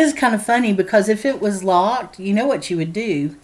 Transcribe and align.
Is 0.00 0.12
kind 0.12 0.34
of 0.34 0.44
funny. 0.44 0.72
Because 0.72 1.08
if 1.08 1.24
it 1.24 1.40
was 1.40 1.62
locked, 1.64 2.18
you 2.18 2.32
know 2.34 2.46
what 2.46 2.70
you 2.70 2.76
would 2.76 2.92
do, 2.92 3.36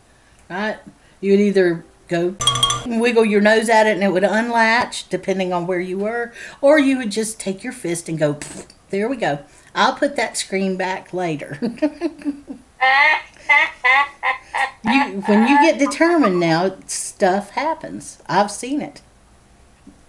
right? 0.51 0.79
You 1.21 1.33
would 1.33 1.41
either 1.41 1.85
go 2.09 2.37
and 2.85 3.01
wiggle 3.01 3.25
your 3.25 3.41
nose 3.41 3.69
at 3.69 3.87
it 3.87 3.95
and 3.95 4.03
it 4.03 4.13
would 4.13 4.25
unlatch, 4.25 5.09
depending 5.09 5.53
on 5.53 5.67
where 5.67 5.81
you 5.81 5.99
were, 5.99 6.33
or 6.61 6.79
you 6.79 6.99
would 6.99 7.11
just 7.11 7.41
take 7.41 7.65
your 7.65 7.73
fist 7.73 8.09
and 8.09 8.19
go. 8.19 8.39
There 8.91 9.09
we 9.09 9.17
go. 9.17 9.41
I'll 9.75 9.95
put 9.97 10.15
that 10.15 10.37
screen 10.37 10.77
back 10.77 11.13
later. 11.13 11.59
you, 11.61 11.73
when 15.27 15.49
you 15.49 15.59
get 15.61 15.79
determined 15.79 16.39
now, 16.39 16.77
stuff 16.87 17.51
happens. 17.51 18.23
I've 18.29 18.51
seen 18.53 18.81
it. 18.81 19.03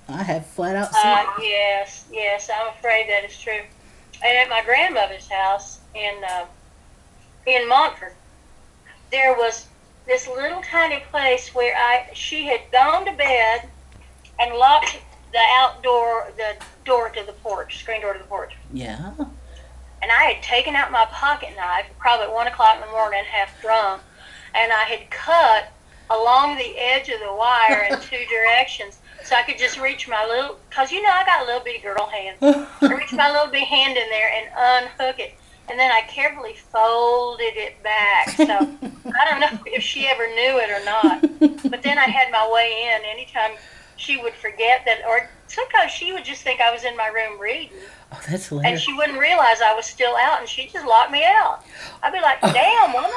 I 0.08 0.24
have 0.24 0.46
flat 0.46 0.76
out 0.76 0.94
seen 0.94 1.02
Uh, 1.06 1.26
it. 1.40 1.44
yes, 1.44 2.06
yes, 2.12 2.50
I'm 2.54 2.70
afraid 2.78 3.10
that 3.10 3.26
is 3.26 3.38
true. 3.40 3.62
And 4.24 4.38
at 4.38 4.50
my 4.50 4.64
grandmother's 4.64 5.28
house 5.28 5.80
in 5.94 6.24
uh, 6.28 6.46
in 7.46 7.68
Montford, 7.68 8.14
there 9.12 9.34
was 9.34 9.68
this 10.06 10.28
little 10.28 10.62
tiny 10.62 11.02
place 11.12 11.54
where 11.54 11.76
I 11.76 12.08
she 12.14 12.46
had 12.46 12.62
gone 12.72 13.06
to 13.06 13.14
bed 13.14 13.70
and 14.40 14.56
locked 14.56 14.98
the 15.32 15.44
outdoor 15.54 16.32
the 16.38 16.56
door 16.86 17.10
to 17.10 17.24
the 17.26 17.34
porch, 17.34 17.80
screen 17.80 18.02
door 18.02 18.14
to 18.14 18.20
the 18.20 18.26
porch. 18.26 18.54
Yeah. 18.74 19.14
and 20.02 20.12
I 20.12 20.24
had 20.24 20.44
taken 20.44 20.76
out 20.76 20.92
my 20.92 21.06
pocket 21.06 21.50
knife, 21.56 21.86
probably 22.00 22.28
at 22.28 22.34
one 22.34 22.48
o'clock 22.48 22.76
in 22.76 22.82
the 22.82 22.88
morning, 22.88 23.24
half 23.30 23.62
drunk, 23.62 24.02
and 24.56 24.72
I 24.72 24.84
had 24.84 25.10
cut 25.10 25.72
along 26.10 26.58
the 26.58 26.78
edge 26.78 27.10
of 27.10 27.20
the 27.20 27.34
wire 27.34 27.88
in 27.92 28.00
two 28.00 28.24
directions, 28.30 29.00
so 29.24 29.36
I 29.36 29.44
could 29.44 29.58
just 29.58 29.80
reach 29.80 30.08
my 30.08 30.26
little, 30.26 30.58
cause 30.70 30.92
you 30.92 31.02
know 31.02 31.10
I 31.10 31.26
got 31.26 31.44
a 31.44 31.46
little 31.46 31.62
bitty 31.62 31.80
girl 31.80 32.06
hand. 32.08 32.38
I 32.82 32.94
reached 32.94 33.14
my 33.14 33.32
little 33.32 33.48
bitty 33.48 33.66
hand 33.66 33.98
in 33.98 34.10
there 34.10 34.32
and 34.34 34.86
unhook 34.88 35.20
it, 35.20 35.36
and 35.70 35.78
then 35.78 35.92
I 35.92 36.02
carefully 36.08 36.54
folded 36.54 37.54
it 37.56 37.82
back. 37.84 38.30
So 38.30 38.44
I 38.46 39.30
don't 39.30 39.40
know 39.40 39.60
if 39.66 39.84
she 39.84 40.08
ever 40.08 40.28
knew 40.28 40.60
it 40.60 40.70
or 40.70 40.84
not, 40.86 41.70
but 41.70 41.84
then 41.84 41.98
I 41.98 42.06
had 42.06 42.32
my 42.32 42.50
way 42.52 42.94
in 42.96 43.06
anytime 43.06 43.52
she 43.98 44.18
would 44.18 44.34
forget 44.34 44.84
that, 44.86 45.00
or 45.08 45.30
sometimes 45.48 45.92
she 45.92 46.14
would 46.14 46.24
just 46.24 46.44
think 46.44 46.62
I 46.62 46.72
was 46.72 46.84
in 46.84 46.96
my 46.96 47.08
room 47.08 47.40
reading 47.40 47.72
Oh, 48.12 48.22
that's 48.30 48.52
and 48.52 48.80
she 48.80 48.94
wouldn't 48.94 49.20
realize 49.20 49.62
I 49.62 49.74
was 49.74 49.86
still 49.86 50.16
out, 50.16 50.40
and 50.40 50.48
she 50.48 50.68
just 50.68 50.86
locked 50.86 51.12
me 51.12 51.24
out. 51.26 51.64
I'd 52.02 52.14
be 52.14 52.22
like, 52.22 52.40
"Damn, 52.42 52.94
woman!" 52.94 53.12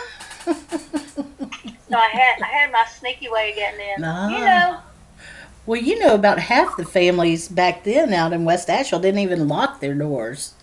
so 1.88 1.96
I 1.96 2.08
had 2.08 2.42
I 2.42 2.46
had 2.46 2.72
my 2.72 2.84
sneaky 2.98 3.28
way 3.28 3.50
of 3.50 3.56
getting 3.56 3.80
in. 3.80 4.04
Ah. 4.04 4.28
You 4.28 4.44
know, 4.44 4.80
Well, 5.70 5.80
you 5.80 6.00
know, 6.00 6.16
about 6.16 6.40
half 6.40 6.76
the 6.76 6.84
families 6.84 7.46
back 7.46 7.84
then 7.84 8.12
out 8.12 8.32
in 8.32 8.44
West 8.44 8.68
Asheville 8.68 8.98
didn't 8.98 9.20
even 9.20 9.46
lock 9.46 9.78
their 9.78 9.94
doors. 9.94 10.54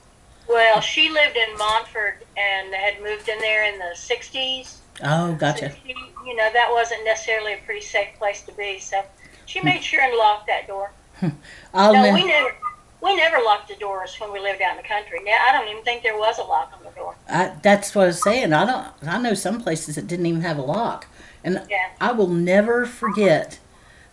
well, 0.49 0.81
she 0.81 1.09
lived 1.09 1.37
in 1.37 1.57
Montford 1.57 2.25
and 2.35 2.73
had 2.73 3.01
moved 3.01 3.29
in 3.29 3.39
there 3.39 3.63
in 3.71 3.79
the 3.79 3.95
'60s. 3.95 4.79
Oh, 5.01 5.33
gotcha. 5.35 5.71
So 5.71 5.77
she, 5.85 5.95
you 6.25 6.35
know, 6.35 6.49
that 6.51 6.67
wasn't 6.73 7.05
necessarily 7.05 7.53
a 7.53 7.57
pretty 7.65 7.85
safe 7.85 8.09
place 8.17 8.41
to 8.47 8.51
be. 8.51 8.79
So 8.79 9.01
she 9.45 9.61
made 9.61 9.81
sure 9.81 10.01
and 10.01 10.13
locked 10.17 10.47
that 10.47 10.67
door. 10.67 10.91
I'll 11.21 11.31
oh, 11.73 11.93
no, 11.93 12.13
we 12.13 12.25
never 12.25 12.53
we 13.01 13.15
never 13.15 13.37
locked 13.45 13.69
the 13.69 13.75
doors 13.75 14.13
when 14.19 14.33
we 14.33 14.41
lived 14.41 14.61
out 14.61 14.71
in 14.71 14.81
the 14.81 14.89
country. 14.89 15.21
Now 15.23 15.37
I 15.47 15.53
don't 15.53 15.69
even 15.69 15.83
think 15.85 16.03
there 16.03 16.17
was 16.17 16.37
a 16.37 16.43
lock 16.43 16.73
on 16.77 16.83
the 16.83 16.91
door. 16.91 17.15
I, 17.29 17.53
that's 17.63 17.95
what 17.95 18.03
I 18.03 18.07
was 18.07 18.21
saying. 18.21 18.51
I 18.51 18.65
don't. 18.65 19.09
I 19.09 19.17
know 19.19 19.35
some 19.35 19.61
places 19.61 19.95
that 19.95 20.07
didn't 20.07 20.25
even 20.25 20.41
have 20.41 20.57
a 20.57 20.63
lock, 20.63 21.07
and 21.45 21.65
Yeah. 21.69 21.91
I 22.01 22.11
will 22.11 22.27
never 22.27 22.85
forget 22.85 23.59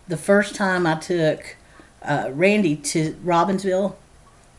the 0.07 0.17
first 0.17 0.55
time 0.55 0.85
I 0.85 0.95
took 0.95 1.55
uh, 2.01 2.29
Randy 2.31 2.75
to 2.75 3.13
Robbinsville 3.23 3.95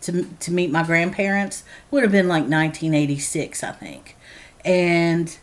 to 0.03 0.23
to 0.23 0.53
meet 0.53 0.71
my 0.71 0.83
grandparents. 0.83 1.65
Would 1.91 2.03
have 2.03 2.13
been 2.13 2.29
like 2.29 2.43
1986, 2.43 3.63
I 3.63 3.73
think. 3.73 4.17
And 4.65 5.37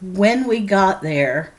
when 0.00 0.48
we 0.48 0.60
got 0.60 1.02
there, 1.02 1.52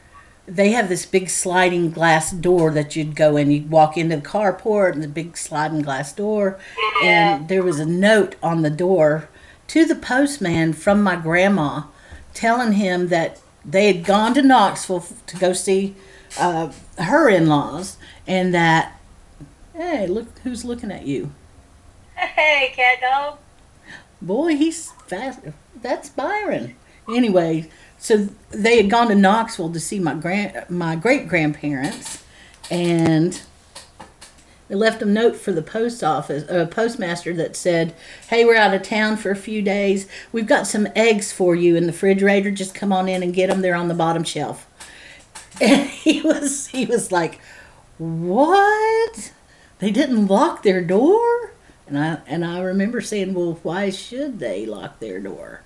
they 0.47 0.71
have 0.71 0.89
this 0.89 1.05
big 1.05 1.29
sliding 1.29 1.91
glass 1.91 2.31
door 2.31 2.71
that 2.71 2.95
you'd 2.95 3.15
go 3.15 3.37
in. 3.37 3.51
You'd 3.51 3.69
walk 3.69 3.97
into 3.97 4.15
the 4.15 4.21
carport 4.21 4.93
and 4.93 5.03
the 5.03 5.07
big 5.07 5.37
sliding 5.37 5.81
glass 5.81 6.13
door, 6.13 6.59
and 7.03 7.47
there 7.47 7.63
was 7.63 7.79
a 7.79 7.85
note 7.85 8.35
on 8.41 8.61
the 8.61 8.69
door 8.69 9.29
to 9.67 9.85
the 9.85 9.95
postman 9.95 10.73
from 10.73 11.01
my 11.01 11.15
grandma 11.15 11.83
telling 12.33 12.73
him 12.73 13.07
that 13.09 13.39
they 13.63 13.87
had 13.87 14.03
gone 14.03 14.33
to 14.33 14.41
Knoxville 14.41 15.05
to 15.27 15.37
go 15.37 15.53
see 15.53 15.95
uh, 16.39 16.71
her 16.97 17.29
in 17.29 17.47
laws 17.47 17.97
and 18.27 18.53
that, 18.53 18.99
hey, 19.73 20.07
look 20.07 20.39
who's 20.39 20.65
looking 20.65 20.91
at 20.91 21.05
you. 21.05 21.31
Hey, 22.15 22.71
cat 22.75 23.01
dog. 23.01 23.39
Boy, 24.21 24.55
he's 24.55 24.91
fast. 25.07 25.39
That's 25.81 26.09
Byron. 26.09 26.75
Anyway, 27.09 27.69
so 27.97 28.29
they 28.51 28.77
had 28.77 28.89
gone 28.89 29.07
to 29.07 29.15
Knoxville 29.15 29.73
to 29.73 29.79
see 29.79 29.99
my 29.99 30.13
grand, 30.13 30.69
my 30.69 30.95
great 30.95 31.27
grandparents, 31.27 32.23
and 32.69 33.41
they 34.67 34.75
left 34.75 35.01
a 35.01 35.05
note 35.05 35.35
for 35.35 35.51
the 35.51 35.61
post 35.61 36.03
office, 36.03 36.49
a 36.49 36.67
postmaster 36.67 37.33
that 37.33 37.55
said, 37.55 37.93
"Hey, 38.29 38.45
we're 38.45 38.55
out 38.55 38.73
of 38.73 38.83
town 38.83 39.17
for 39.17 39.31
a 39.31 39.35
few 39.35 39.61
days. 39.61 40.07
We've 40.31 40.47
got 40.47 40.67
some 40.67 40.87
eggs 40.95 41.31
for 41.31 41.55
you 41.55 41.75
in 41.75 41.87
the 41.87 41.91
refrigerator. 41.91 42.51
Just 42.51 42.75
come 42.75 42.93
on 42.93 43.09
in 43.09 43.23
and 43.23 43.33
get 43.33 43.49
them. 43.49 43.61
They're 43.61 43.75
on 43.75 43.87
the 43.87 43.93
bottom 43.93 44.23
shelf." 44.23 44.67
And 45.59 45.89
he 45.89 46.21
was 46.21 46.67
he 46.67 46.85
was 46.85 47.11
like, 47.11 47.39
"What? 47.97 49.31
They 49.79 49.91
didn't 49.91 50.27
lock 50.27 50.63
their 50.63 50.81
door?" 50.81 51.51
And 51.87 51.97
I 51.97 52.19
and 52.27 52.45
I 52.45 52.61
remember 52.61 53.01
saying, 53.01 53.33
"Well, 53.33 53.59
why 53.63 53.89
should 53.89 54.39
they 54.39 54.65
lock 54.65 54.99
their 54.99 55.19
door? 55.19 55.61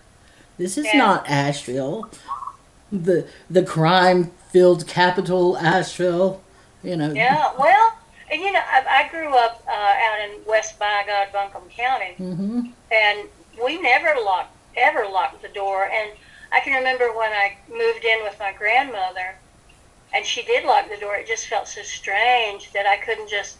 This 0.57 0.77
is 0.77 0.85
Yeah. 0.85 0.97
not 0.97 1.29
Asheville, 1.29 2.09
the 2.91 3.27
the 3.49 3.63
crime 3.63 4.31
filled 4.49 4.87
capital, 4.87 5.57
Asheville. 5.57 6.41
You 6.83 6.97
know." 6.97 7.11
Yeah, 7.13 7.51
well, 7.57 7.93
and 8.31 8.41
you 8.41 8.51
know, 8.51 8.61
I, 8.65 9.05
I 9.05 9.09
grew 9.09 9.35
up 9.35 9.63
uh, 9.67 9.71
out 9.71 10.19
in 10.23 10.39
West 10.47 10.79
Bygod, 10.79 11.31
Buncombe 11.31 11.69
County, 11.75 12.13
hmm 12.17 12.61
and 12.91 13.27
we 13.63 13.81
never 13.81 14.13
locked, 14.23 14.55
ever 14.77 15.05
locked 15.07 15.41
the 15.41 15.47
door. 15.49 15.85
And 15.91 16.11
I 16.51 16.59
can 16.59 16.73
remember 16.73 17.07
when 17.15 17.31
I 17.31 17.57
moved 17.69 18.05
in 18.05 18.23
with 18.23 18.37
my 18.39 18.53
grandmother, 18.53 19.35
and 20.15 20.25
she 20.25 20.43
did 20.43 20.63
lock 20.65 20.89
the 20.89 20.97
door. 20.97 21.15
It 21.15 21.27
just 21.27 21.47
felt 21.47 21.67
so 21.67 21.81
strange 21.83 22.71
that 22.71 22.85
I 22.85 22.97
couldn't 22.97 23.29
just 23.29 23.57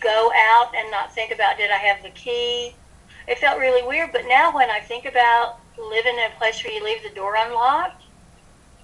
go 0.00 0.32
out 0.34 0.72
and 0.74 0.90
not 0.90 1.14
think 1.14 1.32
about 1.32 1.58
did 1.58 1.70
I 1.70 1.76
have 1.76 2.02
the 2.02 2.10
key. 2.10 2.74
It 3.26 3.38
felt 3.38 3.58
really 3.58 3.86
weird. 3.86 4.10
But 4.12 4.22
now 4.26 4.54
when 4.54 4.70
I 4.70 4.80
think 4.80 5.04
about 5.04 5.58
living 5.78 6.14
in 6.14 6.30
a 6.30 6.34
place 6.38 6.64
where 6.64 6.72
you 6.72 6.82
leave 6.82 7.02
the 7.02 7.14
door 7.14 7.36
unlocked, 7.36 8.02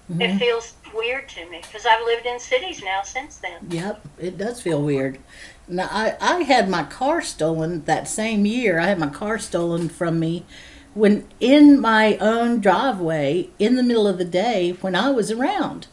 it 0.07 0.13
mm-hmm. 0.13 0.37
feels 0.37 0.75
weird 0.93 1.27
to 1.29 1.49
me 1.49 1.61
because 1.63 1.87
I've 1.87 2.05
lived 2.05 2.27
in 2.27 2.39
cities 2.39 2.83
now 2.83 3.01
since 3.01 3.37
then. 3.37 3.65
Yep, 3.69 4.07
it 4.19 4.37
does 4.37 4.61
feel 4.61 4.81
weird. 4.81 5.17
Now, 5.67 5.89
I, 5.89 6.15
I 6.21 6.43
had 6.43 6.69
my 6.69 6.83
car 6.83 7.23
stolen 7.23 7.83
that 7.85 8.07
same 8.07 8.45
year. 8.45 8.79
I 8.79 8.85
had 8.85 8.99
my 8.99 9.09
car 9.09 9.39
stolen 9.39 9.89
from 9.89 10.19
me 10.19 10.45
when 10.93 11.27
in 11.39 11.81
my 11.81 12.17
own 12.17 12.61
driveway 12.61 13.49
in 13.57 13.75
the 13.75 13.83
middle 13.83 14.07
of 14.07 14.19
the 14.19 14.25
day 14.25 14.77
when 14.81 14.95
I 14.95 15.09
was 15.09 15.31
around. 15.31 15.87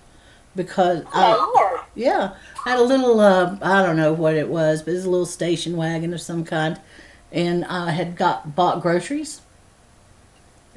Because 0.55 1.05
I, 1.13 1.35
Oh 1.39 1.85
yeah, 1.95 2.35
I 2.67 2.71
had 2.71 2.79
a 2.79 2.83
little, 2.83 3.21
uh, 3.21 3.57
I 3.63 3.83
don't 3.83 3.97
know 3.97 4.13
what 4.13 4.35
it 4.35 4.49
was, 4.49 4.83
but 4.83 4.91
it 4.93 4.95
was 4.97 5.05
a 5.05 5.11
little 5.11 5.27
station 5.27 5.77
wagon 5.77 6.13
of 6.13 6.21
some 6.21 6.45
kind. 6.45 6.79
And 7.31 7.65
I 7.65 7.93
had 7.93 8.17
got 8.17 8.55
bought 8.55 8.83
groceries. 8.83 9.41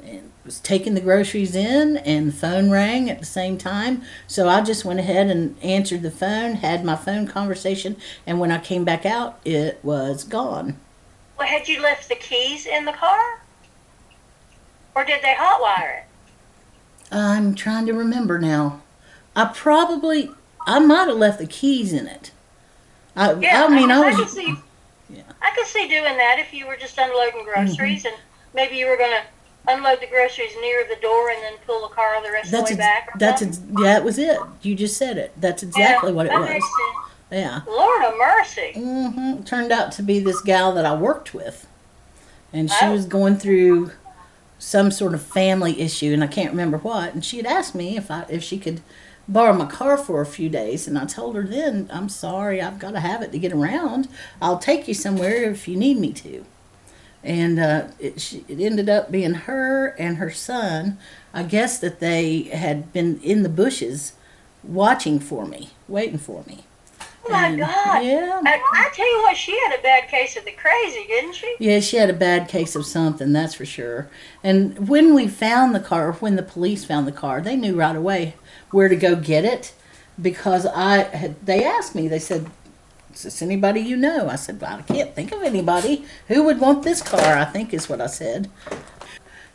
and 0.02 0.30
was 0.44 0.60
taking 0.60 0.94
the 0.94 1.00
groceries 1.00 1.54
in 1.56 1.96
and 1.98 2.28
the 2.28 2.32
phone 2.32 2.70
rang 2.70 3.10
at 3.10 3.18
the 3.18 3.26
same 3.26 3.58
time 3.58 4.00
so 4.28 4.48
i 4.48 4.60
just 4.62 4.84
went 4.84 5.00
ahead 5.00 5.26
and 5.26 5.56
answered 5.60 6.02
the 6.02 6.10
phone 6.10 6.54
had 6.54 6.84
my 6.84 6.94
phone 6.94 7.26
conversation 7.26 7.96
and 8.24 8.38
when 8.38 8.52
i 8.52 8.58
came 8.58 8.84
back 8.84 9.04
out 9.04 9.40
it 9.44 9.80
was 9.82 10.22
gone 10.22 10.78
Well, 11.36 11.48
had 11.48 11.66
you 11.66 11.82
left 11.82 12.08
the 12.08 12.14
keys 12.14 12.64
in 12.64 12.84
the 12.84 12.92
car? 12.92 13.40
Or 14.94 15.04
did 15.04 15.20
they 15.22 15.34
hotwire 15.34 15.98
it? 16.02 16.04
i'm 17.10 17.54
trying 17.56 17.86
to 17.86 17.92
remember 17.92 18.38
now 18.38 18.82
i 19.36 19.44
probably 19.54 20.30
i 20.66 20.78
might 20.80 21.06
have 21.08 21.16
left 21.16 21.38
the 21.38 21.46
keys 21.46 21.92
in 21.92 22.06
it 22.08 22.32
i, 23.14 23.30
I 23.30 23.68
mean 23.68 23.90
i, 23.90 24.10
could 24.10 24.18
was 24.24 24.32
see, 24.32 24.54
Yeah. 25.08 25.20
Mm-hmm. 25.20 25.30
I 25.42 25.50
could 25.54 25.66
see 25.66 25.86
doing 25.88 26.16
that 26.16 26.38
if 26.40 26.52
you 26.52 26.66
were 26.66 26.76
just 26.76 26.98
unloading 26.98 27.44
groceries 27.44 28.04
and 28.04 28.14
maybe 28.54 28.76
you 28.76 28.86
were 28.86 28.96
going 28.96 29.12
to 29.12 29.22
unload 29.72 30.00
the 30.00 30.06
groceries 30.06 30.52
near 30.60 30.84
the 30.88 30.96
door 31.02 31.30
and 31.30 31.42
then 31.42 31.52
pull 31.66 31.80
the 31.88 31.94
car 31.94 32.20
the 32.22 32.30
rest 32.32 32.50
that's 32.50 32.70
of 32.70 32.76
the 32.78 32.82
ex- 32.82 32.88
way 32.90 33.00
back. 33.06 33.14
or 33.14 33.18
that's 33.18 33.42
ex- 33.42 33.60
that 33.82 34.04
was 34.04 34.18
it 34.18 34.38
you 34.62 34.74
just 34.74 34.96
said 34.96 35.16
it 35.18 35.32
that's 35.40 35.62
exactly 35.62 36.10
Yeah, 36.10 36.16
what 36.16 36.26
it 36.26 36.32
was 36.32 36.62
yeah 37.30 37.60
Lord 37.66 38.04
of 38.04 38.14
mercy. 38.18 38.72
Mm-hmm. 38.76 39.42
Turned 39.44 39.72
out 39.72 39.90
to 39.92 40.02
be 40.02 40.20
this 40.20 40.40
gal 40.40 40.72
that 40.74 40.86
I 40.86 40.94
worked 40.94 41.34
with, 41.34 41.66
and 42.52 42.70
she 42.70 42.76
Oh. 42.86 42.92
was 42.92 43.04
going 43.04 43.36
through 43.36 43.90
some 44.60 44.92
sort 44.92 45.12
of 45.12 45.22
family 45.22 45.80
issue, 45.80 46.12
and 46.12 46.22
I 46.22 46.28
can't 46.28 46.50
remember 46.52 46.78
what. 46.78 47.12
And 47.14 47.24
she 47.24 47.38
had 47.38 47.46
asked 47.46 47.74
me 47.74 47.96
if 47.96 48.12
I 48.12 48.24
if 48.28 48.44
she 48.44 48.58
could 48.58 48.80
borrow 49.28 49.52
my 49.52 49.66
car 49.66 49.96
for 49.96 50.20
a 50.20 50.26
few 50.26 50.48
days, 50.48 50.86
and 50.86 50.98
I 50.98 51.04
told 51.04 51.34
her 51.36 51.42
then, 51.42 51.88
I'm 51.92 52.08
sorry, 52.08 52.60
I've 52.60 52.78
got 52.78 52.92
to 52.92 53.00
have 53.00 53.22
it 53.22 53.32
to 53.32 53.38
get 53.38 53.52
around. 53.52 54.08
I'll 54.40 54.58
take 54.58 54.86
you 54.88 54.94
somewhere 54.94 55.50
if 55.50 55.66
you 55.66 55.76
need 55.76 55.98
me 55.98 56.12
to. 56.12 56.44
And 57.22 57.58
uh, 57.58 57.88
it, 57.98 58.20
she, 58.20 58.44
it 58.46 58.60
ended 58.60 58.88
up 58.88 59.10
being 59.10 59.34
her 59.34 59.88
and 59.98 60.18
her 60.18 60.30
son. 60.30 60.98
I 61.34 61.42
guess 61.42 61.78
that 61.80 61.98
they 61.98 62.42
had 62.44 62.92
been 62.92 63.20
in 63.20 63.42
the 63.42 63.48
bushes 63.48 64.12
watching 64.62 65.18
for 65.18 65.44
me, 65.44 65.70
waiting 65.88 66.18
for 66.18 66.44
me. 66.46 66.64
Oh 67.28 67.32
my 67.32 67.46
And, 67.48 67.58
God. 67.58 68.04
Yeah. 68.04 68.40
I, 68.44 68.60
I 68.72 68.90
tell 68.94 69.10
you 69.10 69.22
what, 69.22 69.36
she 69.36 69.58
had 69.58 69.78
a 69.78 69.82
bad 69.82 70.08
case 70.08 70.36
of 70.36 70.44
the 70.44 70.52
crazy, 70.52 71.04
didn't 71.06 71.34
she? 71.34 71.54
Yeah, 71.58 71.80
she 71.80 71.96
had 71.96 72.10
a 72.10 72.14
bad 72.14 72.48
case 72.48 72.76
of 72.76 72.86
something, 72.86 73.32
that's 73.32 73.54
for 73.54 73.66
sure. 73.66 74.08
And 74.42 74.88
when 74.88 75.14
we 75.14 75.26
found 75.28 75.74
the 75.74 75.80
car, 75.80 76.12
when 76.12 76.36
the 76.36 76.42
police 76.42 76.84
found 76.84 77.06
the 77.06 77.12
car, 77.12 77.40
they 77.40 77.56
knew 77.56 77.76
right 77.76 77.96
away 77.96 78.34
where 78.70 78.88
to 78.88 78.96
go 78.96 79.16
get 79.16 79.44
it 79.44 79.74
because 80.20 80.66
I 80.66 81.04
had, 81.04 81.44
they 81.44 81.64
asked 81.64 81.94
me, 81.94 82.08
they 82.08 82.18
said, 82.18 82.46
Is 83.12 83.22
this 83.24 83.42
anybody 83.42 83.80
you 83.80 83.96
know? 83.96 84.28
I 84.28 84.36
said, 84.36 84.60
well, 84.60 84.78
I 84.78 84.82
can't 84.82 85.14
think 85.14 85.32
of 85.32 85.42
anybody. 85.42 86.04
Who 86.28 86.44
would 86.44 86.60
want 86.60 86.82
this 86.84 87.02
car? 87.02 87.36
I 87.36 87.44
think 87.44 87.74
is 87.74 87.88
what 87.88 88.00
I 88.00 88.06
said. 88.06 88.48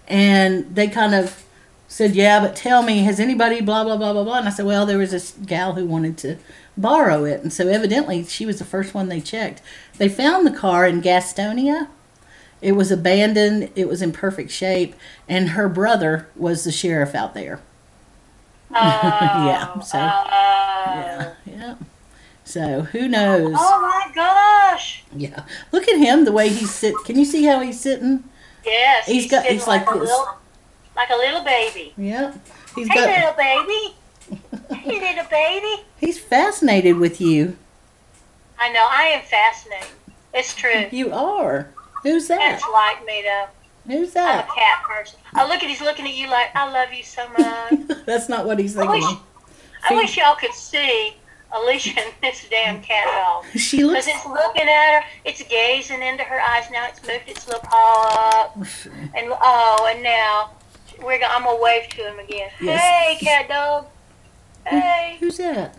And 0.08 0.76
they 0.76 0.88
kind 0.88 1.16
of 1.16 1.44
said, 1.88 2.16
Yeah, 2.16 2.40
but 2.40 2.56
tell 2.56 2.84
me, 2.84 3.00
has 3.00 3.20
anybody 3.20 3.62
blah, 3.62 3.84
blah, 3.84 3.98
blah, 3.98 4.14
blah, 4.14 4.24
blah? 4.24 4.40
And 4.40 4.48
I 4.48 4.52
said, 4.52 4.66
Well, 4.66 4.86
there 4.86 4.98
was 4.98 5.12
this 5.12 5.36
gal 5.46 5.74
who 5.74 5.86
wanted 5.86 6.18
to 6.20 6.38
borrow 6.82 7.24
it. 7.26 7.42
And 7.42 7.52
so 7.54 7.68
evidently 7.68 8.24
she 8.26 8.46
was 8.46 8.60
the 8.60 8.66
first 8.66 8.94
one 8.94 9.08
they 9.10 9.22
checked. 9.22 9.62
They 9.98 10.10
found 10.10 10.46
the 10.46 10.52
car 10.58 10.86
in 10.88 11.02
Gastonia. 11.02 11.88
It 12.62 12.74
was 12.74 12.92
abandoned, 12.92 13.72
it 13.76 13.88
was 13.88 14.02
in 14.04 14.12
perfect 14.12 14.52
shape, 14.52 14.94
and 15.28 15.50
her 15.50 15.68
brother 15.68 16.28
was 16.36 16.64
the 16.64 16.72
sheriff 16.72 17.16
out 17.16 17.34
there. 17.34 17.60
Oh, 18.74 18.78
Yeah, 19.48 19.80
so- 19.82 19.98
oh. 20.00 20.26
Yeah, 20.26 21.34
yeah. 21.46 21.76
So 22.46 22.82
who 22.84 23.08
knows? 23.08 23.56
Oh 23.58 23.82
my 23.82 24.12
gosh. 24.14 25.04
Yeah. 25.16 25.44
Look 25.72 25.88
at 25.88 25.98
him, 25.98 26.26
the 26.26 26.32
way 26.32 26.50
he's 26.50 26.72
sit. 26.74 26.96
Can 27.06 27.18
you 27.18 27.26
see 27.26 27.44
how 27.46 27.60
he's 27.62 27.80
sitting? 27.80 28.24
Yes. 28.66 29.08
He's 29.08 29.30
got- 29.30 29.46
he's 29.46 29.68
like 29.68 29.82
a 29.90 29.94
this. 30.00 30.10
Little, 30.10 30.28
like 30.96 31.10
a 31.10 31.16
little 31.16 31.44
baby. 31.44 31.94
Yeah. 31.98 32.34
He's 32.76 32.88
Hey, 32.90 32.94
got. 32.96 33.10
little 33.10 33.34
baby. 33.38 33.96
Hey, 34.74 35.00
little 35.00 35.30
baby. 35.30 35.84
He's 35.98 36.20
fascinated 36.20 36.98
with 36.98 37.20
you. 37.22 37.58
I 38.60 38.72
know. 38.72 38.88
I 38.90 39.04
am 39.06 39.22
fascinated. 39.24 39.88
It's 40.34 40.56
true. 40.56 40.86
You 40.92 41.12
are. 41.14 41.70
Who's 42.04 42.28
that? 42.28 42.40
That's 42.40 42.64
like 42.72 43.06
me, 43.06 43.24
though. 43.24 43.48
Who's 43.88 44.14
that? 44.14 44.46
I'm 44.46 44.50
a 44.52 44.54
cat 44.54 44.84
person. 44.88 45.20
Oh, 45.36 45.48
look 45.48 45.64
at 45.64 45.70
he's 45.70 45.82
looking 45.82 46.06
at 46.06 46.14
you 46.14 46.30
like 46.30 46.56
I 46.56 46.72
love 46.72 46.94
you 46.94 47.04
so 47.04 47.28
much. 47.30 48.04
That's 48.06 48.30
not 48.30 48.46
what 48.46 48.60
he's 48.60 48.78
I 48.78 48.86
wish, 48.86 49.04
thinking. 49.04 49.24
I 49.90 49.94
wish 49.96 50.18
y'all 50.18 50.36
could 50.36 50.54
see 50.54 51.16
Alicia 51.52 52.00
and 52.00 52.14
this 52.22 52.48
damn 52.50 52.82
cat 52.82 53.08
dog. 53.08 53.46
She 53.60 53.84
looks. 53.84 54.06
Because 54.06 54.20
it's 54.22 54.26
looking 54.28 54.70
at 54.70 55.02
her, 55.02 55.08
it's 55.26 55.42
gazing 55.44 56.02
into 56.02 56.24
her 56.24 56.40
eyes. 56.40 56.66
Now 56.72 56.88
it's 56.88 57.02
moved 57.06 57.28
its 57.28 57.48
little 57.48 57.62
paw 57.64 58.46
up, 58.46 58.56
and 58.56 59.34
oh, 59.42 59.90
and 59.92 60.04
now 60.04 60.52
we're 61.04 61.20
gonna, 61.20 61.34
I'm 61.34 61.44
gonna 61.44 61.62
wave 61.62 61.90
to 61.90 62.02
him 62.04 62.20
again. 62.20 62.50
Yes. 62.62 62.80
Hey, 62.80 63.26
cat 63.26 63.50
dog. 63.50 63.88
Hey, 64.66 65.18
Who's 65.20 65.38
that? 65.38 65.76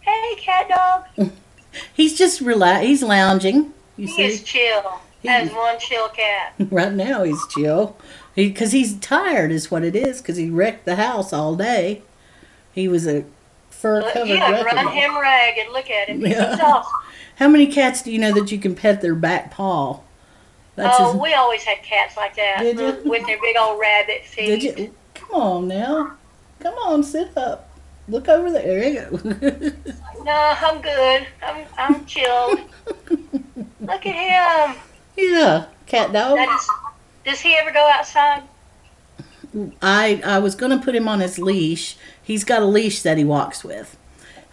hey, 0.00 0.34
cat 0.38 0.68
dog. 0.68 1.30
He's 1.94 2.16
just 2.16 2.40
relax. 2.40 2.86
He's 2.86 3.02
lounging. 3.02 3.72
You 3.96 4.06
He 4.08 4.22
is 4.24 4.38
see, 4.40 4.44
chill. 4.44 5.00
That 5.24 5.44
is 5.44 5.52
one 5.52 5.78
chill 5.78 6.08
cat. 6.10 6.54
right 6.70 6.92
now 6.92 7.24
he's 7.24 7.40
chill. 7.48 7.96
He 8.34 8.48
because 8.48 8.70
he's 8.72 8.96
tired 9.00 9.50
is 9.50 9.70
what 9.70 9.82
it 9.82 9.96
is. 9.96 10.20
Because 10.22 10.36
he 10.36 10.48
wrecked 10.50 10.84
the 10.84 10.96
house 10.96 11.32
all 11.32 11.56
day. 11.56 12.02
He 12.72 12.86
was 12.86 13.06
a 13.08 13.24
fur 13.70 14.02
covered 14.12 14.28
yeah, 14.28 14.62
run 14.62 14.88
him 14.92 15.18
ragged. 15.18 15.72
Look 15.72 15.90
at 15.90 16.08
him. 16.08 16.20
He's 16.20 16.30
Yeah. 16.30 16.52
exhausted. 16.52 16.92
How 17.36 17.48
many 17.48 17.66
cats 17.66 18.02
do 18.02 18.12
you 18.12 18.18
know 18.18 18.32
that 18.32 18.52
you 18.52 18.58
can 18.58 18.74
pet 18.74 19.00
their 19.02 19.14
back 19.16 19.50
paw? 19.50 20.00
That's 20.76 20.96
oh, 21.00 21.12
his- 21.12 21.20
we 21.20 21.34
always 21.34 21.64
had 21.64 21.82
cats 21.82 22.16
like 22.16 22.36
that 22.36 22.60
Did 22.60 22.78
you? 22.78 22.84
with- 22.86 23.04
with 23.04 23.26
their 23.26 23.40
big 23.40 23.56
old 23.58 23.80
rabbit 23.80 24.24
feet. 24.24 24.60
Did 24.60 24.78
you? 24.78 24.94
Come 25.14 25.40
on 25.40 25.68
now. 25.68 26.12
Come 26.60 26.74
on, 26.74 27.02
sit 27.02 27.36
up. 27.36 27.65
Look 28.08 28.28
over 28.28 28.50
there. 28.50 29.08
There. 29.08 29.72
No, 30.24 30.56
I'm 30.60 30.82
good. 30.82 31.24
I'm 31.40 31.66
I'm 31.78 32.04
chilled. 32.04 32.58
Look 33.80 34.06
at 34.06 34.74
him. 34.74 34.76
yeah, 35.16 35.66
cat 35.86 36.12
dog. 36.12 36.36
Is, 36.36 36.68
does 37.24 37.40
he 37.40 37.54
ever 37.54 37.70
go 37.70 37.88
outside? 37.88 38.42
I 39.80 40.20
I 40.24 40.40
was 40.40 40.56
gonna 40.56 40.80
put 40.82 40.96
him 40.96 41.06
on 41.06 41.20
his 41.20 41.38
leash. 41.38 41.96
He's 42.20 42.42
got 42.42 42.60
a 42.60 42.66
leash 42.66 43.02
that 43.02 43.18
he 43.18 43.24
walks 43.24 43.62
with. 43.62 43.96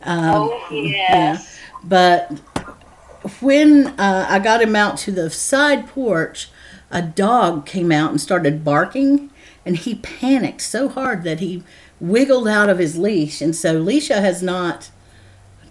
Um, 0.04 0.30
oh 0.36 0.68
yes. 0.72 1.58
But 1.84 2.40
when 3.42 3.88
uh, 4.00 4.27
I 4.30 4.38
got 4.38 4.62
him 4.62 4.75
out 4.75 4.98
to 5.00 5.12
the 5.12 5.32
side 5.32 5.88
porch, 5.88 6.50
a 6.92 7.01
dog 7.01 7.66
came 7.66 7.92
out 7.92 8.12
and 8.12 8.22
started 8.22 8.63
barking, 8.63 9.32
and 9.66 9.75
he 9.75 9.96
panicked 9.96 10.62
so 10.62 10.88
hard 10.88 11.24
that 11.24 11.39
he 11.39 11.63
wiggled 12.03 12.50
out 12.50 12.69
of 12.69 12.77
his 12.77 12.98
leash. 12.98 13.41
And 13.41 13.55
so 13.55 13.81
Leisha 13.81 14.19
has 14.19 14.43
not 14.43 14.91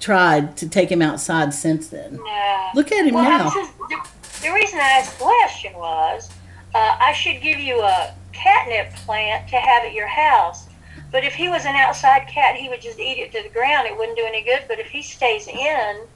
tried 0.00 0.56
to 0.56 0.68
take 0.68 0.90
him 0.90 1.02
outside 1.02 1.52
since 1.52 1.88
then. 1.88 2.16
No. 2.16 2.68
Look 2.74 2.90
at 2.90 3.06
him 3.06 3.14
well, 3.14 3.24
now. 3.24 3.50
Just- 3.50 3.78
the, 3.78 4.08
the 4.42 4.52
reason 4.52 4.78
I 4.80 4.98
asked 4.98 5.18
the 5.18 5.24
question 5.24 5.74
was 5.74 6.30
uh, 6.74 6.96
I 6.98 7.12
should 7.12 7.42
give 7.42 7.60
you 7.60 7.80
a 7.82 8.14
catnip 8.32 8.92
plant 8.94 9.48
to 9.50 9.56
have 9.56 9.84
at 9.84 9.92
your 9.92 10.06
house. 10.06 10.68
But 11.10 11.24
if 11.24 11.34
he 11.34 11.48
was 11.48 11.66
an 11.66 11.76
outside 11.76 12.26
cat, 12.26 12.56
he 12.56 12.70
would 12.70 12.80
just 12.80 12.98
eat 12.98 13.18
it 13.18 13.30
to 13.32 13.42
the 13.42 13.50
ground. 13.50 13.86
It 13.86 13.96
wouldn't 13.96 14.16
do 14.16 14.24
any 14.24 14.42
good. 14.42 14.62
But 14.66 14.78
if 14.78 14.86
he 14.86 15.02
stays 15.02 15.46
in, 15.46 16.06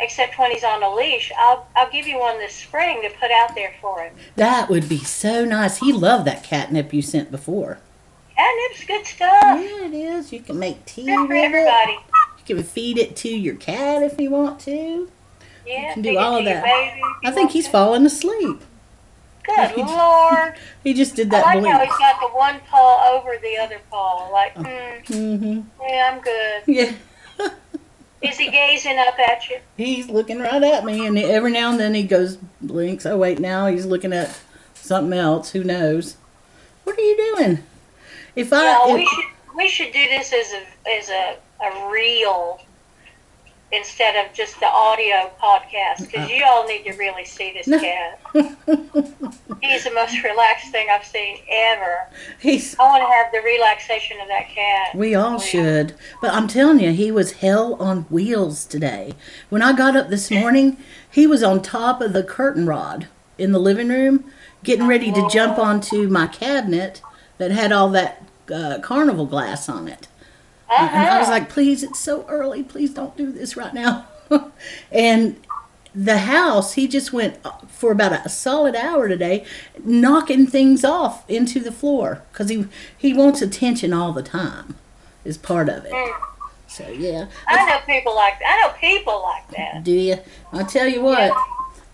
except 0.00 0.36
when 0.36 0.50
he's 0.50 0.64
on 0.64 0.82
a 0.82 0.92
leash, 0.92 1.30
I'll 1.38 1.68
I'll 1.76 1.90
give 1.90 2.08
you 2.08 2.18
one 2.18 2.38
this 2.38 2.56
spring 2.56 3.02
to 3.02 3.10
put 3.20 3.30
out 3.30 3.54
there 3.54 3.72
for 3.80 4.02
him. 4.02 4.12
That 4.34 4.68
would 4.68 4.88
be 4.88 4.98
so 4.98 5.44
nice. 5.44 5.78
He 5.78 5.92
loved 5.92 6.26
that 6.26 6.42
catnip 6.42 6.92
you 6.92 7.00
sent 7.00 7.30
before. 7.30 7.78
Catnip's 8.36 8.84
good 8.86 9.06
stuff. 9.06 9.42
Yeah, 9.42 9.86
it 9.86 9.94
is. 9.94 10.32
You 10.32 10.40
can 10.40 10.58
make 10.58 10.84
tea 10.86 11.06
Good 11.06 11.16
for 11.16 11.22
with 11.28 11.36
it. 11.36 11.44
everybody. 11.44 11.92
You 11.92 12.56
can 12.56 12.62
feed 12.62 12.98
it 12.98 13.16
to 13.16 13.28
your 13.28 13.54
cat 13.56 14.02
if 14.02 14.20
you 14.20 14.30
want 14.30 14.60
to. 14.60 15.10
Yeah, 15.66 15.88
you 15.88 15.92
can 15.94 16.02
do 16.02 16.18
all 16.18 16.36
of 16.38 16.44
that. 16.44 16.64
I 17.24 17.30
think 17.30 17.52
he's 17.52 17.66
to. 17.66 17.70
falling 17.70 18.04
asleep. 18.04 18.60
Good 19.44 19.76
Lord. 19.76 20.54
He 20.84 20.92
just 20.94 21.16
did 21.16 21.28
I 21.32 21.40
that 21.40 21.44
like 21.46 21.54
how 21.54 21.78
blink. 21.78 21.90
he's 21.90 21.98
got 21.98 22.20
the 22.20 22.26
one 22.36 22.60
paw 22.68 23.14
over 23.16 23.36
the 23.42 23.56
other 23.56 23.80
paw. 23.90 24.28
Like, 24.30 24.52
Oh. 24.56 24.62
hmm, 24.62 25.36
hmm 25.36 25.60
yeah, 25.80 26.10
I'm 26.12 26.20
good. 26.20 26.62
Yeah. 26.66 26.92
Is 28.22 28.38
he 28.38 28.50
gazing 28.50 28.98
up 28.98 29.18
at 29.18 29.48
you? 29.50 29.58
He's 29.76 30.08
looking 30.08 30.38
right 30.40 30.62
at 30.62 30.82
me, 30.84 31.06
and 31.06 31.18
every 31.18 31.50
now 31.50 31.70
and 31.70 31.78
then 31.80 31.92
he 31.94 32.02
goes 32.04 32.38
blinks. 32.62 33.04
Oh 33.04 33.18
wait, 33.18 33.38
now 33.38 33.66
he's 33.66 33.84
looking 33.84 34.14
at 34.14 34.40
something 34.72 35.18
else. 35.18 35.50
Who 35.52 35.62
knows? 35.62 36.16
What 36.84 36.98
are 36.98 37.02
you 37.02 37.34
doing? 37.36 37.58
If 38.36 38.52
I 38.52 38.64
Yeah, 38.64 38.88
if- 38.88 38.94
we 38.94 39.06
should 39.06 39.24
we 39.56 39.68
should 39.68 39.92
do 39.92 40.04
this 40.08 40.32
as 40.32 40.52
a 40.52 40.88
as 40.88 41.08
a, 41.10 41.36
a 41.64 41.90
reel 41.90 42.60
instead 43.72 44.24
of 44.24 44.32
just 44.32 44.58
the 44.60 44.66
audio 44.66 45.30
podcast 45.42 46.00
because 46.00 46.26
uh-huh. 46.26 46.32
you 46.32 46.44
all 46.44 46.66
need 46.66 46.84
to 46.84 46.92
really 46.92 47.24
see 47.24 47.52
this 47.52 47.66
No. 47.66 47.78
cat. 47.80 48.20
He's 49.60 49.84
the 49.84 49.92
most 49.94 50.22
relaxed 50.22 50.70
thing 50.70 50.88
I've 50.90 51.04
seen 51.04 51.38
ever. 51.50 52.06
he's 52.38 52.78
I 52.78 52.82
want 52.82 53.02
to 53.02 53.12
have 53.12 53.32
the 53.32 53.40
relaxation 53.40 54.20
of 54.20 54.28
that 54.28 54.48
cat. 54.48 54.94
we 54.94 55.14
all 55.14 55.38
should, 55.38 55.94
but 56.20 56.32
I'm 56.32 56.46
telling 56.46 56.80
you, 56.80 56.92
he 56.92 57.10
was 57.10 57.32
hell 57.32 57.74
on 57.76 58.02
wheels 58.02 58.66
today. 58.66 59.14
When 59.48 59.62
I 59.62 59.72
got 59.72 59.96
up 59.96 60.08
this 60.08 60.30
morning, 60.30 60.76
he 61.10 61.26
was 61.26 61.42
on 61.42 61.62
top 61.62 62.00
of 62.00 62.12
the 62.12 62.22
curtain 62.22 62.66
rod 62.66 63.08
in 63.38 63.52
the 63.52 63.58
living 63.58 63.88
room, 63.88 64.24
getting 64.62 64.86
ready 64.86 65.10
to 65.12 65.28
jump 65.30 65.58
oh. 65.58 65.62
onto 65.62 66.08
my 66.08 66.26
cabinet 66.26 67.00
that 67.38 67.50
had 67.50 67.72
all 67.72 67.88
that 67.90 68.22
uh, 68.52 68.78
carnival 68.82 69.26
glass 69.26 69.68
on 69.68 69.88
it. 69.88 70.08
Uh-huh. 70.70 70.88
And 70.92 71.08
I 71.08 71.18
was 71.18 71.28
like, 71.28 71.48
please, 71.48 71.82
it's 71.82 71.98
so 71.98 72.24
early. 72.28 72.62
Please 72.62 72.92
don't 72.92 73.16
do 73.16 73.30
this 73.30 73.56
right 73.56 73.74
now. 73.74 74.06
and 74.92 75.36
the 75.94 76.18
house, 76.18 76.74
he 76.74 76.88
just 76.88 77.12
went 77.12 77.38
uh, 77.44 77.52
for 77.68 77.92
about 77.92 78.12
a 78.12 78.28
solid 78.28 78.74
hour 78.74 79.08
today, 79.08 79.44
knocking 79.84 80.46
things 80.46 80.84
off 80.84 81.28
into 81.30 81.60
the 81.60 81.70
floor 81.72 82.22
because 82.32 82.48
he 82.48 82.66
he 82.96 83.14
wants 83.14 83.40
attention 83.42 83.92
all 83.92 84.12
the 84.12 84.22
time. 84.22 84.76
Is 85.24 85.38
part 85.38 85.68
of 85.68 85.84
it. 85.84 85.92
Mm. 85.92 86.20
So 86.66 86.88
yeah, 86.88 87.26
I 87.46 87.64
know 87.66 87.78
people 87.86 88.14
like 88.14 88.38
that. 88.40 88.58
I 88.58 88.66
know 88.66 88.74
people 88.78 89.22
like 89.22 89.48
that. 89.56 89.84
do 89.84 89.92
you? 89.92 90.18
I'll 90.52 90.66
tell 90.66 90.88
you 90.88 91.02
what. 91.02 91.32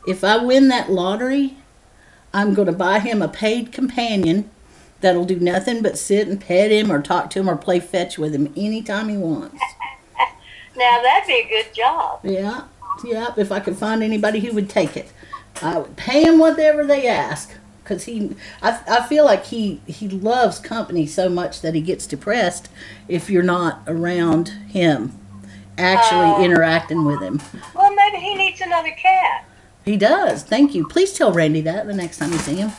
If 0.09 0.25
I 0.25 0.39
win 0.43 0.69
that 0.69 0.91
lottery, 0.91 1.57
I'm 2.33 2.55
going 2.55 2.67
to 2.67 2.73
buy 2.73 3.01
him 3.01 3.21
a 3.21 3.29
paid 3.29 3.71
companion 3.71 4.51
that'll 5.01 5.25
do 5.25 5.39
nothing 5.41 5.83
but 5.83 5.99
sit 5.99 6.29
and 6.29 6.41
pet 6.41 6.71
him 6.71 6.91
or 6.93 7.01
talk 7.03 7.31
to 7.31 7.39
him 7.41 7.49
or 7.49 7.57
play 7.57 7.81
fetch 7.81 8.19
with 8.19 8.35
him 8.35 8.53
anytime 8.57 9.09
he 9.09 9.17
wants. 9.17 9.61
Now 10.77 11.03
that'd 11.03 11.27
be 11.27 11.35
a 11.35 11.49
good 11.49 11.75
job. 11.75 12.21
Yeah, 12.23 12.63
yeah. 13.05 13.35
If 13.37 13.51
I 13.53 13.61
could 13.61 13.77
find 13.77 14.03
anybody 14.03 14.41
who 14.41 14.53
would 14.55 14.71
take 14.71 14.97
it, 14.97 15.13
I 15.61 15.77
would 15.79 15.97
pay 15.97 16.23
him 16.25 16.39
whatever 16.39 16.87
they 16.87 17.07
ask. 17.07 17.53
Cause 17.85 18.05
he, 18.05 18.37
I, 18.63 18.81
I 18.89 19.07
feel 19.07 19.25
like 19.25 19.47
he 19.47 19.81
he 19.87 20.09
loves 20.09 20.59
company 20.61 21.07
so 21.07 21.29
much 21.29 21.61
that 21.63 21.75
he 21.75 21.81
gets 21.81 22.07
depressed 22.07 22.69
if 23.09 23.29
you're 23.29 23.43
not 23.43 23.83
around 23.89 24.51
him, 24.69 25.13
actually 25.77 26.29
Oh. 26.37 26.45
interacting 26.45 27.05
with 27.05 27.21
him. 27.21 27.43
Well, 27.75 27.93
maybe 27.93 28.19
he 28.19 28.35
needs 28.37 28.61
another 28.61 28.91
cat. 28.93 29.45
He 29.85 29.97
does. 29.97 30.45
Thank 30.45 30.75
you. 30.75 30.87
Please 30.87 31.13
tell 31.13 31.33
Randy 31.33 31.63
that 31.63 31.87
the 31.89 31.95
next 31.95 32.19
time 32.19 32.31
you 32.33 32.39
see 32.39 32.55
him. 32.57 32.71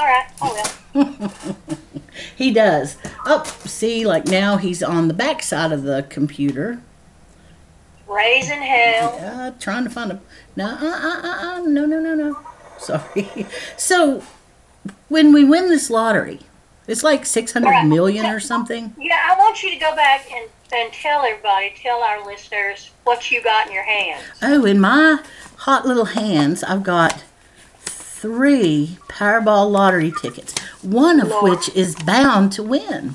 All 0.00 0.06
right, 0.06 0.26
I 0.40 0.64
will. 0.94 1.32
He 2.36 2.50
does. 2.52 2.96
Oh, 3.26 3.44
see, 3.66 4.06
like 4.06 4.26
now 4.26 4.56
he's 4.56 4.82
on 4.82 5.08
the 5.08 5.14
back 5.14 5.42
side 5.42 5.72
of 5.72 5.82
the 5.82 6.06
computer, 6.08 6.80
Raising 8.08 8.62
hell. 8.62 9.18
uh, 9.22 9.50
trying 9.60 9.84
to 9.84 9.90
find 9.90 10.12
a. 10.12 10.20
No, 10.56 10.66
uh, 10.66 10.78
uh, 10.82 11.20
uh, 11.22 11.38
uh, 11.42 11.58
no, 11.66 11.84
no, 11.86 12.00
no, 12.00 12.14
no. 12.14 12.38
Sorry. 12.78 13.46
So, 13.76 14.22
when 15.08 15.32
we 15.34 15.44
win 15.44 15.68
this 15.68 15.90
lottery, 15.90 16.40
it's 16.88 17.02
like 17.04 17.24
six 17.26 17.52
hundred 17.52 17.84
million 17.84 18.24
or 18.26 18.40
something. 18.40 18.94
Yeah, 18.98 19.20
I 19.30 19.38
want 19.38 19.62
you 19.62 19.70
to 19.70 19.78
go 19.78 19.94
back 19.94 20.30
and, 20.32 20.48
and 20.74 20.92
tell 20.92 21.22
everybody, 21.22 21.74
tell 21.76 22.00
our 22.00 22.24
listeners 22.26 22.90
what 23.04 23.30
you 23.30 23.42
got 23.42 23.66
in 23.68 23.72
your 23.74 23.84
hands. 23.84 24.24
Oh, 24.42 24.64
in 24.64 24.80
my 24.80 25.22
hot 25.58 25.86
little 25.86 26.06
hands, 26.06 26.64
I've 26.64 26.82
got 26.82 27.22
three 28.20 28.98
Powerball 29.08 29.70
lottery 29.70 30.12
tickets, 30.20 30.54
one 30.82 31.20
of 31.20 31.28
Lord. 31.28 31.50
which 31.50 31.68
is 31.74 31.94
bound 31.96 32.52
to 32.52 32.62
win. 32.62 33.14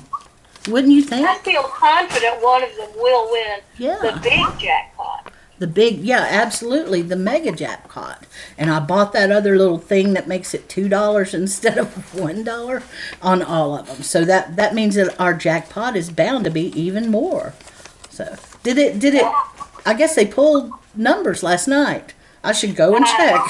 Wouldn't 0.68 0.92
you 0.92 1.02
think? 1.02 1.26
I 1.28 1.38
feel 1.38 1.62
confident 1.62 2.42
one 2.42 2.64
of 2.64 2.76
them 2.76 2.88
will 2.96 3.30
win 3.30 3.60
Yeah. 3.78 3.98
the 4.02 4.18
big 4.20 4.58
jackpot. 4.58 5.32
The 5.58 5.66
big, 5.68 6.00
yeah, 6.00 6.26
absolutely, 6.28 7.00
the 7.02 7.16
mega 7.16 7.50
jackpot. 7.52 8.24
And 8.58 8.68
I 8.70 8.80
bought 8.80 9.12
that 9.14 9.30
other 9.30 9.56
little 9.56 9.78
thing 9.78 10.12
that 10.14 10.26
makes 10.28 10.52
it 10.54 10.68
two 10.68 10.88
dollars 10.88 11.32
instead 11.42 11.78
of 11.78 12.14
one 12.18 12.42
dollar 12.42 12.82
on 13.22 13.42
all 13.42 13.76
of 13.78 13.86
them. 13.86 14.02
So 14.02 14.24
that 14.24 14.56
that 14.56 14.74
means 14.74 14.96
that 14.96 15.18
our 15.20 15.32
jackpot 15.34 15.96
is 15.96 16.10
bound 16.10 16.44
to 16.44 16.50
be 16.50 16.78
even 16.78 17.10
more. 17.10 17.54
So 18.10 18.34
did 18.64 18.76
it? 18.76 18.98
Did 18.98 19.14
it? 19.14 19.24
I 19.86 19.94
guess 19.94 20.16
they 20.16 20.26
pulled 20.26 20.72
numbers 20.96 21.42
last 21.44 21.68
night. 21.68 22.12
I 22.42 22.52
should 22.52 22.74
go 22.76 22.94
and 22.96 23.06
check. 23.06 23.40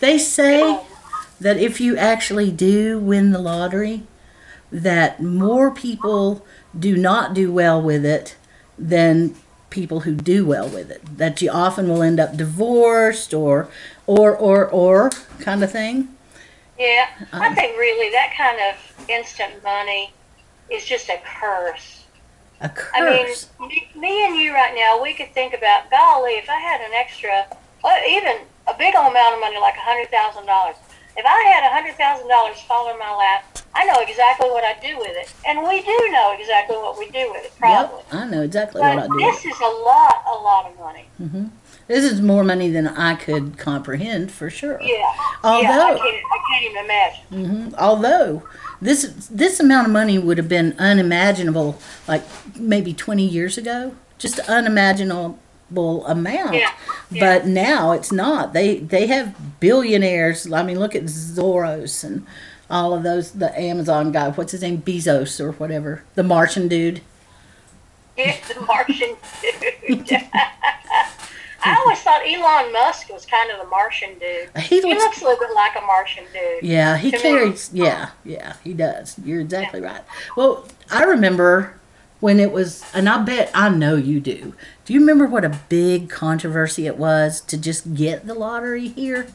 They 0.00 0.18
say 0.18 0.80
that 1.40 1.56
if 1.58 1.80
you 1.80 1.96
actually 1.96 2.50
do 2.50 2.98
win 2.98 3.32
the 3.32 3.38
lottery, 3.38 4.04
that 4.70 5.22
more 5.22 5.70
people 5.70 6.44
do 6.78 6.96
not 6.96 7.34
do 7.34 7.52
well 7.52 7.80
with 7.82 8.04
it 8.04 8.36
than 8.78 9.34
people 9.70 10.00
who 10.00 10.14
do 10.14 10.46
well 10.46 10.68
with 10.68 10.90
it. 10.90 11.02
That 11.18 11.42
you 11.42 11.50
often 11.50 11.88
will 11.88 12.02
end 12.02 12.20
up 12.20 12.36
divorced 12.36 13.34
or 13.34 13.68
or 14.06 14.36
or 14.36 14.68
or 14.68 15.10
kind 15.40 15.62
of 15.62 15.72
thing. 15.72 16.08
Yeah, 16.78 17.06
I 17.40 17.48
Um, 17.48 17.54
think 17.54 17.76
really 17.76 18.10
that 18.12 18.34
kind 18.36 18.58
of 18.60 19.08
instant 19.08 19.62
money 19.62 20.14
is 20.70 20.84
just 20.84 21.08
a 21.08 21.18
curse. 21.24 22.04
A 22.60 22.68
I 22.94 23.02
mean, 23.02 23.26
curse. 23.28 23.48
me, 23.58 23.90
me 23.94 24.26
and 24.26 24.36
you 24.36 24.52
right 24.54 24.74
now, 24.74 25.00
we 25.02 25.14
could 25.14 25.32
think 25.34 25.54
about, 25.54 25.90
golly, 25.90 26.32
if 26.34 26.48
I 26.48 26.56
had 26.60 26.80
an 26.80 26.92
extra, 26.94 27.46
even 28.08 28.38
a 28.68 28.74
big 28.78 28.94
old 28.96 29.08
amount 29.10 29.34
of 29.34 29.40
money, 29.40 29.58
like 29.58 29.76
a 29.76 29.80
hundred 29.80 30.10
thousand 30.10 30.46
dollars. 30.46 30.76
If 31.16 31.24
I 31.26 31.42
had 31.50 31.64
a 31.68 31.74
hundred 31.74 31.94
thousand 31.96 32.28
dollars 32.28 32.60
fall 32.62 32.90
in 32.92 32.98
my 32.98 33.12
lap, 33.14 33.58
I 33.74 33.84
know 33.84 33.98
exactly 34.00 34.48
what 34.50 34.62
I'd 34.64 34.80
do 34.80 34.98
with 34.98 35.16
it, 35.16 35.32
and 35.46 35.60
we 35.66 35.82
do 35.82 36.08
know 36.12 36.36
exactly 36.38 36.76
what 36.76 36.98
we 36.98 37.10
do 37.10 37.30
with 37.32 37.44
it, 37.44 37.52
probably. 37.58 37.98
Yep, 38.12 38.14
I 38.14 38.24
know 38.26 38.42
exactly 38.42 38.80
what 38.80 38.90
I 38.90 38.96
But 38.96 39.08
do. 39.10 39.18
this 39.18 39.44
is 39.44 39.58
a 39.60 39.72
lot, 39.84 40.22
a 40.26 40.34
lot 40.34 40.66
of 40.70 40.78
money. 40.78 41.06
Mhm. 41.20 41.50
This 41.88 42.04
is 42.04 42.20
more 42.20 42.44
money 42.44 42.68
than 42.70 42.86
I 42.86 43.14
could 43.14 43.56
comprehend 43.58 44.30
for 44.30 44.50
sure. 44.50 44.78
Yeah. 44.82 44.96
yeah, 44.98 45.04
I 45.42 45.48
Although- 45.48 45.96
can't, 45.98 46.00
I 46.02 46.38
can't 46.50 46.64
even 46.70 46.84
imagine. 46.84 47.24
Mhm. 47.32 47.78
Although 47.78 48.42
this 48.80 49.10
this 49.30 49.58
amount 49.58 49.86
of 49.88 49.92
money 49.92 50.18
would 50.18 50.38
have 50.38 50.48
been 50.48 50.76
unimaginable 50.78 51.78
like 52.06 52.22
maybe 52.56 52.92
20 52.92 53.24
years 53.24 53.56
ago, 53.58 53.92
just 54.18 54.38
unimaginable 54.40 55.38
amount. 55.76 56.54
Yeah, 56.54 56.70
yeah. 57.10 57.20
But 57.38 57.46
now 57.46 57.92
it's 57.92 58.12
not. 58.12 58.52
They 58.52 58.78
they 58.78 59.06
have 59.06 59.60
billionaires. 59.60 60.50
I 60.52 60.62
mean, 60.62 60.78
look 60.78 60.94
at 60.94 61.04
Soros 61.04 62.04
and 62.04 62.26
all 62.70 62.94
of 62.94 63.02
those. 63.02 63.32
The 63.32 63.58
Amazon 63.58 64.12
guy, 64.12 64.30
what's 64.30 64.52
his 64.52 64.62
name, 64.62 64.82
Bezos 64.82 65.40
or 65.40 65.52
whatever, 65.52 66.02
the 66.14 66.22
Martian 66.22 66.68
dude. 66.68 67.00
Yeah, 68.16 68.36
the 68.48 68.60
Martian 68.62 69.16
dude. 69.42 70.10
I 71.60 71.74
always 71.80 71.98
thought 72.00 72.22
Elon 72.24 72.72
Musk 72.72 73.10
was 73.12 73.26
kind 73.26 73.50
of 73.50 73.58
the 73.58 73.66
Martian 73.66 74.10
dude. 74.18 74.48
He 74.62 74.80
He 74.80 74.82
looks 74.82 75.02
looks 75.02 75.20
a 75.22 75.24
little 75.24 75.38
bit 75.38 75.54
like 75.54 75.76
a 75.76 75.80
Martian 75.84 76.24
dude. 76.32 76.62
Yeah, 76.62 76.96
he 76.96 77.10
to 77.10 77.16
me. 77.16 77.22
carries. 77.22 77.70
Yeah, 77.72 78.10
yeah, 78.24 78.54
he 78.62 78.74
does. 78.74 79.18
You're 79.24 79.40
exactly 79.40 79.80
right. 79.80 80.02
Well, 80.36 80.66
I 80.90 81.02
remember 81.04 81.74
when 82.20 82.40
it 82.40 82.52
was, 82.52 82.84
and 82.94 83.08
I 83.08 83.22
bet 83.22 83.50
I 83.54 83.68
know 83.68 83.96
you 83.96 84.20
do. 84.20 84.54
Do 84.84 84.92
you 84.92 85.00
remember 85.00 85.26
what 85.26 85.44
a 85.44 85.58
big 85.68 86.08
controversy 86.10 86.86
it 86.86 86.96
was 86.96 87.40
to 87.42 87.56
just 87.56 87.94
get 87.94 88.26
the 88.26 88.34
lottery 88.34 88.88
here? 88.88 89.28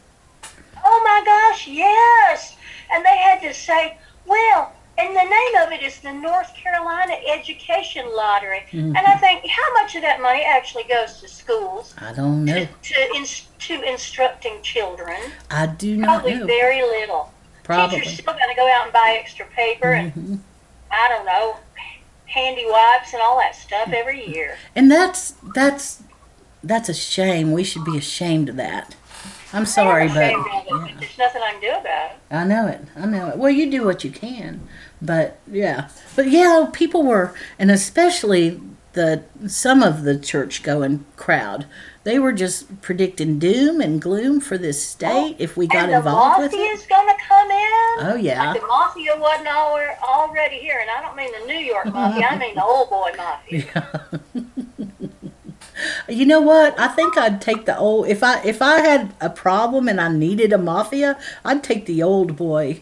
Oh 0.86 1.02
my 1.04 1.22
gosh, 1.26 1.68
yes! 1.68 2.56
And 2.92 3.06
they 3.06 3.18
had 3.18 3.42
to 3.42 3.54
say, 3.54 3.98
well, 4.26 4.74
and 4.98 5.10
the 5.16 5.24
name 5.24 5.66
of 5.66 5.72
it 5.72 5.82
is 5.82 6.00
the 6.02 6.14
North 6.14 6.54
Carolina 6.56 7.14
Education 7.28 8.06
Lottery. 8.16 8.64
Mm-hmm. 8.72 8.96
And 8.96 8.98
I 8.98 9.16
think, 9.16 9.48
how 9.48 9.74
much 9.82 9.96
of 9.96 10.02
that 10.04 10.22
money 10.22 10.44
actually 10.44 10.84
goes 10.84 11.20
to 11.22 11.28
schools, 11.28 11.96
I 12.00 12.14
don't 12.14 12.46
know. 12.46 12.54
to, 12.54 12.68
to, 12.68 13.16
ins- 13.16 13.48
to 13.60 13.82
instructing 13.82 14.62
children? 14.62 15.18
I 15.50 15.68
do 15.68 15.98
not 15.98 16.06
know. 16.06 16.14
Probably 16.14 16.36
know. 16.36 16.46
very 16.46 16.82
little. 16.82 17.32
Probably. 17.64 18.00
Teachers 18.02 18.14
still 18.20 18.34
got 18.34 18.46
to 18.48 18.56
go 18.56 18.68
out 18.70 18.84
and 18.84 18.94
buy 18.94 19.18
extra 19.20 19.46
paper 19.48 19.94
and, 19.94 20.14
Mm-hmm. 20.14 20.36
I 20.92 21.08
don't 21.10 21.26
know, 21.26 21.58
handy 22.34 22.66
wipes 22.68 23.14
and 23.14 23.22
all 23.22 23.38
that 23.38 23.56
stuff 23.56 23.90
every 23.94 24.26
year. 24.28 24.58
And 24.76 24.92
that's 24.92 25.36
that's 25.54 26.04
that's 26.64 26.90
a 26.90 26.94
shame. 26.94 27.52
We 27.52 27.64
should 27.64 27.86
be 27.86 27.98
ashamed 27.98 28.50
of 28.50 28.56
that. 28.56 28.96
I'm 29.54 29.68
sorry, 29.68 30.08
I'm 30.08 30.14
but 30.16 30.24
it, 30.24 30.32
yeah. 30.32 30.64
but 30.68 31.00
there's 31.00 31.18
nothing 31.18 31.42
I 31.44 31.52
can 31.52 31.62
do 31.62 31.70
about 31.70 32.12
it. 32.12 32.18
I 32.32 32.44
know 32.44 32.68
it. 32.68 32.82
I 32.96 33.06
know 33.06 33.30
it. 33.30 33.38
Well, 33.38 33.52
you 33.52 33.70
do 33.70 33.86
what 33.86 34.04
you 34.04 34.10
can, 34.10 34.68
but 35.00 35.38
yeah, 35.50 35.90
but 36.16 36.32
yeah, 36.32 36.70
people 36.74 37.04
were, 37.04 37.36
and 37.60 37.70
especially 37.70 38.60
the 38.94 39.24
some 39.48 39.84
of 39.84 40.04
the 40.04 40.18
church 40.18 40.64
going 40.64 41.06
crowd, 41.18 41.68
they 42.04 42.20
were 42.20 42.34
just 42.34 42.82
predicting 42.82 43.40
doom 43.40 43.80
and 43.80 44.02
gloom 44.02 44.42
for 44.42 44.58
this 44.58 44.84
state 44.86 45.38
if 45.40 45.56
we 45.56 45.68
got 45.68 45.84
and 45.86 45.94
the 45.94 45.98
involved 45.98 46.42
with 46.42 46.52
mafia's 46.52 46.84
it. 46.84 46.90
going 46.90 47.08
to 47.08 47.24
come 47.24 47.50
in. 47.52 48.08
Oh 48.12 48.18
yeah, 48.20 48.52
Like 48.52 48.62
the 48.62 48.68
mafia 48.68 49.16
wasn't 49.18 49.48
alre- 49.48 49.98
already 50.02 50.58
here, 50.58 50.80
and 50.82 50.90
I 50.90 51.02
don't 51.02 51.16
mean 51.16 51.32
the 51.40 51.48
New 51.48 51.60
York 51.60 51.86
mafia. 51.86 52.26
I 52.28 52.38
mean 52.38 52.56
the 52.56 52.64
old 52.64 52.90
boy 52.90 53.12
mafia. 53.18 53.66
Yeah. 54.36 54.44
you 56.10 56.26
know 56.26 56.42
what? 56.42 56.78
I 56.80 56.88
think 56.90 57.18
I'd 57.18 57.42
take 57.42 57.66
the 57.66 57.78
old 57.78 58.08
if 58.08 58.22
I 58.24 58.42
if 58.44 58.62
I 58.62 58.80
had 58.82 59.14
a 59.22 59.30
problem 59.30 59.88
and 59.88 60.00
I 60.00 60.10
needed 60.10 60.54
a 60.54 60.58
mafia, 60.58 61.18
I'd 61.46 61.64
take 61.64 61.86
the 61.86 62.04
old 62.04 62.36
boy. 62.36 62.82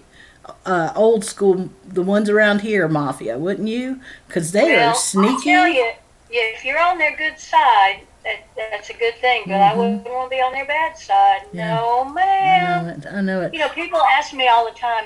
Uh, 0.66 0.92
old 0.96 1.24
school, 1.24 1.70
the 1.88 2.02
ones 2.02 2.28
around 2.30 2.62
here, 2.62 2.88
mafia, 2.88 3.38
wouldn't 3.38 3.68
you? 3.68 4.02
Because 4.28 4.52
they 4.52 4.76
well, 4.76 4.90
are 4.90 4.96
sneaky. 4.96 5.52
You, 5.52 5.56
yeah, 5.56 5.94
if 6.30 6.66
you're 6.66 6.80
on 6.80 6.98
their 6.98 7.16
good 7.16 7.38
side, 7.40 8.02
that, 8.24 8.44
that's 8.56 8.90
a 8.90 8.94
good 8.94 9.16
thing. 9.16 9.44
But 9.48 9.62
I 9.62 9.76
wouldn't 9.76 10.04
want 10.06 10.32
to 10.32 10.36
be 10.36 10.42
on 10.42 10.52
their 10.54 10.66
bad 10.66 10.98
side. 10.98 11.42
Mm-hmm. 11.48 11.58
Yeah. 11.58 11.76
No, 11.76 12.06
I 12.10 12.14
ma'am. 12.14 12.86
know 12.86 12.92
it. 12.94 13.06
I 13.14 13.22
know 13.22 13.42
it. 13.42 13.54
You 13.54 13.60
know, 13.60 13.70
people 13.70 14.00
ask 14.02 14.34
me 14.34 14.48
all 14.48 14.66
the 14.66 14.78
time. 14.78 15.06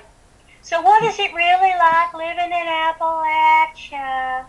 So, 0.62 0.82
what 0.82 1.04
is 1.04 1.20
it 1.20 1.34
really 1.34 1.74
like 1.78 2.14
living 2.14 2.52
in 2.52 2.68
Appalachia 2.68 4.46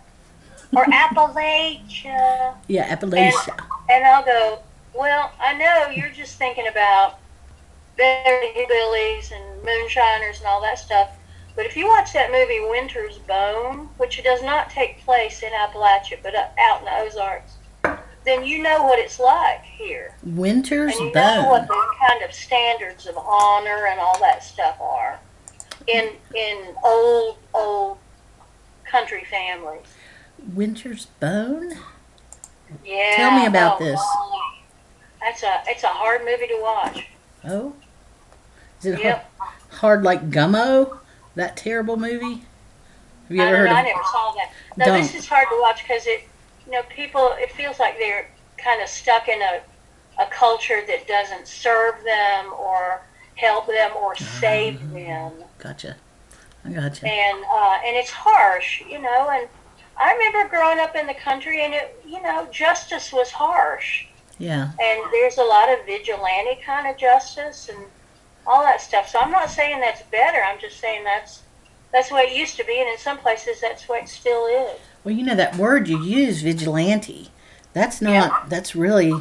or 0.74 0.84
Appalachia? 0.86 2.54
Yeah, 2.68 2.96
Appalachia. 2.96 3.58
And 3.90 4.04
I'll 4.04 4.24
go, 4.24 4.60
well, 4.94 5.32
I 5.38 5.54
know 5.54 5.90
you're 5.94 6.10
just 6.10 6.36
thinking 6.38 6.68
about 6.68 7.18
Beverly 7.96 8.52
Hillbillies 8.54 9.30
and 9.32 9.62
Moonshiners 9.62 10.38
and 10.38 10.46
all 10.46 10.60
that 10.62 10.78
stuff. 10.78 11.10
But 11.54 11.66
if 11.66 11.76
you 11.76 11.86
watch 11.86 12.12
that 12.12 12.30
movie 12.30 12.60
Winter's 12.60 13.18
Bone, 13.18 13.88
which 13.96 14.22
does 14.22 14.42
not 14.42 14.70
take 14.70 15.04
place 15.04 15.42
in 15.42 15.50
Appalachia 15.52 16.18
but 16.22 16.34
uh, 16.34 16.48
out 16.58 16.80
in 16.80 16.84
the 16.84 16.98
Ozarks, 16.98 17.55
then 18.26 18.44
you 18.44 18.62
know 18.62 18.82
what 18.82 18.98
it's 18.98 19.18
like 19.18 19.62
here. 19.62 20.14
Winter's 20.24 20.96
And 20.96 21.06
you 21.06 21.14
know 21.14 21.46
what 21.48 21.66
the 21.66 21.82
kind 22.06 22.22
of 22.22 22.34
standards 22.34 23.06
of 23.06 23.16
honor 23.16 23.86
and 23.86 23.98
all 23.98 24.18
that 24.20 24.42
stuff 24.42 24.76
are 24.80 25.18
in 25.86 26.10
in 26.34 26.74
old 26.84 27.38
old 27.54 27.98
country 28.84 29.24
families. 29.30 29.86
Winter's 30.54 31.06
Bone? 31.20 31.72
Yeah. 32.84 33.12
Tell 33.16 33.38
me 33.38 33.46
about 33.46 33.80
oh, 33.80 33.84
this. 33.84 34.00
golly. 34.00 34.42
That's 35.20 35.42
a 35.42 35.62
it's 35.68 35.84
a 35.84 35.88
hard 35.88 36.22
movie 36.24 36.48
to 36.48 36.58
watch. 36.60 37.06
Oh. 37.44 37.74
Is 38.80 38.86
it 38.86 39.00
Yep. 39.00 39.30
hard, 39.38 39.54
hard 39.70 40.02
like 40.02 40.30
Gummo? 40.30 40.98
That 41.36 41.56
terrible 41.56 41.96
movie? 41.96 42.44
Have 43.28 43.36
you 43.36 43.42
I 43.42 43.46
ever 43.46 43.56
don't 43.56 43.66
heard 43.66 43.72
know. 43.72 43.74
I 43.74 43.82
never 43.82 44.02
saw 44.04 44.32
that. 44.32 44.52
No, 44.76 44.84
Don't. 44.86 45.02
this 45.02 45.14
is 45.14 45.26
hard 45.28 45.48
to 45.48 45.58
watch 45.60 45.82
because 45.82 46.06
it, 46.06 46.28
you 46.66 46.72
know, 46.72 46.82
people. 46.94 47.30
It 47.38 47.50
feels 47.52 47.78
like 47.78 47.96
they're 47.98 48.28
kind 48.58 48.82
of 48.82 48.88
stuck 48.88 49.28
in 49.28 49.40
a 49.42 49.60
a 50.18 50.26
culture 50.30 50.82
that 50.86 51.06
doesn't 51.06 51.46
serve 51.46 51.94
them 52.02 52.52
or 52.58 53.02
help 53.34 53.66
them 53.66 53.90
or 53.96 54.12
Ah. 54.12 54.38
save 54.40 54.80
them, 54.92 55.44
Gotcha. 55.58 55.96
I 56.64 56.70
gotcha. 56.70 57.06
and 57.06 57.44
uh, 57.44 57.78
and 57.84 57.96
it's 57.96 58.10
harsh, 58.10 58.82
you 58.88 58.98
know. 58.98 59.28
And 59.30 59.46
I 59.98 60.12
remember 60.14 60.48
growing 60.48 60.78
up 60.80 60.96
in 60.96 61.06
the 61.06 61.14
country, 61.14 61.62
and 61.64 61.74
it, 61.74 62.02
you 62.06 62.20
know, 62.22 62.46
justice 62.50 63.12
was 63.12 63.30
harsh, 63.30 64.06
Yeah. 64.38 64.70
and 64.80 65.00
there's 65.12 65.36
a 65.38 65.42
lot 65.44 65.68
of 65.70 65.84
vigilante 65.86 66.60
kind 66.64 66.86
of 66.86 66.96
justice 66.96 67.68
and 67.68 67.84
all 68.46 68.62
that 68.62 68.80
stuff. 68.80 69.08
So 69.08 69.18
I'm 69.18 69.30
not 69.30 69.50
saying 69.50 69.80
that's 69.80 70.02
better. 70.10 70.42
I'm 70.42 70.58
just 70.58 70.80
saying 70.80 71.04
that's 71.04 71.42
that's 71.92 72.08
the 72.08 72.14
way 72.14 72.22
it 72.22 72.36
used 72.36 72.56
to 72.56 72.64
be, 72.64 72.80
and 72.80 72.88
in 72.88 72.98
some 72.98 73.18
places 73.18 73.60
that's 73.60 73.86
what 73.88 74.02
it 74.02 74.08
still 74.08 74.46
is. 74.46 74.80
Well, 75.06 75.14
you 75.14 75.22
know 75.22 75.36
that 75.36 75.54
word 75.54 75.86
you 75.86 76.02
use, 76.02 76.42
vigilante. 76.42 77.30
That's 77.72 78.02
not. 78.02 78.10
Yeah. 78.12 78.44
That's 78.48 78.74
really 78.74 79.12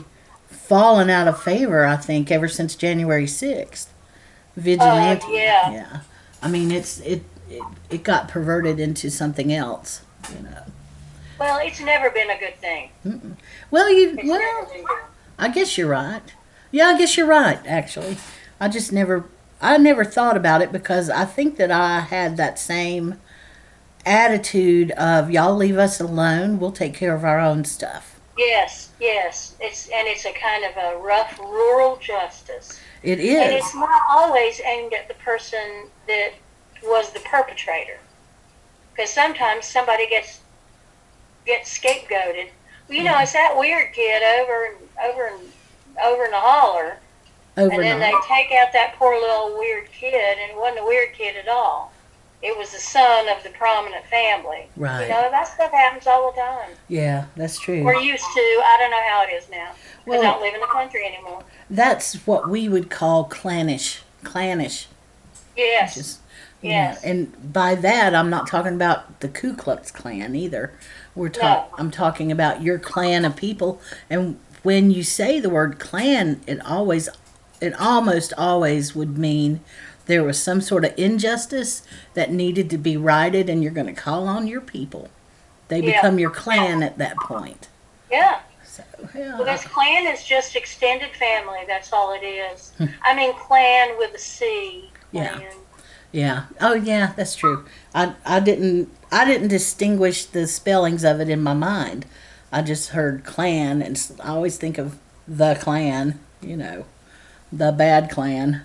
fallen 0.48 1.12
out 1.12 1.28
of 1.28 1.44
favor. 1.44 1.86
I 1.86 1.96
think 1.96 2.32
ever 2.32 2.48
since 2.48 2.74
January 2.76 3.28
sixth. 3.28 3.94
Vigilante. 4.58 5.28
Oh, 5.28 5.32
yeah. 5.32 5.72
Yeah. 5.72 6.00
I 6.42 6.48
mean, 6.50 6.72
it's 6.72 7.00
it, 7.02 7.22
it 7.48 7.62
it 7.92 8.04
got 8.04 8.28
perverted 8.28 8.80
into 8.80 9.12
something 9.12 9.54
else. 9.54 10.02
You 10.36 10.42
know. 10.46 10.64
Well, 11.40 11.60
it's 11.62 11.80
never 11.80 12.10
been 12.10 12.32
a 12.32 12.40
good 12.40 12.56
thing. 12.56 12.90
Well, 13.70 13.88
you 13.94 14.16
It's 14.18 14.28
well. 14.28 14.40
never 14.40 14.74
been 14.74 14.86
good. 14.86 14.98
I 15.38 15.50
guess 15.50 15.78
you're 15.78 15.90
right. 15.90 16.34
Yeah, 16.72 16.86
I 16.88 16.98
guess 16.98 17.16
you're 17.16 17.28
right. 17.28 17.60
Actually, 17.68 18.18
I 18.60 18.70
just 18.70 18.92
never, 18.92 19.26
I 19.62 19.78
never 19.78 20.04
thought 20.04 20.36
about 20.36 20.64
it 20.64 20.72
because 20.72 21.12
I 21.12 21.26
think 21.26 21.58
that 21.58 21.70
I 21.70 22.00
had 22.00 22.38
that 22.38 22.58
same 22.58 23.20
attitude 24.06 24.92
of 24.92 25.32
y'all 25.32 25.56
leave 25.56 25.78
us 25.78 26.00
alone. 26.00 26.60
We'll 26.60 26.72
take 26.72 26.94
care 26.94 27.16
of 27.16 27.24
our 27.24 27.40
own 27.40 27.66
stuff. 27.66 28.20
Yes, 28.38 28.92
yes. 29.00 29.56
It's 29.60 29.88
and 29.88 30.08
it's 30.08 30.26
a 30.26 30.34
kind 30.34 30.66
of 30.66 30.76
a 30.78 30.98
rough 30.98 31.40
rural 31.40 31.98
justice, 31.98 32.80
It 33.02 33.20
is. 33.20 33.42
And 33.42 33.54
it's 33.54 33.74
not 33.74 34.02
always 34.10 34.60
aimed 34.66 34.94
at 34.94 35.08
the 35.08 35.14
person 35.16 35.88
that 36.08 36.32
was 36.84 37.12
the 37.14 37.22
perpetrator, 37.22 37.98
because 38.92 39.10
sometimes 39.10 39.66
somebody 39.66 40.08
gets 40.08 40.42
gets 41.46 41.78
scapegoated. 41.78 42.50
Well, 42.88 42.98
you 42.98 43.04
know, 43.04 43.18
it's 43.20 43.34
that 43.34 43.56
weird 43.58 43.94
kid 43.94 44.22
over 44.42 44.66
and 44.66 44.78
over 45.04 45.28
and 45.28 45.52
over 46.04 46.26
in 46.26 46.32
the 46.32 46.40
holler, 46.40 46.98
Over 47.58 47.72
and 47.72 47.84
then 47.84 48.00
they 48.00 48.14
take 48.28 48.52
out 48.52 48.74
that 48.74 48.96
poor 48.98 49.16
little 49.16 49.58
weird 49.58 49.90
kid, 49.92 50.14
and 50.14 50.52
it 50.52 50.58
wasn't 50.58 50.82
a 50.82 50.86
weird 50.86 51.14
kid 51.14 51.38
at 51.38 51.48
all. 51.48 51.94
It 52.42 52.56
was 52.58 52.72
the 52.72 52.80
son 52.80 53.28
of 53.30 53.42
the 53.44 53.50
prominent 53.50 54.06
family. 54.06 54.68
Right. 54.78 55.04
You 55.04 55.10
know, 55.10 55.30
that 55.32 55.48
stuff 55.48 55.72
happens 55.72 56.06
all 56.06 56.32
the 56.32 56.40
time. 56.40 56.70
Yeah, 56.88 57.26
that's 57.36 57.60
true. 57.60 57.84
We're 57.84 57.96
used 57.96 58.24
to. 58.24 58.40
I 58.40 58.78
don't 58.80 58.92
know 58.92 59.04
how 59.10 59.24
it 59.24 59.34
is 59.34 59.50
now 59.50 59.72
because 60.04 60.20
I 60.20 60.24
Well- 60.24 60.34
don't 60.34 60.42
live 60.42 60.54
in 60.54 60.62
the 60.62 60.68
country 60.68 61.06
anymore. 61.06 61.44
That's 61.70 62.14
what 62.28 62.48
we 62.50 62.70
would 62.70 62.90
call 62.92 63.24
clannish. 63.24 64.02
Clannish. 64.24 64.88
Yes. 65.56 65.96
Just, 65.96 66.20
Yes. 66.62 67.00
Yeah, 67.04 67.10
and 67.12 67.54
by 67.54 67.76
that 67.76 68.16
I'm 68.16 68.30
not 68.30 68.48
talking 68.48 68.74
about 68.74 69.20
the 69.20 69.28
Ku 69.28 69.54
Klux 69.56 69.92
Klan 69.92 70.36
either. 70.36 70.72
We're 71.14 71.30
talk- 71.30 71.70
No. 71.72 71.78
I'm 71.78 71.92
talking 71.92 72.32
about 72.32 72.62
your 72.64 72.80
clan 72.80 73.24
of 73.24 73.36
people. 73.36 73.80
And 74.10 74.40
when 74.64 74.90
you 74.90 75.04
say 75.04 75.40
the 75.40 75.50
word 75.50 75.78
clan, 75.80 76.42
it 76.48 76.60
always, 76.66 77.08
it 77.62 77.80
almost 77.80 78.34
always 78.38 78.96
would 78.96 79.16
mean 79.18 79.62
there 80.06 80.24
was 80.24 80.42
some 80.42 80.62
sort 80.62 80.86
of 80.86 80.94
injustice 80.98 81.82
that 82.14 82.32
needed 82.32 82.70
to 82.70 82.78
be 82.78 82.96
righted, 82.98 83.50
and 83.50 83.64
you're 83.64 83.72
going 83.72 83.88
to 83.88 83.94
call 84.02 84.28
on 84.28 84.48
your 84.48 84.62
people. 84.62 85.10
They 85.68 85.80
Yeah. 85.80 85.94
become 86.02 86.20
your 86.20 86.30
clan 86.30 86.84
at 86.84 86.98
that 86.98 87.18
point. 87.18 87.68
yeah. 88.12 88.40
So, 88.68 88.84
yeah. 89.16 89.36
Well, 89.38 89.46
this 89.46 89.64
clan 89.64 90.06
is 90.08 90.24
just 90.24 90.56
extended 90.58 91.10
family. 91.16 91.60
That's 91.66 91.94
all 91.94 92.12
it 92.14 92.26
is. 92.26 92.74
I 93.04 93.16
mean, 93.16 93.34
clan 93.36 93.98
with 93.98 94.14
a 94.14 94.20
C. 94.20 94.90
Hmm. 95.12 95.18
Yeah. 95.18 95.40
Yeah. 96.12 96.44
Oh, 96.60 96.74
yeah. 96.74 97.14
That's 97.16 97.36
true. 97.36 97.66
I 97.94 98.14
I 98.26 98.40
didn't 98.42 98.90
I 99.14 99.24
didn't 99.24 99.48
distinguish 99.48 100.26
the 100.26 100.46
spellings 100.46 101.04
of 101.06 101.22
it 101.22 101.30
in 101.30 101.42
my 101.42 101.54
mind. 101.54 102.06
I 102.52 102.62
just 102.62 102.90
heard 102.90 103.24
clan, 103.24 103.82
and 103.82 103.98
I 104.22 104.30
always 104.30 104.58
think 104.58 104.78
of 104.78 104.98
the 105.28 105.56
clan. 105.56 106.20
You 106.42 106.58
know, 106.58 106.86
the 107.52 107.72
bad 107.72 108.10
clan. 108.12 108.64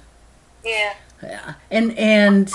Yeah. 0.64 0.94
Yeah. 1.22 1.54
And 1.70 1.96
and 1.98 2.50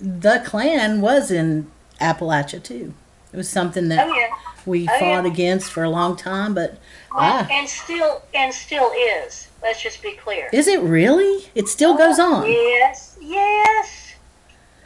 the 0.00 0.42
clan 0.44 1.00
was 1.00 1.30
in 1.30 1.70
Appalachia 2.00 2.62
too. 2.62 2.94
It 3.32 3.36
was 3.36 3.48
something 3.48 3.88
that 3.88 4.06
Oh 4.08 4.14
yeah. 4.14 4.28
we 4.66 4.84
Oh, 4.88 4.98
fought 4.98 5.24
yeah. 5.24 5.26
against 5.26 5.70
for 5.70 5.82
a 5.84 5.90
long 5.90 6.16
time, 6.16 6.54
but 6.54 6.72
Well, 7.14 7.20
ah, 7.20 7.48
And 7.50 7.68
still, 7.68 8.22
and 8.34 8.52
still 8.52 8.90
is. 9.24 9.48
Let's 9.62 9.80
just 9.82 10.02
be 10.02 10.12
clear. 10.12 10.48
is 10.52 10.66
it 10.66 10.80
really? 10.80 11.48
It 11.54 11.68
still 11.68 11.96
goes 11.96 12.18
on. 12.18 12.46
Yes. 12.50 13.16
Yes. 13.20 14.14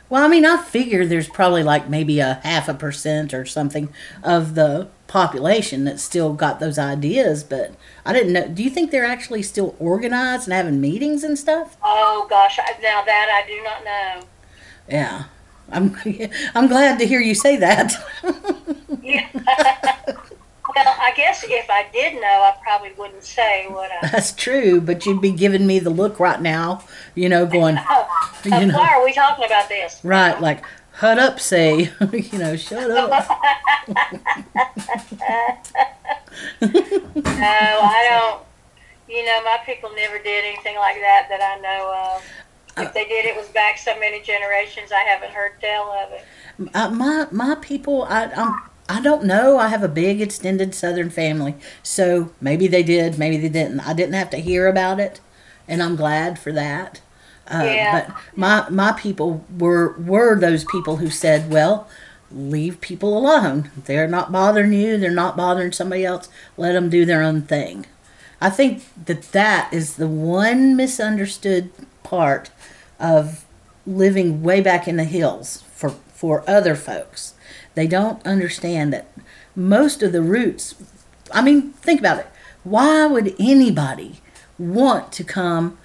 Well, 0.08 0.22
I 0.24 0.28
mean, 0.28 0.44
I 0.46 0.58
figure 0.62 1.04
there's 1.06 1.28
probably 1.28 1.62
like 1.64 1.88
maybe 1.88 2.20
a 2.20 2.34
half 2.44 2.68
a 2.68 2.74
percent 2.74 3.32
or 3.34 3.44
something 3.46 3.88
of 4.22 4.54
the 4.54 4.88
population 5.16 5.84
that 5.84 5.98
still 5.98 6.34
got 6.34 6.60
those 6.60 6.78
ideas, 6.78 7.42
but 7.42 7.72
I 8.04 8.12
didn't 8.12 8.34
know. 8.34 8.48
Do 8.48 8.62
you 8.62 8.68
think 8.68 8.90
they're 8.90 9.06
actually 9.06 9.42
still 9.42 9.74
organized 9.78 10.44
and 10.46 10.52
having 10.52 10.78
meetings 10.78 11.24
and 11.24 11.38
stuff? 11.38 11.78
Oh 11.82 12.26
gosh. 12.28 12.58
I- 12.58 12.76
Now 12.82 13.02
that 13.02 13.28
I 13.32 13.48
do 13.48 13.62
not 13.62 13.82
know. 13.82 14.28
Yeah. 14.90 15.24
I'm 15.72 15.96
I'm 16.54 16.68
glad 16.68 16.98
to 16.98 17.06
hear 17.06 17.20
you 17.20 17.34
say 17.34 17.56
that. 17.56 17.94
Yeah. 19.02 19.26
well, 19.32 20.94
I 21.00 21.12
guess 21.16 21.42
if 21.48 21.70
I 21.70 21.86
did 21.94 22.14
know, 22.20 22.20
I 22.20 22.54
probably 22.62 22.92
wouldn't 22.98 23.24
say 23.24 23.66
what 23.68 23.90
I. 24.02 24.08
That's 24.08 24.32
true, 24.32 24.82
but 24.82 25.06
you'd 25.06 25.22
be 25.22 25.32
giving 25.32 25.66
me 25.66 25.78
the 25.78 25.88
look 25.90 26.20
right 26.20 26.42
now, 26.42 26.84
you 27.14 27.30
know, 27.30 27.46
going 27.46 27.78
Oh, 27.88 28.06
You 28.44 28.50
oh, 28.52 28.64
know. 28.66 28.76
why 28.78 28.88
are 28.94 29.02
we 29.02 29.14
talking 29.14 29.46
about 29.46 29.68
this? 29.70 29.98
right 30.04 30.38
like 30.42 30.62
hut 30.96 31.18
up, 31.18 31.40
say, 31.40 31.92
you 32.12 32.38
know, 32.38 32.56
shut 32.56 32.90
up. 32.90 33.10
No, 37.36 37.82
I 37.82 38.06
don't. 38.10 38.42
You 39.08 39.24
know, 39.24 39.42
my 39.44 39.58
people 39.64 39.90
never 39.94 40.18
did 40.18 40.44
anything 40.44 40.76
like 40.76 40.96
that 40.96 41.26
that 41.28 41.40
I 41.40 41.60
know 41.60 42.14
of. 42.16 42.24
If 42.78 42.92
they 42.92 43.06
did, 43.06 43.24
it 43.24 43.36
was 43.36 43.48
back 43.48 43.78
so 43.78 43.98
many 43.98 44.20
generations. 44.20 44.92
I 44.92 45.00
haven't 45.00 45.32
heard 45.32 45.52
tell 45.60 45.90
of 45.92 46.12
it. 46.12 46.74
Uh, 46.74 46.90
my 46.90 47.26
my 47.30 47.54
people, 47.56 48.02
I 48.04 48.24
I'm, 48.36 48.60
I 48.88 49.00
don't 49.00 49.24
know. 49.24 49.58
I 49.58 49.68
have 49.68 49.82
a 49.82 49.88
big 49.88 50.20
extended 50.20 50.74
Southern 50.74 51.08
family, 51.08 51.54
so 51.82 52.32
maybe 52.40 52.66
they 52.68 52.82
did, 52.82 53.18
maybe 53.18 53.38
they 53.38 53.48
didn't. 53.48 53.80
I 53.80 53.94
didn't 53.94 54.14
have 54.14 54.30
to 54.30 54.38
hear 54.38 54.66
about 54.66 55.00
it, 55.00 55.20
and 55.66 55.82
I'm 55.82 55.96
glad 55.96 56.38
for 56.38 56.52
that. 56.52 57.00
Uh, 57.50 57.62
Yeah. 57.64 58.06
But 58.06 58.16
my 58.36 58.68
my 58.70 58.92
people 58.92 59.44
were 59.58 59.94
were 59.98 60.38
those 60.38 60.64
people 60.64 60.96
who 60.96 61.10
said, 61.10 61.50
well. 61.50 61.88
Leave 62.32 62.80
people 62.80 63.16
alone. 63.16 63.70
They're 63.84 64.08
not 64.08 64.32
bothering 64.32 64.72
you. 64.72 64.98
They're 64.98 65.12
not 65.12 65.36
bothering 65.36 65.70
somebody 65.70 66.04
else. 66.04 66.28
Let 66.56 66.72
them 66.72 66.90
do 66.90 67.04
their 67.04 67.22
own 67.22 67.42
thing. 67.42 67.86
I 68.40 68.50
think 68.50 68.82
that 69.06 69.30
that 69.30 69.72
is 69.72 69.94
the 69.94 70.08
one 70.08 70.74
misunderstood 70.74 71.70
part 72.02 72.50
of 72.98 73.44
living 73.86 74.42
way 74.42 74.60
back 74.60 74.88
in 74.88 74.96
the 74.96 75.04
hills 75.04 75.62
for 75.72 75.90
for 76.12 76.42
other 76.50 76.74
folks. 76.74 77.34
They 77.76 77.86
don't 77.86 78.26
understand 78.26 78.92
that 78.92 79.06
most 79.54 80.02
of 80.02 80.10
the 80.10 80.20
roots. 80.20 80.74
I 81.32 81.42
mean, 81.42 81.74
think 81.74 82.00
about 82.00 82.18
it. 82.18 82.26
Why 82.64 83.06
would 83.06 83.36
anybody 83.38 84.20
want 84.58 85.12
to 85.12 85.22
come 85.22 85.78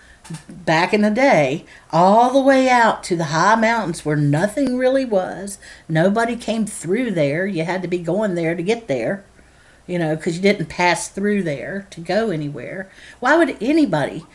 back 0.49 0.93
in 0.93 1.01
the 1.01 1.09
day 1.09 1.65
all 1.91 2.31
the 2.33 2.41
way 2.41 2.69
out 2.69 3.03
to 3.05 3.15
the 3.15 3.25
high 3.25 3.55
mountains 3.55 4.05
where 4.05 4.15
nothing 4.15 4.77
really 4.77 5.05
was? 5.05 5.57
Nobody 5.89 6.35
came 6.35 6.65
through 6.65 7.11
there. 7.11 7.45
You 7.45 7.63
had 7.65 7.81
to 7.81 7.87
be 7.87 7.99
going 7.99 8.35
there 8.35 8.55
to 8.55 8.63
get 8.63 8.87
there. 8.87 9.23
you 9.87 9.99
know, 9.99 10.15
because 10.15 10.37
you 10.37 10.41
didn't 10.41 10.67
pass 10.67 11.07
through 11.09 11.43
there 11.43 11.87
to 11.89 11.99
go 12.01 12.29
anywhere. 12.29 12.89
Why 13.19 13.35
would 13.37 13.57
anybody 13.61 14.25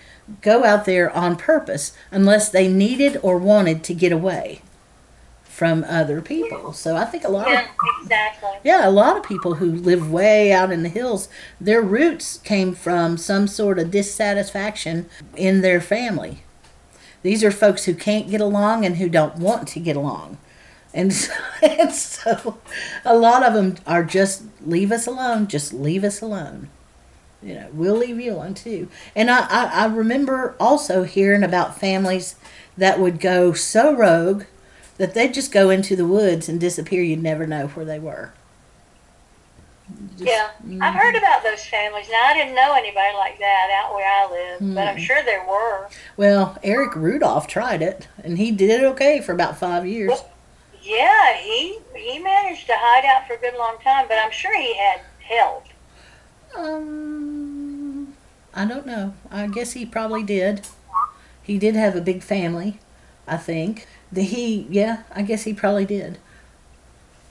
go 0.43 0.65
out 0.65 0.85
there 0.85 1.11
on 1.17 1.37
purpose 1.37 1.97
unless 2.11 2.49
they 2.51 2.69
needed 2.69 3.19
or 3.23 3.39
wanted 3.39 3.83
to 3.85 3.95
get 3.95 4.13
away 4.13 4.61
from 5.57 5.85
other 5.89 6.21
people? 6.21 6.75
So 6.75 6.97
I 6.97 7.07
think 7.07 7.25
a 7.25 7.29
lot 7.29 7.47
of 7.47 7.55
Yeah, 7.55 7.67
exactly. 8.03 8.51
yeah, 8.63 8.87
a 8.87 8.91
lot 8.91 9.17
of 9.17 9.23
people 9.23 9.55
who 9.55 9.73
live 9.73 10.11
way 10.11 10.53
out 10.53 10.71
in 10.71 10.83
the 10.83 10.91
hills, 10.91 11.31
their 11.59 11.81
roots 11.81 12.37
came 12.39 12.75
from 12.75 13.17
some 13.17 13.49
sort 13.49 13.79
of 13.79 13.91
dissatisfaction 13.91 15.09
in 15.35 15.63
their 15.63 15.81
family. 15.81 16.43
These 17.23 17.43
are 17.43 17.51
folks 17.51 17.85
who 17.87 17.95
can't 17.95 18.31
get 18.31 18.43
along 18.43 18.85
and 18.85 18.99
who 18.99 19.09
don't 19.09 19.37
want 19.37 19.67
to 19.69 19.81
get 19.81 19.97
along. 19.97 20.37
And 20.93 21.11
so, 21.13 21.33
and 21.63 21.91
so 21.91 22.59
a 23.05 23.17
lot 23.17 23.43
of 23.43 23.55
them 23.55 23.77
are 23.87 24.05
just 24.05 24.43
leave 24.61 24.93
us 24.93 25.07
alone, 25.07 25.47
just 25.47 25.73
leave 25.73 26.05
us 26.05 26.21
alone. 26.21 26.69
You 27.43 27.55
know, 27.55 27.69
we'll 27.73 27.97
leave 27.97 28.21
you 28.21 28.35
alone 28.35 28.53
too. 28.55 28.89
And 29.15 29.31
I, 29.31 29.47
I, 29.49 29.71
I 29.73 29.87
remember 29.87 30.55
also 30.61 31.05
hearing 31.05 31.43
about 31.43 31.79
families 31.81 32.35
that 32.77 33.01
would 33.01 33.21
go 33.21 33.55
so 33.55 33.95
rogue 33.95 34.45
that 34.99 35.15
they'd 35.15 35.35
just 35.35 35.53
go 35.53 35.71
into 35.71 35.95
the 35.97 36.07
woods 36.07 36.49
and 36.49 36.59
disappear. 36.61 37.03
You'd 37.03 37.23
never 37.23 37.47
know 37.47 37.67
where 37.69 37.85
they 37.85 37.99
were. 37.99 38.33
Just- 40.17 40.29
Yeah, 40.31 40.49
I've 40.81 40.95
heard 40.95 41.15
about 41.15 41.43
those 41.45 41.65
families. 41.65 42.09
Now 42.11 42.23
I 42.25 42.35
didn't 42.35 42.55
know 42.57 42.75
anybody 42.75 43.15
like 43.17 43.39
that 43.39 43.71
out 43.85 43.95
where 43.95 44.07
I 44.09 44.31
live, 44.31 44.75
but 44.75 44.89
I'm 44.89 44.99
sure 44.99 45.23
there 45.23 45.45
were. 45.47 45.89
Well, 46.17 46.59
Eric 46.65 46.97
Rudolph 46.97 47.47
tried 47.47 47.83
it, 47.83 48.09
and 48.25 48.37
he 48.39 48.51
did 48.51 48.83
okay 48.83 49.21
for 49.21 49.33
about 49.33 49.59
five 49.59 49.87
years. 49.87 50.23
Yeah, 50.83 51.35
he 51.37 51.79
he 51.95 52.19
managed 52.19 52.67
to 52.67 52.73
hide 52.77 53.05
out 53.05 53.27
for 53.27 53.35
a 53.35 53.39
good 53.39 53.57
long 53.59 53.77
time, 53.83 54.07
but 54.09 54.19
I'm 54.19 54.31
sure 54.33 54.57
he 54.57 54.75
had 54.77 55.01
help. 55.21 55.67
Um, 56.57 58.15
I 58.55 58.65
don't 58.65 58.87
know. 58.87 59.15
I 59.31 59.47
guess 59.49 59.73
he 59.73 59.85
probably 59.85 60.23
did. 60.23 60.63
He 61.43 61.59
did 61.59 61.77
have 61.77 61.95
a 61.95 62.01
big 62.01 62.23
family, 62.23 62.79
I 63.27 63.37
think. 63.37 63.87
The 64.13 64.23
he, 64.23 64.67
yeah, 64.71 65.03
I 65.13 65.23
guess 65.23 65.43
he 65.45 65.53
probably 65.53 65.85
did. 65.85 66.19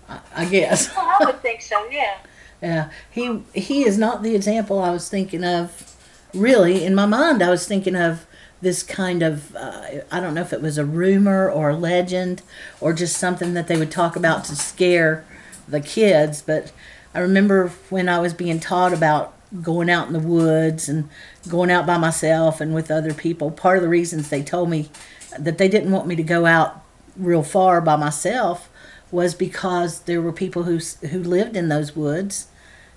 I, 0.09 0.19
I 0.35 0.45
guess. 0.45 0.89
Well, 0.95 1.17
I 1.19 1.25
would 1.25 1.41
think 1.41 1.61
so. 1.61 1.87
Yeah. 1.89 2.17
Yeah, 2.61 2.89
he 3.11 3.41
he 3.53 3.85
is 3.85 3.97
not 3.97 4.23
the 4.23 4.35
example 4.35 4.79
I 4.79 4.91
was 4.91 5.09
thinking 5.09 5.43
of. 5.43 5.95
Really, 6.33 6.83
in 6.83 6.95
my 6.95 7.05
mind, 7.05 7.41
I 7.41 7.49
was 7.49 7.67
thinking 7.67 7.95
of 7.95 8.25
this 8.61 8.81
kind 8.81 9.21
of 9.21 9.55
uh, 9.55 9.83
I 10.11 10.19
don't 10.19 10.33
know 10.33 10.41
if 10.41 10.53
it 10.53 10.61
was 10.61 10.77
a 10.77 10.85
rumor 10.85 11.49
or 11.49 11.69
a 11.69 11.75
legend 11.75 12.41
or 12.81 12.93
just 12.93 13.17
something 13.17 13.53
that 13.53 13.67
they 13.67 13.77
would 13.77 13.91
talk 13.91 14.15
about 14.15 14.45
to 14.45 14.55
scare 14.55 15.25
the 15.67 15.81
kids. 15.81 16.41
But 16.41 16.71
I 17.13 17.19
remember 17.19 17.71
when 17.89 18.09
I 18.09 18.19
was 18.19 18.33
being 18.33 18.59
taught 18.59 18.93
about 18.93 19.33
going 19.61 19.89
out 19.89 20.07
in 20.07 20.13
the 20.13 20.19
woods 20.19 20.89
and 20.89 21.09
going 21.47 21.71
out 21.71 21.85
by 21.85 21.97
myself 21.97 22.59
and 22.59 22.73
with 22.73 22.89
other 22.89 23.13
people. 23.13 23.51
Part 23.51 23.77
of 23.77 23.83
the 23.83 23.89
reasons 23.89 24.29
they 24.29 24.41
told 24.43 24.69
me 24.69 24.89
that 25.39 25.57
they 25.57 25.67
didn't 25.67 25.91
want 25.91 26.07
me 26.07 26.15
to 26.15 26.23
go 26.23 26.45
out 26.45 26.81
real 27.17 27.43
far 27.43 27.81
by 27.81 27.95
myself 27.95 28.69
was 29.11 29.33
because 29.33 30.01
there 30.01 30.21
were 30.21 30.33
people 30.33 30.63
who 30.63 30.77
who 31.07 31.23
lived 31.23 31.55
in 31.55 31.69
those 31.69 31.95
woods 31.95 32.47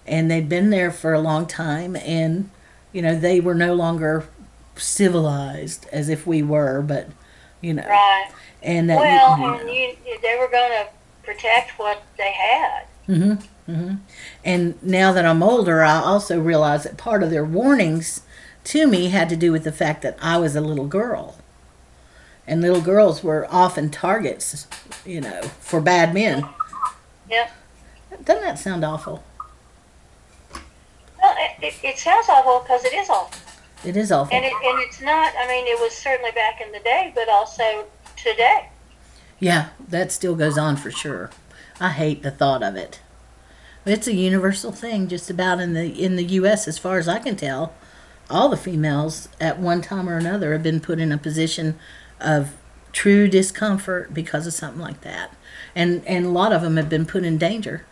and 0.07 0.31
they'd 0.31 0.49
been 0.49 0.71
there 0.71 0.91
for 0.91 1.13
a 1.13 1.21
long 1.21 1.47
time 1.47 1.95
and 1.97 2.51
you 2.93 3.03
know 3.03 3.15
they 3.19 3.41
were 3.41 3.55
no 3.55 3.75
longer 3.75 4.27
civilized 4.77 5.87
as 5.93 6.09
if 6.09 6.27
we 6.27 6.43
were 6.43 6.83
but 6.83 7.09
you 7.61 7.75
know 7.75 7.87
Right. 7.87 8.31
and 8.63 8.89
that 8.91 8.99
Well, 8.99 9.39
you, 9.39 9.55
and 9.55 9.69
you, 9.71 10.19
they 10.23 10.37
were 10.39 10.49
going 10.49 10.71
to 10.71 10.89
protect 11.23 11.79
what 11.79 12.03
they 12.17 12.33
had. 12.33 12.85
Mm-hmm. 13.09 13.73
Mm-hmm. 13.73 13.95
And 14.45 14.83
now 14.83 15.13
that 15.13 15.27
I'm 15.27 15.43
older, 15.43 15.83
I 15.83 15.99
also 15.99 16.41
realize 16.41 16.85
that 16.85 16.97
part 16.97 17.23
of 17.23 17.31
their 17.31 17.45
warnings 17.45 18.23
to 18.65 18.87
me 18.87 19.09
had 19.09 19.29
to 19.29 19.37
do 19.37 19.53
with 19.53 19.65
the 19.65 19.73
fact 19.73 20.03
that 20.03 20.17
I 20.23 20.39
was 20.39 20.57
a 20.57 20.61
little 20.61 20.87
girl. 20.87 21.37
And 22.49 22.63
little 22.63 22.81
girls 22.81 23.23
were 23.23 23.47
often 23.51 23.91
targets, 23.91 24.67
you 25.05 25.21
know, 25.21 25.43
for 25.61 25.83
bad 25.83 26.15
men. 26.15 26.49
Yep. 27.29 27.53
Doesn't 28.25 28.43
that 28.43 28.59
sound 28.59 28.85
awful? 28.85 29.23
Well, 30.53 31.35
it, 31.39 31.63
it, 31.63 31.75
it 31.85 31.99
sounds 31.99 32.27
awful 32.31 32.61
because 32.61 32.85
it 32.87 32.95
is 32.95 33.11
awful, 33.11 33.39
It 33.85 33.97
is 33.99 34.11
awful. 34.11 34.35
and 34.35 34.47
it 34.47 34.53
and 34.53 34.81
it's 34.81 35.01
not. 35.03 35.33
I 35.39 35.47
mean, 35.47 35.67
it 35.67 35.79
was 35.79 35.93
certainly 35.95 36.31
back 36.33 36.61
in 36.65 36.73
the 36.73 36.79
day, 36.81 37.13
but 37.15 37.29
also 37.29 37.85
today. 38.17 38.71
Yeah, 39.39 39.69
that 39.89 40.11
still 40.11 40.35
goes 40.35 40.57
on 40.57 40.77
for 40.77 40.91
sure. 40.91 41.31
I 41.79 41.91
hate 41.91 42.23
the 42.23 42.31
thought 42.31 42.63
of 42.63 42.77
it. 42.77 43.01
It's 43.85 44.07
a 44.09 44.15
universal 44.15 44.73
thing, 44.73 45.07
just 45.07 45.29
about 45.31 45.61
in 45.61 45.75
the 45.75 45.85
in 46.03 46.17
the 46.17 46.25
U.S. 46.25 46.67
as 46.67 46.79
far 46.79 46.99
as 46.99 47.09
I 47.09 47.19
can 47.19 47.37
tell. 47.37 47.75
All 48.31 48.49
the 48.49 48.57
females 48.57 49.29
at 49.41 49.59
one 49.59 49.81
time 49.83 50.09
or 50.09 50.17
another 50.17 50.53
have 50.53 50.63
been 50.63 50.81
put 50.81 50.99
in 50.99 51.13
a 51.13 51.19
position 51.19 51.79
of 52.21 52.55
true 52.93 53.29
discomfort 53.29 54.13
because 54.13 54.47
of 54.47 54.53
something 54.53 54.81
like 54.81 55.03
that, 55.03 55.35
and 55.75 56.05
and 56.07 56.27
a 56.27 56.31
lot 56.31 56.53
of 56.53 56.63
them 56.63 56.77
have 56.77 56.89
been 56.89 57.07
put 57.07 57.25
in 57.25 57.39
danger, 57.39 57.85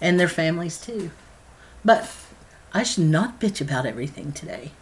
and 0.00 0.18
their 0.18 0.28
families 0.28 0.78
too. 0.78 1.10
But 1.84 2.10
I 2.72 2.82
should 2.82 3.04
not 3.04 3.40
bitch 3.40 3.60
about 3.60 3.86
everything 3.86 4.32
today. 4.32 4.72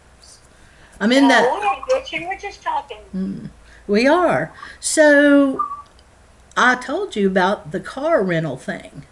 I'm 0.99 1.11
in 1.11 1.27
that. 1.27 1.41
No, 1.43 1.59
we 1.59 1.95
ain't 1.95 2.05
bitching. 2.05 2.27
We're 2.27 2.39
just 2.39 2.61
talking. 2.61 2.97
Hmm. 3.11 3.45
We 3.87 4.07
are. 4.07 4.53
So 4.79 5.63
I 6.55 6.75
told 6.75 7.15
you 7.15 7.27
about 7.27 7.71
the 7.71 7.79
car 7.79 8.23
rental 8.23 8.57
thing. 8.57 9.05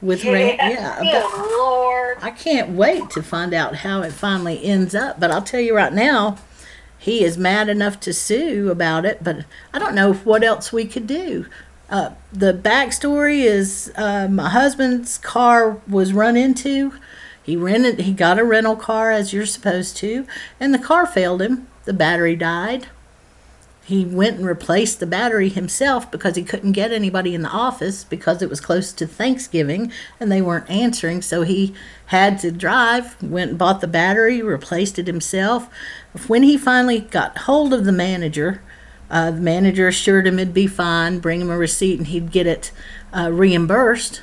With 0.00 0.24
yeah, 0.24 0.98
Good 1.00 1.58
Lord. 1.58 2.18
I 2.22 2.30
can't 2.30 2.70
wait 2.70 3.10
to 3.10 3.22
find 3.22 3.52
out 3.52 3.76
how 3.76 4.00
it 4.00 4.12
finally 4.12 4.64
ends 4.64 4.94
up. 4.94 5.20
But 5.20 5.30
I'll 5.30 5.42
tell 5.42 5.60
you 5.60 5.76
right 5.76 5.92
now, 5.92 6.38
he 7.00 7.24
is 7.24 7.38
mad 7.38 7.70
enough 7.70 7.98
to 8.00 8.12
sue 8.12 8.70
about 8.70 9.06
it. 9.06 9.24
But 9.24 9.46
I 9.72 9.78
don't 9.78 9.94
know 9.94 10.12
what 10.12 10.44
else 10.44 10.70
we 10.70 10.84
could 10.84 11.06
do. 11.06 11.46
Uh, 11.88 12.10
the 12.30 12.52
backstory 12.52 13.40
is 13.40 13.90
uh, 13.96 14.28
my 14.28 14.50
husband's 14.50 15.16
car 15.16 15.80
was 15.88 16.12
run 16.12 16.36
into. 16.36 16.92
He 17.42 17.56
rented. 17.56 18.00
He 18.00 18.12
got 18.12 18.38
a 18.38 18.44
rental 18.44 18.76
car 18.76 19.10
as 19.10 19.32
you're 19.32 19.46
supposed 19.46 19.96
to, 19.96 20.26
and 20.60 20.74
the 20.74 20.78
car 20.78 21.06
failed 21.06 21.40
him. 21.40 21.66
The 21.86 21.94
battery 21.94 22.36
died 22.36 22.88
he 23.90 24.04
went 24.04 24.36
and 24.36 24.46
replaced 24.46 25.00
the 25.00 25.06
battery 25.06 25.48
himself 25.48 26.08
because 26.12 26.36
he 26.36 26.44
couldn't 26.44 26.72
get 26.72 26.92
anybody 26.92 27.34
in 27.34 27.42
the 27.42 27.48
office 27.48 28.04
because 28.04 28.40
it 28.40 28.48
was 28.48 28.60
close 28.60 28.92
to 28.92 29.04
Thanksgiving 29.04 29.90
and 30.20 30.30
they 30.30 30.40
weren't 30.40 30.70
answering. 30.70 31.22
So 31.22 31.42
he 31.42 31.74
had 32.06 32.38
to 32.38 32.52
drive, 32.52 33.20
went 33.20 33.50
and 33.50 33.58
bought 33.58 33.80
the 33.80 33.88
battery, 33.88 34.42
replaced 34.42 35.00
it 35.00 35.08
himself. 35.08 35.68
When 36.28 36.44
he 36.44 36.56
finally 36.56 37.00
got 37.00 37.36
hold 37.38 37.74
of 37.74 37.84
the 37.84 37.90
manager, 37.90 38.62
uh, 39.10 39.32
the 39.32 39.40
manager 39.40 39.88
assured 39.88 40.28
him 40.28 40.38
it'd 40.38 40.54
be 40.54 40.68
fine, 40.68 41.18
bring 41.18 41.40
him 41.40 41.50
a 41.50 41.58
receipt, 41.58 41.98
and 41.98 42.06
he'd 42.06 42.30
get 42.30 42.46
it 42.46 42.70
uh, 43.12 43.32
reimbursed. 43.32 44.22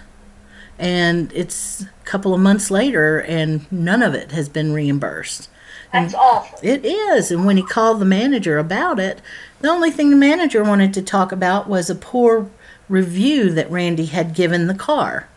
And 0.80 1.30
it's 1.34 1.82
a 1.82 2.06
couple 2.06 2.34
of 2.34 2.40
months 2.40 2.72
later, 2.72 3.20
and 3.20 3.70
none 3.70 4.02
of 4.02 4.14
it 4.14 4.32
has 4.32 4.48
been 4.48 4.72
reimbursed. 4.72 5.50
That's 5.92 6.14
awful. 6.14 6.60
It 6.62 6.86
is. 6.86 7.32
And 7.32 7.46
when 7.46 7.58
he 7.58 7.64
called 7.64 8.00
the 8.00 8.06
manager 8.06 8.58
about 8.58 9.00
it, 9.00 9.22
the 9.62 9.70
only 9.70 9.90
thing 9.92 10.10
the 10.10 10.16
manager 10.16 10.64
wanted 10.64 10.94
to 10.96 11.02
talk 11.02 11.32
about 11.32 11.68
was 11.70 11.90
a 11.90 11.96
poor 11.96 12.50
review 12.90 13.52
that 13.52 13.72
Randy 13.72 14.06
had 14.06 14.34
given 14.36 14.68
the 14.68 14.74
car. 14.74 15.28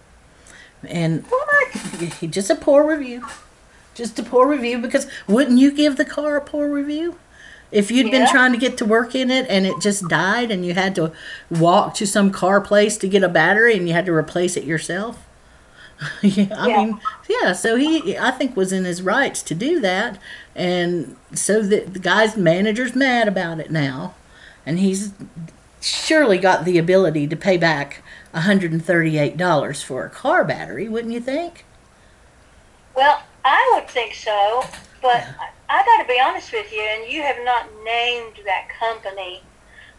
And 0.86 1.24
What? 1.28 1.68
he 2.20 2.26
just 2.26 2.50
a 2.50 2.54
poor 2.56 2.86
review. 2.86 3.26
Just 3.94 4.18
a 4.18 4.22
poor 4.22 4.48
review 4.48 4.78
because 4.78 5.06
wouldn't 5.28 5.58
you 5.58 5.70
give 5.70 5.96
the 5.96 6.04
car 6.04 6.36
a 6.36 6.40
poor 6.40 6.68
review? 6.72 7.16
If 7.72 7.90
you'd 7.90 8.10
been 8.10 8.28
trying 8.28 8.52
to 8.52 8.58
get 8.58 8.76
to 8.78 8.84
work 8.84 9.14
in 9.14 9.30
it 9.30 9.46
and 9.48 9.64
it 9.64 9.80
just 9.80 10.08
died 10.08 10.50
and 10.50 10.64
you 10.66 10.74
had 10.74 10.94
to 10.96 11.12
walk 11.50 11.94
to 11.94 12.06
some 12.06 12.32
car 12.32 12.60
place 12.60 12.96
to 12.98 13.08
get 13.08 13.22
a 13.22 13.28
battery 13.28 13.76
and 13.76 13.86
you 13.86 13.94
had 13.94 14.06
to 14.06 14.12
replace 14.12 14.56
it 14.56 14.64
yourself? 14.64 15.24
yeah, 16.22 16.48
I 16.56 16.68
Yeah. 16.68 16.70
mean, 16.70 17.00
yeah, 17.28 17.52
so 17.52 17.76
he, 17.76 18.16
I 18.16 18.30
think, 18.30 18.56
was 18.56 18.72
in 18.72 18.84
his 18.84 19.02
rights 19.02 19.42
to 19.44 19.54
do 19.54 19.80
that. 19.80 20.18
And 20.54 21.16
so 21.34 21.62
the, 21.62 21.80
the 21.80 21.98
guy's 21.98 22.36
manager's 22.36 22.94
mad 22.94 23.28
about 23.28 23.60
it 23.60 23.70
now. 23.70 24.16
And 24.64 24.78
he's 24.78 25.12
surely 25.80 26.38
got 26.38 26.64
the 26.64 26.78
ability 26.78 27.26
to 27.28 27.36
pay 27.36 27.56
back 27.56 28.02
$138 28.32 29.82
for 29.82 30.04
a 30.04 30.10
car 30.10 30.44
battery, 30.44 30.88
wouldn't 30.88 31.12
you 31.14 31.20
think? 31.20 31.66
Well, 32.94 33.24
I 33.44 33.70
would 33.74 33.90
think 33.90 34.14
so, 34.14 34.70
but 35.00 35.26
I, 35.40 35.50
I 35.68 35.84
got 35.84 36.02
to 36.02 36.08
be 36.08 36.20
honest 36.20 36.52
with 36.52 36.70
you, 36.72 36.80
and 36.82 37.10
you 37.10 37.22
have 37.22 37.38
not 37.42 37.68
named 37.84 38.40
that 38.44 38.68
company, 38.68 39.49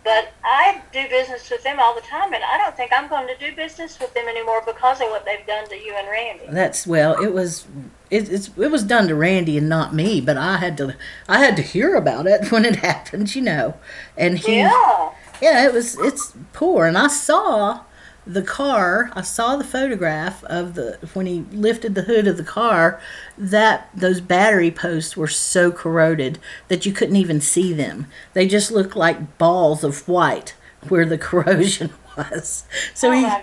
but 0.04 0.34
I 0.44 0.82
do 0.92 1.08
business 1.10 1.50
with 1.50 1.64
them 1.64 1.80
all 1.80 1.94
the 1.94 2.02
time, 2.02 2.34
and 2.34 2.44
I 2.44 2.58
don't 2.58 2.76
think 2.76 2.92
I'm 2.94 3.08
going 3.08 3.28
to 3.28 3.38
do 3.38 3.56
business 3.56 4.00
with 4.00 4.14
them 4.14 4.28
anymore 4.28 4.62
because 4.66 5.00
of 5.02 5.08
what 5.08 5.26
they've 5.26 5.46
done 5.46 5.68
to 5.70 5.76
you 5.76 5.94
and 5.96 6.08
Randy. 6.08 6.46
That's 6.50 6.88
well, 6.88 7.22
it 7.22 7.34
was 7.34 7.68
it, 8.10 8.30
it's, 8.30 8.50
it 8.58 8.72
was 8.72 8.84
done 8.84 9.08
to 9.08 9.16
Randy 9.16 9.58
and 9.58 9.70
not 9.70 9.94
me, 9.94 10.20
but 10.22 10.38
I 10.38 10.58
had 10.58 10.78
to 10.78 10.96
I 11.28 11.40
had 11.40 11.56
to 11.58 11.62
hear 11.62 11.96
about 11.96 12.28
it 12.28 12.52
when 12.52 12.66
it 12.66 12.78
happened, 12.78 13.36
you 13.36 13.42
know. 13.42 13.76
And 14.18 14.40
he 14.40 14.58
Yeah. 14.58 15.12
yeah, 15.42 15.66
it 15.66 15.74
was 15.74 15.98
it's 16.00 16.34
poor 16.54 16.86
and 16.86 16.98
I 16.98 17.08
saw 17.08 17.82
the 18.26 18.44
car, 18.44 19.12
I 19.14 19.22
saw 19.22 19.56
the 19.56 19.64
photograph 19.64 20.44
of 20.46 20.76
the 20.76 21.00
when 21.14 21.26
he 21.26 21.42
lifted 21.52 21.96
the 21.96 22.04
hood 22.04 22.28
of 22.28 22.38
the 22.38 22.44
car, 22.44 23.02
that 23.38 23.90
those 23.96 24.22
battery 24.22 24.72
posts 24.72 25.18
were 25.18 25.28
so 25.28 25.72
corroded 25.72 26.40
that 26.68 26.86
you 26.86 26.94
couldn't 26.94 27.16
even 27.16 27.42
see 27.42 27.74
them. 27.74 28.08
They 28.34 28.48
just 28.48 28.72
looked 28.72 28.96
like 28.96 29.38
balls 29.38 29.84
of 29.84 30.08
white 30.08 30.54
where 30.88 31.06
the 31.06 31.18
corrosion 31.20 31.92
was. 32.16 32.64
So 32.94 33.12
Oh 33.12 33.16
he 33.16 33.38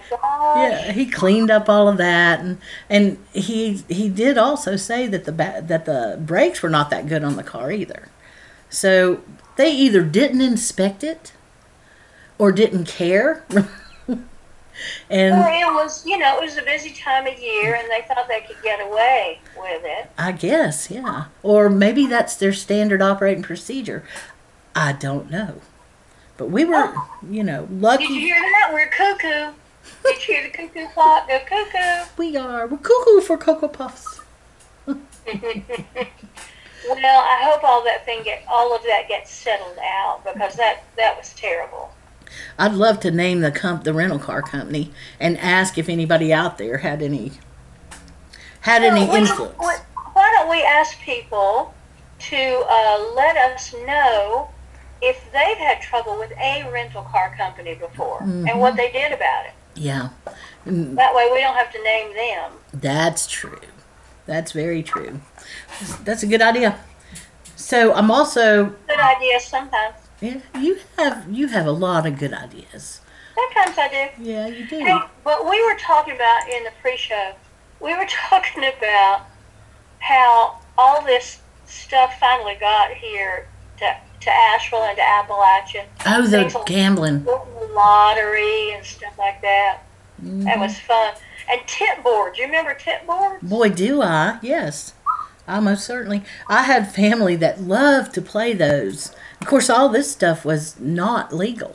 yeah, 0.54 0.92
he 0.92 1.06
cleaned 1.06 1.50
up 1.50 1.68
all 1.68 1.88
of 1.88 1.96
that, 1.98 2.40
and 2.40 2.58
and 2.88 3.18
he 3.32 3.84
he 3.88 4.08
did 4.08 4.38
also 4.38 4.76
say 4.76 5.06
that 5.08 5.24
the 5.24 5.32
ba- 5.32 5.62
that 5.64 5.84
the 5.86 6.18
brakes 6.20 6.62
were 6.62 6.70
not 6.70 6.90
that 6.90 7.08
good 7.08 7.24
on 7.24 7.36
the 7.36 7.42
car 7.42 7.72
either. 7.72 8.08
So 8.70 9.22
they 9.56 9.70
either 9.72 10.02
didn't 10.04 10.40
inspect 10.42 11.02
it 11.04 11.32
or 12.38 12.52
didn't 12.52 12.86
care. 12.86 13.44
and 15.10 15.34
Or 15.34 15.48
it 15.48 15.72
was, 15.74 16.04
you 16.06 16.18
know, 16.18 16.38
it 16.38 16.44
was 16.44 16.56
a 16.56 16.62
busy 16.62 16.92
time 16.92 17.26
of 17.26 17.38
year 17.38 17.74
and 17.74 17.88
they 17.90 18.02
thought 18.06 18.28
they 18.28 18.40
could 18.40 18.62
get 18.62 18.80
away 18.80 19.40
with 19.56 19.82
it. 19.84 20.10
I 20.16 20.32
guess, 20.32 20.90
yeah. 20.90 21.26
Or 21.42 21.68
maybe 21.68 22.06
that's 22.06 22.36
their 22.36 22.52
standard 22.52 23.02
operating 23.02 23.42
procedure. 23.42 24.04
I 24.74 24.92
don't 24.92 25.30
know. 25.30 25.60
But 26.36 26.50
we 26.50 26.64
were, 26.64 26.92
oh. 26.94 27.10
you 27.28 27.42
know, 27.42 27.66
lucky 27.70 28.06
Did 28.06 28.14
you 28.14 28.20
hear 28.20 28.40
that? 28.40 28.70
We're 28.72 28.88
cuckoo. 28.88 29.52
Did 30.04 30.28
you 30.28 30.34
hear 30.34 30.42
the 30.44 30.50
cuckoo 30.50 30.86
clock 30.92 31.28
go 31.28 31.40
cuckoo? 31.46 32.10
we 32.16 32.36
are. 32.36 32.66
We're 32.66 32.78
cuckoo 32.78 33.20
for 33.20 33.36
Cocoa 33.36 33.68
Puffs. 33.68 34.20
Well, 36.88 37.20
I 37.20 37.40
hope 37.42 37.64
all 37.64 37.84
that 37.84 38.04
thing 38.04 38.22
get 38.22 38.44
all 38.48 38.74
of 38.74 38.82
that 38.84 39.08
gets 39.08 39.30
settled 39.30 39.78
out 39.78 40.22
because 40.24 40.54
that 40.56 40.84
that 40.96 41.16
was 41.16 41.34
terrible. 41.34 41.92
I'd 42.58 42.74
love 42.74 43.00
to 43.00 43.10
name 43.10 43.40
the 43.40 43.50
comp 43.50 43.84
the 43.84 43.92
rental 43.94 44.18
car 44.18 44.42
company 44.42 44.90
and 45.20 45.38
ask 45.38 45.78
if 45.78 45.88
anybody 45.88 46.32
out 46.32 46.58
there 46.58 46.78
had 46.78 47.02
any 47.02 47.32
had 48.60 48.82
any 48.82 49.00
Well, 49.02 49.12
we- 49.12 49.18
influence. 49.18 49.54
wh- 49.58 50.16
Why 50.16 50.30
don't 50.36 50.50
we 50.50 50.62
ask 50.62 50.98
people 51.00 51.74
to 52.30 52.36
uh, 52.68 53.12
let 53.14 53.36
us 53.36 53.72
know 53.86 54.50
if 55.00 55.22
they've 55.32 55.56
had 55.58 55.80
trouble 55.80 56.18
with 56.18 56.32
a 56.32 56.68
rental 56.72 57.02
car 57.02 57.34
company 57.36 57.74
before 57.76 58.20
and 58.22 58.58
what 58.58 58.76
they 58.76 58.90
did 58.90 59.12
about 59.12 59.46
it? 59.46 59.52
Yeah, 59.76 60.08
That 60.66 61.14
way, 61.14 61.28
we 61.32 61.40
don't 61.40 61.54
have 61.54 61.70
to 61.72 61.82
name 61.84 62.12
them. 62.14 62.50
that's 62.74 63.28
true. 63.28 63.60
That's 64.26 64.50
very 64.52 64.82
true. 64.82 65.20
That's 66.04 66.22
a 66.24 66.26
good 66.26 66.42
idea. 66.42 66.78
So 67.54 67.94
I'm 67.94 68.10
also 68.10 68.74
Good 68.88 68.98
idea 68.98 69.38
sometimes. 69.40 69.94
Yeah, 70.20 70.40
you 70.58 70.78
have 70.98 71.26
you 71.30 71.48
have 71.48 71.66
a 71.66 71.72
lot 71.72 72.06
of 72.06 72.18
good 72.18 72.32
ideas. 72.32 73.00
Sometimes 73.34 73.78
I 73.78 73.88
do. 74.16 74.22
Yeah, 74.22 74.46
you 74.48 74.66
do. 74.66 74.78
Hey, 74.78 74.98
but 75.24 75.48
we 75.48 75.64
were 75.64 75.76
talking 75.78 76.14
about 76.14 76.48
in 76.48 76.64
the 76.64 76.72
pre-show. 76.82 77.34
We 77.80 77.94
were 77.96 78.06
talking 78.28 78.64
about 78.64 79.26
how 80.00 80.58
all 80.76 81.02
this 81.04 81.40
stuff 81.66 82.18
finally 82.18 82.56
got 82.58 82.92
here 82.94 83.46
to, 83.78 83.96
to 84.20 84.30
Asheville 84.30 84.82
and 84.82 84.96
to 84.96 85.02
Appalachia. 85.02 85.84
Oh, 86.06 86.22
the 86.22 86.30
things 86.30 86.54
like- 86.54 86.66
gambling. 86.66 87.24
Lottery 87.72 88.72
and 88.72 88.84
stuff 88.84 89.16
like 89.18 89.40
that. 89.42 89.82
Mm-hmm. 90.22 90.42
That 90.44 90.58
was 90.58 90.78
fun. 90.80 91.14
And 91.48 91.60
tip 91.66 92.02
boards. 92.02 92.38
You 92.38 92.44
remember 92.46 92.74
tip 92.74 93.06
boards? 93.06 93.42
Boy, 93.42 93.68
do 93.70 94.02
I! 94.02 94.38
Yes, 94.42 94.92
I 95.48 95.60
most 95.60 95.84
certainly. 95.84 96.22
I 96.48 96.62
had 96.62 96.94
family 96.94 97.34
that 97.36 97.60
loved 97.62 98.14
to 98.14 98.22
play 98.22 98.52
those. 98.52 99.14
Of 99.40 99.46
course, 99.46 99.70
all 99.70 99.88
this 99.88 100.10
stuff 100.10 100.44
was 100.44 100.78
not 100.78 101.32
legal, 101.32 101.74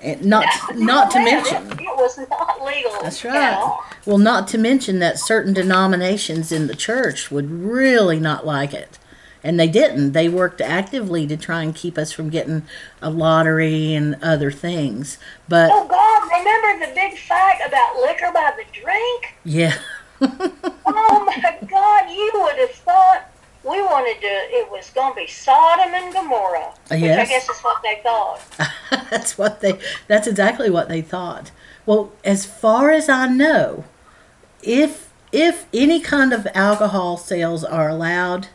and 0.00 0.24
not 0.24 0.46
not 0.74 1.10
to 1.10 1.18
mention. 1.18 1.72
It, 1.72 1.80
was 1.96 2.18
not 2.30 2.64
legal. 2.64 2.92
That's 3.02 3.24
right. 3.24 3.78
Well, 4.06 4.18
not 4.18 4.46
to 4.48 4.58
mention 4.58 5.00
that 5.00 5.18
certain 5.18 5.52
denominations 5.52 6.52
in 6.52 6.68
the 6.68 6.76
church 6.76 7.30
would 7.30 7.50
really 7.50 8.20
not 8.20 8.46
like 8.46 8.72
it. 8.72 8.98
And 9.42 9.60
they 9.60 9.68
didn't. 9.68 10.12
They 10.12 10.28
worked 10.28 10.60
actively 10.60 11.26
to 11.28 11.36
try 11.36 11.62
and 11.62 11.74
keep 11.74 11.96
us 11.98 12.10
from 12.12 12.30
getting 12.30 12.62
a 13.00 13.10
lottery 13.10 13.94
and 13.94 14.16
other 14.22 14.50
things. 14.50 15.18
But 15.48 15.70
Oh 15.72 15.86
God! 15.86 16.28
Remember 16.38 16.86
the 16.86 16.92
big 16.94 17.16
fight 17.18 17.58
about 17.66 17.96
liquor 17.96 18.30
by 18.32 18.52
the 18.56 18.64
drink? 18.72 19.34
yeah, 19.44 19.76
Oh 20.88 21.24
my 21.26 21.58
God! 21.68 22.10
You 22.10 22.30
would 22.34 22.56
have 22.58 22.70
thought 22.70 23.30
we 23.64 23.82
wanted 23.82 24.20
to. 24.20 24.26
It 24.26 24.70
was 24.70 24.88
going 24.90 25.12
to 25.12 25.16
be 25.16 25.26
Sodom 25.26 25.92
and 25.92 26.12
Gomorrah. 26.12 26.72
Which 26.88 27.02
I 27.02 27.24
guess 27.26 27.48
is 27.48 27.60
what 27.60 27.82
they 27.82 28.00
thought. 28.02 28.40
that's 29.10 29.36
what 29.36 29.60
they 29.60 29.78
that's 30.06 30.26
exactly 30.26 30.70
what 30.70 30.88
they 30.88 31.02
thought. 31.02 31.50
Well, 31.84 32.12
as 32.24 32.46
far 32.46 32.90
as 32.90 33.08
I 33.08 33.28
know, 33.28 33.84
if 34.62 35.10
if 35.32 35.66
any 35.74 36.00
kind 36.00 36.32
of 36.32 36.46
alcohol 36.54 37.16
sales 37.16 37.64
are 37.64 37.88
allowed 37.88 38.48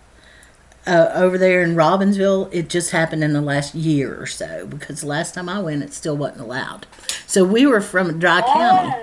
uh, 0.88 1.12
over 1.14 1.38
there 1.38 1.62
in 1.62 1.76
Robbinsville, 1.76 2.50
it 2.52 2.70
just 2.70 2.92
happened 2.92 3.24
in 3.24 3.34
the 3.34 3.42
last 3.42 3.76
year 3.76 4.20
or 4.20 4.26
so 4.26 4.66
because 4.66 5.02
the 5.02 5.08
last 5.08 5.36
time 5.36 5.50
I 5.50 5.60
went, 5.60 5.84
it 5.84 5.94
still 5.94 6.18
wasn't 6.18 6.42
allowed. 6.42 6.88
So 7.28 7.44
we 7.44 7.66
were 7.66 7.82
from 7.82 8.20
Dry 8.20 8.42
County. 8.42 8.94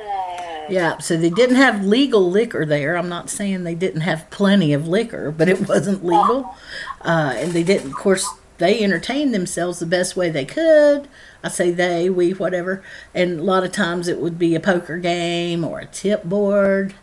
Oh. 0.69 0.73
Yeah, 0.73 0.99
so 0.99 1.17
they 1.17 1.31
didn't 1.31 1.57
have 1.57 1.85
legal 1.85 2.31
liquor 2.31 2.65
there. 2.67 2.97
I'm 2.97 3.09
not 3.09 3.31
saying 3.31 3.65
they 3.65 3.75
didn't 3.75 4.03
have 4.03 4.29
plenty 4.31 4.73
of 4.73 4.87
liquor, 4.87 5.31
but 5.31 5.49
it 5.49 5.69
wasn't 5.69 6.05
legal. 6.05 6.55
Uh, 7.01 7.35
and 7.37 7.53
they 7.53 7.63
didn't, 7.63 7.89
of 7.89 7.95
course, 7.95 8.29
they 8.59 8.83
entertained 8.83 9.33
themselves 9.33 9.79
the 9.79 9.87
best 9.87 10.17
way 10.17 10.31
they 10.31 10.45
could. 10.45 11.09
I 11.43 11.49
say 11.49 11.71
they, 11.71 12.11
we, 12.11 12.33
whatever. 12.33 12.83
And 13.15 13.41
a 13.41 13.43
lot 13.43 13.65
of 13.65 13.73
times 13.73 14.09
it 14.09 14.21
would 14.21 14.39
be 14.39 14.55
a 14.55 14.61
poker 14.61 14.99
game 14.99 15.65
or 15.65 15.79
a 15.81 15.87
tip 15.87 16.25
board. 16.25 16.95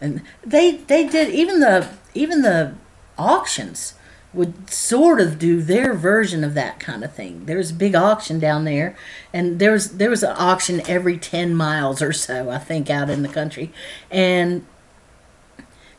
And 0.00 0.22
they 0.44 0.72
they 0.72 1.06
did 1.06 1.32
even 1.32 1.60
the 1.60 1.88
even 2.14 2.42
the 2.42 2.74
auctions 3.16 3.94
would 4.34 4.68
sort 4.70 5.20
of 5.20 5.38
do 5.38 5.62
their 5.62 5.94
version 5.94 6.44
of 6.44 6.54
that 6.54 6.80
kind 6.80 7.04
of 7.04 7.14
thing. 7.14 7.46
There 7.46 7.56
was 7.56 7.70
a 7.70 7.74
big 7.74 7.94
auction 7.94 8.38
down 8.38 8.64
there, 8.64 8.96
and 9.32 9.58
there 9.58 9.72
was 9.72 9.98
there 9.98 10.10
was 10.10 10.22
an 10.22 10.34
auction 10.36 10.82
every 10.88 11.18
ten 11.18 11.54
miles 11.54 12.02
or 12.02 12.12
so, 12.12 12.50
I 12.50 12.58
think, 12.58 12.90
out 12.90 13.10
in 13.10 13.22
the 13.22 13.28
country, 13.28 13.72
and 14.10 14.66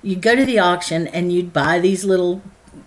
you'd 0.02 0.22
go 0.22 0.36
to 0.36 0.46
the 0.46 0.60
auction 0.60 1.08
and 1.08 1.34
you'd 1.34 1.52
buy 1.52 1.80
these 1.80 2.06
little 2.06 2.42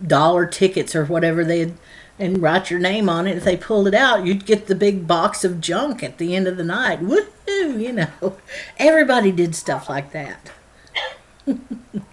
dollar 0.07 0.47
tickets 0.47 0.95
or 0.95 1.05
whatever 1.05 1.45
they 1.45 1.61
had 1.61 1.75
and 2.19 2.43
write 2.43 2.71
your 2.71 2.81
name 2.81 3.09
on 3.09 3.27
it. 3.27 3.37
If 3.37 3.45
they 3.45 3.57
pulled 3.57 3.87
it 3.89 3.95
out, 3.95 4.27
you'd 4.27 4.47
get 4.47 4.67
the 4.67 4.75
big 4.75 5.07
box 5.07 5.45
of 5.45 5.61
junk 5.61 6.03
at 6.03 6.19
the 6.19 6.35
end 6.35 6.49
of 6.49 6.57
the 6.57 6.65
night. 6.65 7.01
Woohoo! 7.01 7.81
You 7.81 7.93
know, 7.93 8.37
everybody 8.79 9.33
did 9.33 9.55
stuff 9.55 9.89
like 9.89 10.13
that. 10.13 10.51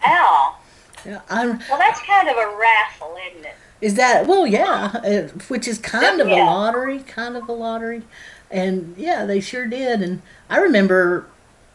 Ow. 0.06 0.58
Yeah, 1.06 1.22
I'm, 1.30 1.60
Well, 1.70 1.80
that's 1.80 2.02
kind 2.02 2.28
of 2.28 2.36
a 2.36 2.58
raffle, 2.58 3.16
isn't 3.32 3.46
it? 3.46 3.56
Is 3.82 3.96
that 3.96 4.26
well? 4.26 4.48
Yeah, 4.48 4.92
uh, 5.04 5.28
which 5.48 5.68
is 5.68 5.78
kind 5.78 6.22
of 6.22 6.28
a 6.28 6.36
lottery, 6.36 7.00
kind 7.00 7.36
of 7.36 7.48
a 7.50 7.52
lottery, 7.52 8.04
and 8.50 8.96
yeah, 8.98 9.26
they 9.26 9.40
sure 9.40 9.68
did. 9.68 10.02
And 10.02 10.22
I 10.50 10.58
remember 10.58 11.28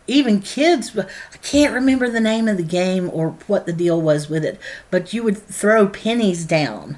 even 0.06 0.40
kids. 0.40 0.98
I 0.98 1.36
can't 1.42 1.74
remember 1.74 2.08
the 2.08 2.20
name 2.20 2.48
of 2.48 2.56
the 2.56 2.62
game 2.62 3.10
or 3.12 3.36
what 3.46 3.66
the 3.66 3.72
deal 3.72 4.00
was 4.00 4.28
with 4.28 4.44
it, 4.44 4.58
but 4.90 5.12
you 5.12 5.22
would 5.22 5.38
throw 5.38 5.86
pennies 5.86 6.44
down. 6.46 6.96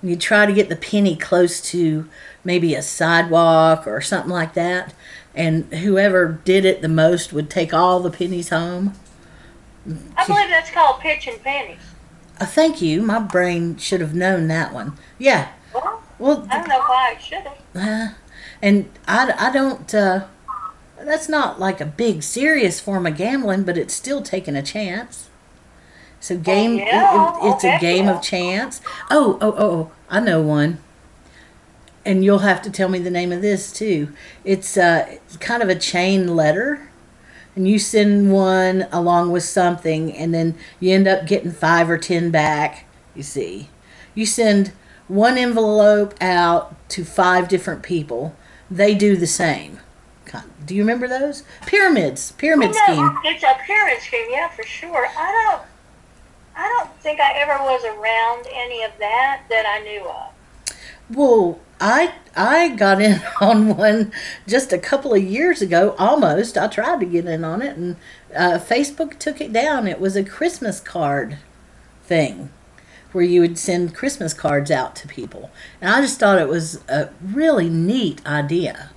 And 0.00 0.10
you'd 0.10 0.20
try 0.20 0.44
to 0.44 0.52
get 0.52 0.68
the 0.68 0.76
penny 0.76 1.16
close 1.16 1.60
to 1.70 2.08
maybe 2.42 2.74
a 2.74 2.82
sidewalk 2.82 3.86
or 3.86 4.00
something 4.00 4.32
like 4.32 4.54
that, 4.54 4.92
and 5.34 5.72
whoever 5.72 6.40
did 6.44 6.64
it 6.64 6.82
the 6.82 6.88
most 6.88 7.32
would 7.32 7.48
take 7.48 7.72
all 7.72 8.00
the 8.00 8.10
pennies 8.10 8.48
home. 8.48 8.94
I 10.16 10.26
believe 10.26 10.48
that's 10.48 10.70
called 10.70 11.00
pitching 11.00 11.38
pennies. 11.42 11.78
Uh, 12.40 12.46
thank 12.46 12.80
you. 12.82 13.02
My 13.02 13.18
brain 13.18 13.76
should 13.76 14.00
have 14.00 14.14
known 14.14 14.48
that 14.48 14.72
one. 14.72 14.96
Yeah. 15.18 15.48
Well, 15.74 16.02
Well, 16.18 16.46
I 16.50 16.58
don't 16.58 16.68
know 16.68 16.78
why 16.80 17.14
I 17.16 17.20
should 17.20 17.42
have. 17.42 17.58
Uh, 17.74 18.14
and 18.62 18.90
I, 19.08 19.32
I 19.38 19.52
don't, 19.52 19.94
uh, 19.94 20.26
that's 21.02 21.28
not 21.28 21.58
like 21.60 21.80
a 21.80 21.86
big 21.86 22.22
serious 22.22 22.80
form 22.80 23.06
of 23.06 23.16
gambling, 23.16 23.62
but 23.64 23.78
it's 23.78 23.94
still 23.94 24.22
taking 24.22 24.56
a 24.56 24.62
chance. 24.62 25.28
So 26.20 26.36
game, 26.36 26.78
it- 26.78 26.86
yeah. 26.88 27.32
it- 27.38 27.54
it's 27.54 27.64
a 27.64 27.78
game 27.80 28.04
yeah. 28.06 28.16
of 28.16 28.22
chance. 28.22 28.80
Oh, 29.10 29.38
oh, 29.40 29.54
oh, 29.56 29.70
oh, 29.70 29.92
I 30.10 30.20
know 30.20 30.42
one. 30.42 30.78
And 32.04 32.24
you'll 32.24 32.38
have 32.40 32.62
to 32.62 32.70
tell 32.70 32.88
me 32.88 32.98
the 32.98 33.10
name 33.10 33.32
of 33.32 33.42
this 33.42 33.72
too. 33.72 34.12
It's, 34.44 34.76
uh, 34.76 35.06
it's 35.08 35.36
kind 35.38 35.62
of 35.62 35.68
a 35.68 35.74
chain 35.74 36.34
letter. 36.34 36.89
And 37.60 37.68
you 37.68 37.78
send 37.78 38.32
one 38.32 38.86
along 38.90 39.32
with 39.32 39.42
something, 39.42 40.16
and 40.16 40.32
then 40.32 40.54
you 40.80 40.94
end 40.94 41.06
up 41.06 41.26
getting 41.26 41.52
five 41.52 41.90
or 41.90 41.98
ten 41.98 42.30
back. 42.30 42.86
You 43.14 43.22
see, 43.22 43.68
you 44.14 44.24
send 44.24 44.72
one 45.08 45.36
envelope 45.36 46.14
out 46.22 46.74
to 46.88 47.04
five 47.04 47.48
different 47.48 47.82
people. 47.82 48.34
They 48.70 48.94
do 48.94 49.14
the 49.14 49.26
same. 49.26 49.78
Do 50.64 50.74
you 50.74 50.80
remember 50.80 51.06
those 51.06 51.42
pyramids? 51.66 52.32
Pyramid 52.32 52.70
No, 52.70 52.94
scheme. 52.94 53.18
it's 53.24 53.42
a 53.42 53.58
pyramid 53.66 54.00
scheme, 54.00 54.28
yeah, 54.30 54.48
for 54.48 54.62
sure. 54.62 55.06
I 55.18 55.30
don't, 55.50 55.62
I 56.56 56.66
don't 56.66 56.90
think 57.02 57.20
I 57.20 57.32
ever 57.40 57.62
was 57.62 57.84
around 57.84 58.46
any 58.54 58.82
of 58.84 58.92
that 59.00 59.42
that 59.50 59.66
I 59.66 59.80
knew 59.84 60.08
of. 60.08 60.32
Well, 61.10 61.60
I 61.80 62.14
I 62.36 62.68
got 62.68 63.00
in 63.00 63.22
on 63.40 63.76
one 63.76 64.12
just 64.46 64.72
a 64.72 64.78
couple 64.78 65.14
of 65.14 65.22
years 65.22 65.62
ago, 65.62 65.94
almost. 65.98 66.58
I 66.58 66.68
tried 66.68 67.00
to 67.00 67.06
get 67.06 67.26
in 67.26 67.44
on 67.44 67.62
it, 67.62 67.76
and 67.76 67.96
uh, 68.36 68.58
Facebook 68.58 69.18
took 69.18 69.40
it 69.40 69.52
down. 69.52 69.88
It 69.88 70.00
was 70.00 70.16
a 70.16 70.24
Christmas 70.24 70.80
card 70.80 71.38
thing 72.04 72.50
where 73.12 73.24
you 73.24 73.40
would 73.40 73.58
send 73.58 73.94
Christmas 73.94 74.32
cards 74.32 74.70
out 74.70 74.94
to 74.96 75.08
people, 75.08 75.50
and 75.80 75.90
I 75.92 76.00
just 76.00 76.20
thought 76.20 76.38
it 76.38 76.48
was 76.48 76.80
a 76.88 77.10
really 77.22 77.68
neat 77.68 78.24
idea. 78.26 78.90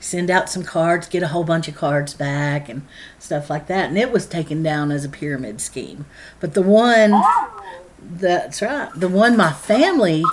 Send 0.00 0.30
out 0.30 0.50
some 0.50 0.64
cards, 0.64 1.06
get 1.06 1.22
a 1.22 1.28
whole 1.28 1.44
bunch 1.44 1.68
of 1.68 1.76
cards 1.76 2.12
back, 2.12 2.68
and 2.68 2.82
stuff 3.20 3.48
like 3.48 3.68
that. 3.68 3.88
And 3.88 3.96
it 3.96 4.10
was 4.10 4.26
taken 4.26 4.60
down 4.60 4.90
as 4.90 5.04
a 5.04 5.08
pyramid 5.08 5.60
scheme. 5.60 6.06
But 6.40 6.54
the 6.54 6.62
one 6.62 7.12
Oh, 7.14 7.62
that's 8.00 8.60
right. 8.60 8.90
The 8.96 9.08
one 9.08 9.36
my 9.36 9.52
family 9.52 10.24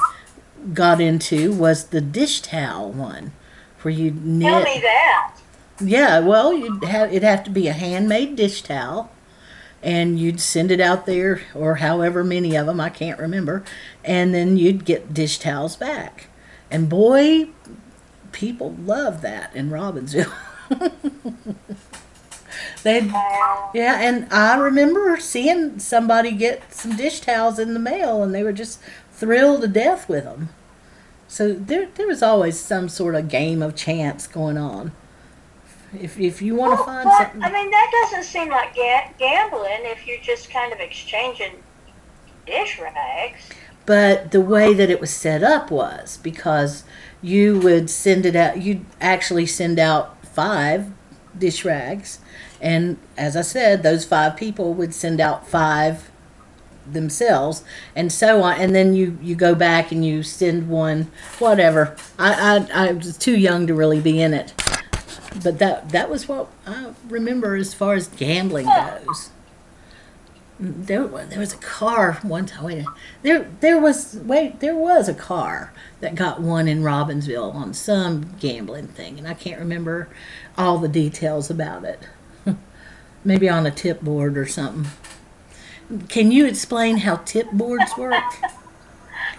got 0.73 1.01
into 1.01 1.51
was 1.51 1.85
the 1.85 2.01
dish 2.01 2.41
towel 2.41 2.91
one, 2.91 3.31
where 3.81 3.93
you 3.93 4.11
knit. 4.11 4.49
tell 4.49 4.63
me 4.63 4.81
that. 4.81 5.35
Yeah, 5.81 6.19
well, 6.19 6.53
you'd 6.53 6.83
have 6.83 7.09
it'd 7.09 7.23
have 7.23 7.43
to 7.45 7.49
be 7.49 7.67
a 7.67 7.73
handmade 7.73 8.35
dish 8.35 8.61
towel, 8.61 9.11
and 9.81 10.19
you'd 10.19 10.41
send 10.41 10.71
it 10.71 10.81
out 10.81 11.05
there, 11.05 11.41
or 11.55 11.75
however 11.75 12.23
many 12.23 12.55
of 12.55 12.65
them 12.65 12.81
I 12.81 12.89
can't 12.89 13.19
remember, 13.19 13.63
and 14.03 14.33
then 14.33 14.57
you'd 14.57 14.85
get 14.85 15.13
dish 15.13 15.39
towels 15.39 15.75
back. 15.75 16.27
And 16.69 16.89
boy, 16.89 17.49
people 18.31 18.75
love 18.83 19.21
that 19.21 19.55
in 19.55 19.69
Robbinsville. 19.69 20.33
they 22.83 23.05
yeah, 23.73 23.99
and 24.01 24.31
I 24.31 24.57
remember 24.57 25.17
seeing 25.19 25.79
somebody 25.79 26.31
get 26.31 26.73
some 26.73 26.95
dish 26.95 27.21
towels 27.21 27.57
in 27.57 27.73
the 27.73 27.79
mail, 27.79 28.21
and 28.21 28.35
they 28.35 28.43
were 28.43 28.53
just 28.53 28.79
thrilled 29.11 29.61
to 29.61 29.67
death 29.67 30.09
with 30.09 30.25
them. 30.25 30.49
So 31.29 31.53
there, 31.53 31.87
there 31.93 32.07
was 32.07 32.23
always 32.23 32.59
some 32.59 32.89
sort 32.89 33.13
of 33.13 33.29
game 33.29 33.61
of 33.61 33.75
chance 33.75 34.25
going 34.25 34.57
on. 34.57 34.91
If 35.93 36.19
if 36.19 36.41
you 36.41 36.55
want 36.55 36.77
to 36.77 36.83
find 36.83 37.05
but, 37.05 37.17
something, 37.17 37.43
I 37.43 37.51
mean, 37.51 37.71
that 37.71 37.89
doesn't 38.01 38.23
seem 38.23 38.49
like 38.49 38.75
ga- 38.75 39.11
gambling 39.17 39.83
if 39.83 40.05
you're 40.05 40.19
just 40.21 40.49
kind 40.49 40.73
of 40.73 40.79
exchanging 40.79 41.63
dish 42.45 42.79
rags. 42.79 43.41
but 43.85 44.31
the 44.31 44.41
way 44.41 44.73
that 44.73 44.89
it 44.89 44.99
was 44.99 45.11
set 45.11 45.43
up 45.43 45.69
was 45.71 46.17
because 46.23 46.83
you 47.21 47.59
would 47.59 47.89
send 47.89 48.25
it 48.25 48.35
out. 48.35 48.61
You'd 48.61 48.85
actually 48.99 49.45
send 49.45 49.79
out 49.79 50.23
five 50.25 50.91
dish 51.37 51.63
rags, 51.63 52.19
and 52.59 52.97
as 53.17 53.35
I 53.35 53.41
said, 53.41 53.83
those 53.83 54.03
five 54.05 54.35
people 54.35 54.73
would 54.73 54.93
send 54.95 55.19
out 55.21 55.47
five 55.47 56.09
themselves 56.93 57.63
and 57.95 58.11
so 58.11 58.41
on 58.41 58.59
and 58.59 58.75
then 58.75 58.93
you 58.93 59.17
you 59.21 59.35
go 59.35 59.55
back 59.55 59.91
and 59.91 60.05
you 60.05 60.23
send 60.23 60.69
one 60.69 61.11
whatever. 61.39 61.95
I 62.17 62.67
i, 62.73 62.87
I 62.87 62.91
was 62.93 63.17
too 63.17 63.37
young 63.37 63.67
to 63.67 63.73
really 63.73 63.99
be 64.01 64.21
in 64.21 64.33
it. 64.33 64.53
But 65.43 65.59
that 65.59 65.89
that 65.89 66.09
was 66.09 66.27
what 66.27 66.47
i 66.65 66.93
remember 67.07 67.55
as 67.55 67.73
far 67.73 67.93
as 67.93 68.07
gambling 68.07 68.65
goes. 68.65 69.29
There, 70.61 71.07
there 71.07 71.39
was 71.39 71.53
a 71.53 71.57
car 71.57 72.19
one 72.21 72.45
time 72.45 72.65
wait 72.65 72.85
there 73.21 73.49
there 73.61 73.79
was 73.79 74.19
wait 74.23 74.59
there 74.59 74.75
was 74.75 75.07
a 75.07 75.13
car 75.13 75.71
that 76.01 76.15
got 76.15 76.41
one 76.41 76.67
in 76.67 76.81
robbinsville 76.81 77.55
on 77.55 77.73
some 77.73 78.35
gambling 78.41 78.87
thing 78.87 79.17
and 79.17 79.25
i 79.25 79.33
can't 79.33 79.57
remember 79.57 80.09
all 80.59 80.77
the 80.77 80.89
details 80.89 81.49
about 81.49 81.85
it. 81.85 82.01
Maybe 83.23 83.47
on 83.47 83.65
a 83.65 83.71
tip 83.71 84.01
board 84.01 84.37
or 84.37 84.45
something 84.45 84.91
can 86.07 86.31
you 86.31 86.45
explain 86.45 86.97
how 86.97 87.17
tip 87.17 87.51
boards 87.51 87.91
work? 87.97 88.13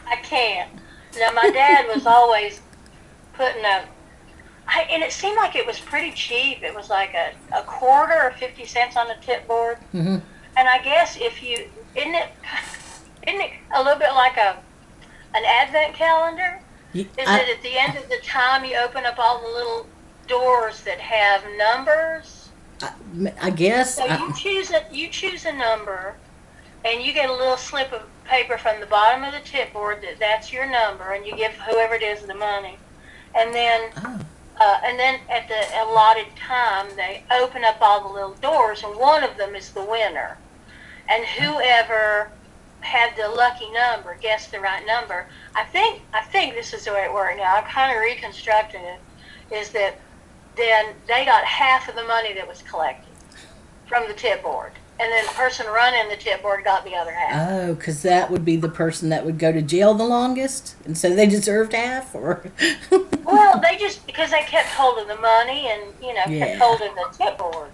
I 0.08 0.16
can't. 0.22 0.70
Now, 1.18 1.30
my 1.32 1.50
dad 1.50 1.86
was 1.94 2.06
always 2.06 2.60
putting 3.34 3.64
a, 3.64 3.84
I, 4.68 4.82
and 4.90 5.02
it 5.02 5.12
seemed 5.12 5.36
like 5.36 5.56
it 5.56 5.66
was 5.66 5.78
pretty 5.80 6.12
cheap. 6.12 6.62
It 6.62 6.74
was 6.74 6.88
like 6.90 7.14
a, 7.14 7.32
a 7.56 7.62
quarter 7.62 8.14
or 8.22 8.30
50 8.32 8.64
cents 8.66 8.96
on 8.96 9.10
a 9.10 9.16
tip 9.20 9.46
board. 9.48 9.78
Mhm. 9.94 10.20
And 10.56 10.68
I 10.68 10.78
guess 10.82 11.16
if 11.16 11.42
you, 11.42 11.68
isn't 11.96 12.14
it, 12.14 12.28
isn't 13.26 13.40
it 13.40 13.50
a 13.74 13.82
little 13.82 13.98
bit 13.98 14.12
like 14.14 14.36
a, 14.36 14.56
an 15.34 15.44
advent 15.44 15.94
calendar? 15.94 16.60
Is 16.94 17.06
I- 17.26 17.40
it 17.40 17.56
at 17.56 17.62
the 17.62 17.78
end 17.78 17.96
of 17.96 18.08
the 18.08 18.18
time 18.24 18.64
you 18.64 18.76
open 18.76 19.04
up 19.06 19.18
all 19.18 19.40
the 19.40 19.48
little 19.48 19.86
doors 20.26 20.82
that 20.82 20.98
have 21.00 21.44
numbers? 21.56 22.48
I 23.40 23.50
guess. 23.50 23.96
So 23.96 24.04
you 24.06 24.34
choose 24.34 24.70
a 24.70 24.82
you 24.90 25.08
choose 25.08 25.44
a 25.44 25.52
number, 25.52 26.14
and 26.84 27.02
you 27.02 27.12
get 27.12 27.28
a 27.28 27.32
little 27.32 27.56
slip 27.56 27.92
of 27.92 28.02
paper 28.24 28.56
from 28.58 28.80
the 28.80 28.86
bottom 28.86 29.24
of 29.24 29.32
the 29.32 29.40
tip 29.40 29.72
board 29.72 30.02
that 30.02 30.18
that's 30.18 30.52
your 30.52 30.66
number, 30.66 31.12
and 31.12 31.26
you 31.26 31.36
give 31.36 31.52
whoever 31.52 31.94
it 31.94 32.02
is 32.02 32.22
the 32.22 32.34
money, 32.34 32.78
and 33.34 33.54
then 33.54 33.90
oh, 34.04 34.20
uh, 34.60 34.80
and 34.84 34.98
then 34.98 35.20
at 35.30 35.48
the 35.48 35.60
allotted 35.82 36.26
time 36.36 36.86
they 36.96 37.24
open 37.30 37.64
up 37.64 37.78
all 37.80 38.06
the 38.06 38.14
little 38.14 38.34
doors, 38.34 38.82
and 38.82 38.98
one 38.98 39.24
of 39.24 39.36
them 39.36 39.54
is 39.54 39.72
the 39.72 39.84
winner, 39.84 40.36
and 41.08 41.24
whoever 41.24 42.30
had 42.80 43.14
the 43.16 43.28
lucky 43.28 43.70
number, 43.72 44.16
guessed 44.20 44.52
the 44.52 44.60
right 44.60 44.84
number. 44.86 45.26
I 45.54 45.64
think 45.64 46.02
I 46.14 46.22
think 46.22 46.54
this 46.54 46.72
is 46.72 46.84
the 46.84 46.92
way 46.92 47.04
it 47.04 47.12
worked. 47.12 47.38
Now 47.38 47.56
I'm 47.56 47.64
kind 47.64 47.94
of 47.94 48.02
reconstructing 48.02 48.82
it. 48.82 49.00
Is 49.54 49.70
that 49.70 49.98
then 50.56 50.94
they 51.06 51.24
got 51.24 51.44
half 51.44 51.88
of 51.88 51.94
the 51.94 52.04
money 52.04 52.32
that 52.34 52.46
was 52.46 52.62
collected 52.62 53.12
from 53.86 54.06
the 54.08 54.14
tip 54.14 54.42
board, 54.42 54.72
and 55.00 55.10
then 55.10 55.24
the 55.24 55.32
person 55.32 55.66
running 55.66 56.08
the 56.10 56.16
tip 56.16 56.42
board 56.42 56.62
got 56.62 56.84
the 56.84 56.94
other 56.94 57.12
half. 57.12 57.50
oh, 57.50 57.74
because 57.74 58.02
that 58.02 58.30
would 58.30 58.44
be 58.44 58.56
the 58.56 58.68
person 58.68 59.08
that 59.08 59.24
would 59.24 59.38
go 59.38 59.50
to 59.50 59.62
jail 59.62 59.94
the 59.94 60.04
longest, 60.04 60.76
and 60.84 60.96
so 60.96 61.14
they 61.14 61.26
deserved 61.26 61.72
half, 61.72 62.14
or 62.14 62.44
Well, 63.24 63.60
they 63.60 63.78
just 63.78 64.06
because 64.06 64.30
they 64.30 64.42
kept 64.42 64.68
hold 64.68 64.98
of 64.98 65.08
the 65.08 65.16
money 65.16 65.68
and 65.68 65.82
you 66.02 66.12
know 66.12 66.22
Yeah. 66.28 66.46
kept 66.46 66.60
holding 66.60 66.94
the 66.94 67.06
tip 67.16 67.38
board. 67.38 67.70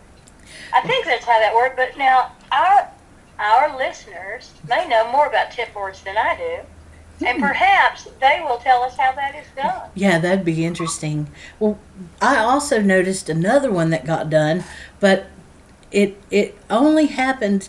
I 0.72 0.80
think 0.82 1.04
that's 1.04 1.24
how 1.24 1.38
that 1.40 1.54
worked. 1.54 1.76
But 1.76 1.98
now 1.98 2.32
our 2.52 2.90
our 3.38 3.76
listeners 3.76 4.52
may 4.68 4.86
know 4.88 5.10
more 5.10 5.26
about 5.26 5.50
tip 5.50 5.74
boards 5.74 6.02
than 6.02 6.16
I 6.16 6.36
do, 6.36 7.26
and 7.26 7.38
hmm. 7.38 7.44
perhaps 7.44 8.06
they 8.20 8.40
will 8.42 8.58
tell 8.58 8.82
us 8.84 8.96
how 8.96 9.12
that 9.12 9.34
is 9.34 9.46
done. 9.56 9.90
yeah, 9.94 10.18
that'd 10.20 10.44
be 10.44 10.64
interesting. 10.64 11.28
Well, 11.58 11.78
I 12.22 12.36
also 12.36 12.80
noticed 12.80 13.28
another 13.28 13.72
one 13.72 13.90
that 13.90 14.06
got 14.06 14.30
done, 14.30 14.62
but 15.00 15.26
it 15.90 16.20
it 16.30 16.56
only 16.70 17.06
happened 17.06 17.68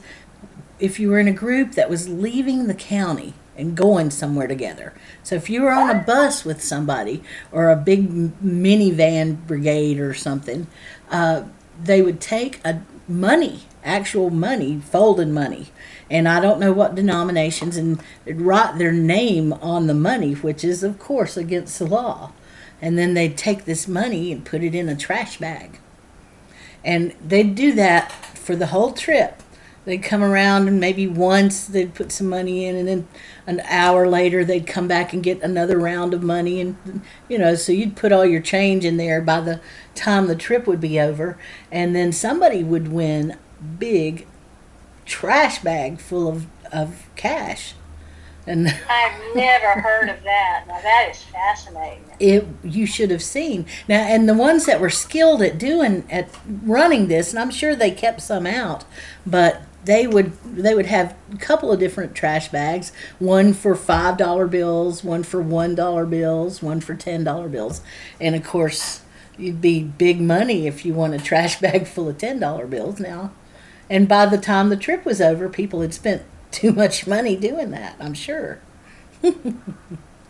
if 0.79 0.99
you 0.99 1.09
were 1.09 1.19
in 1.19 1.27
a 1.27 1.33
group 1.33 1.73
that 1.73 1.89
was 1.89 2.07
leaving 2.07 2.67
the 2.67 2.73
county 2.73 3.33
and 3.57 3.75
going 3.75 4.11
somewhere 4.11 4.47
together. 4.47 4.93
So 5.23 5.35
if 5.35 5.49
you 5.49 5.63
were 5.63 5.71
on 5.71 5.89
a 5.89 6.03
bus 6.03 6.45
with 6.45 6.61
somebody 6.61 7.23
or 7.51 7.69
a 7.69 7.75
big 7.75 8.09
minivan 8.41 9.45
brigade 9.47 9.99
or 9.99 10.13
something, 10.13 10.67
uh, 11.09 11.43
they 11.81 12.01
would 12.01 12.21
take 12.21 12.59
a 12.63 12.81
money, 13.07 13.61
actual 13.83 14.29
money, 14.29 14.79
folded 14.79 15.29
money, 15.29 15.67
and 16.09 16.27
I 16.27 16.39
don't 16.39 16.59
know 16.59 16.71
what 16.71 16.95
denominations, 16.95 17.77
and 17.77 18.01
they'd 18.25 18.39
write 18.39 18.77
their 18.77 18.91
name 18.91 19.53
on 19.53 19.87
the 19.87 19.93
money, 19.93 20.33
which 20.33 20.63
is 20.63 20.83
of 20.83 20.99
course 20.99 21.35
against 21.35 21.79
the 21.79 21.85
law. 21.85 22.31
And 22.79 22.97
then 22.97 23.15
they'd 23.15 23.35
take 23.35 23.65
this 23.65 23.87
money 23.87 24.31
and 24.31 24.45
put 24.45 24.63
it 24.63 24.75
in 24.75 24.87
a 24.87 24.95
trash 24.95 25.37
bag. 25.37 25.79
And 26.83 27.13
they'd 27.25 27.55
do 27.55 27.73
that 27.73 28.11
for 28.11 28.55
the 28.55 28.67
whole 28.67 28.91
trip. 28.91 29.41
They'd 29.85 30.03
come 30.03 30.21
around 30.21 30.67
and 30.67 30.81
maybe 30.81 31.07
once 31.07 31.65
they'd 31.65 31.93
put 31.93 32.11
some 32.11 32.27
money 32.27 32.65
in, 32.65 32.75
and 32.75 32.87
then 32.87 33.07
an 33.45 33.61
hour 33.61 34.05
later 34.05 34.43
they'd 34.43 34.67
come 34.67 34.85
back 34.85 35.13
and 35.13 35.23
get 35.23 35.41
another 35.41 35.79
round 35.79 36.13
of 36.13 36.21
money. 36.21 36.59
And, 36.59 37.01
you 37.29 37.37
know, 37.37 37.55
so 37.55 37.71
you'd 37.71 37.95
put 37.95 38.11
all 38.11 38.25
your 38.25 38.41
change 38.41 38.83
in 38.83 38.97
there 38.97 39.21
by 39.21 39.39
the 39.39 39.61
time 39.95 40.27
the 40.27 40.35
trip 40.35 40.67
would 40.67 40.81
be 40.81 40.99
over. 40.99 41.37
And 41.71 41.95
then 41.95 42.11
somebody 42.11 42.65
would 42.65 42.89
win 42.89 43.37
big 43.79 44.27
trash 45.05 45.59
bag 45.59 45.99
full 45.99 46.27
of, 46.27 46.47
of 46.71 47.07
cash. 47.15 47.73
And 48.47 48.67
I've 48.89 49.35
never 49.35 49.81
heard 49.81 50.09
of 50.09 50.23
that. 50.23 50.63
Now 50.67 50.79
that 50.81 51.09
is 51.11 51.21
fascinating. 51.23 52.03
it 52.19 52.47
you 52.63 52.85
should 52.85 53.11
have 53.11 53.21
seen 53.21 53.65
now 53.87 53.99
and 53.99 54.27
the 54.27 54.33
ones 54.33 54.65
that 54.65 54.79
were 54.81 54.89
skilled 54.89 55.41
at 55.41 55.57
doing 55.59 56.03
at 56.09 56.27
running 56.63 57.07
this 57.07 57.29
and 57.31 57.39
i'm 57.39 57.51
sure 57.51 57.75
they 57.75 57.91
kept 57.91 58.21
some 58.21 58.47
out 58.47 58.85
but 59.25 59.61
they 59.85 60.07
would 60.07 60.31
they 60.43 60.73
would 60.73 60.87
have 60.87 61.15
a 61.31 61.37
couple 61.37 61.71
of 61.71 61.79
different 61.79 62.15
trash 62.15 62.47
bags 62.49 62.91
one 63.19 63.53
for 63.53 63.75
five 63.75 64.17
dollar 64.17 64.47
bills 64.47 65.03
one 65.03 65.21
for 65.23 65.41
one 65.41 65.75
dollar 65.75 66.05
bills 66.07 66.61
one 66.63 66.79
for 66.81 66.95
ten 66.95 67.23
dollar 67.23 67.47
bills 67.47 67.81
and 68.19 68.35
of 68.35 68.43
course 68.43 69.01
you'd 69.37 69.61
be 69.61 69.83
big 69.83 70.19
money 70.19 70.65
if 70.65 70.83
you 70.85 70.93
won 70.93 71.13
a 71.13 71.19
trash 71.19 71.59
bag 71.61 71.85
full 71.85 72.09
of 72.09 72.17
ten 72.17 72.39
dollar 72.39 72.65
bills 72.65 72.99
now 72.99 73.31
and 73.89 74.07
by 74.07 74.25
the 74.25 74.37
time 74.39 74.69
the 74.69 74.75
trip 74.77 75.05
was 75.05 75.21
over 75.21 75.47
people 75.47 75.81
had 75.81 75.93
spent 75.93 76.23
too 76.51 76.71
much 76.71 77.05
money 77.07 77.35
doing 77.35 77.71
that 77.71 77.95
i'm 77.99 78.13
sure 78.13 78.59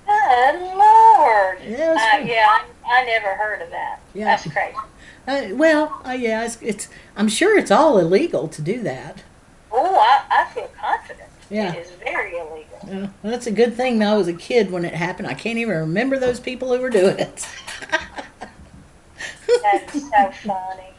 Good 0.07 0.61
Lord. 0.61 1.57
Yeah, 1.65 1.91
Uh, 2.13 2.17
yeah, 2.25 2.47
I, 2.47 2.63
I 2.85 3.03
never 3.05 3.35
heard 3.35 3.61
of 3.61 3.69
that. 3.71 3.99
Yeah. 4.13 4.23
That's 4.25 4.49
crazy. 4.49 4.77
Uh, 5.27 5.53
well, 5.55 6.01
uh, 6.07 6.11
yeah, 6.11 6.45
it's, 6.45 6.57
it's. 6.61 6.87
I'm 7.17 7.27
sure 7.27 7.57
it's 7.57 7.71
all 7.71 7.97
illegal 7.97 8.47
to 8.47 8.61
do 8.61 8.81
that. 8.83 9.23
Oh, 9.69 9.97
I, 9.99 10.23
I 10.43 10.45
feel 10.53 10.71
confident. 10.79 11.27
Yeah. 11.49 11.73
It 11.73 11.79
is 11.85 11.91
very 11.91 12.37
illegal. 12.37 12.79
Yeah, 12.87 12.99
well, 13.21 13.31
that's 13.33 13.47
a 13.47 13.51
good 13.51 13.73
thing. 13.75 14.01
I 14.01 14.15
was 14.15 14.29
a 14.29 14.33
kid 14.33 14.71
when 14.71 14.85
it 14.85 14.93
happened. 14.93 15.27
I 15.27 15.33
can't 15.33 15.57
even 15.57 15.75
remember 15.75 16.17
those 16.17 16.39
people 16.39 16.73
who 16.73 16.81
were 16.81 16.89
doing 16.89 17.19
it. 17.19 17.45
That 19.61 19.93
is 19.93 20.09
so 20.09 20.31
funny. 20.47 20.93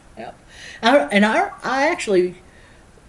I, 0.82 0.96
and 1.10 1.24
I, 1.24 1.50
I 1.62 1.88
actually 1.88 2.36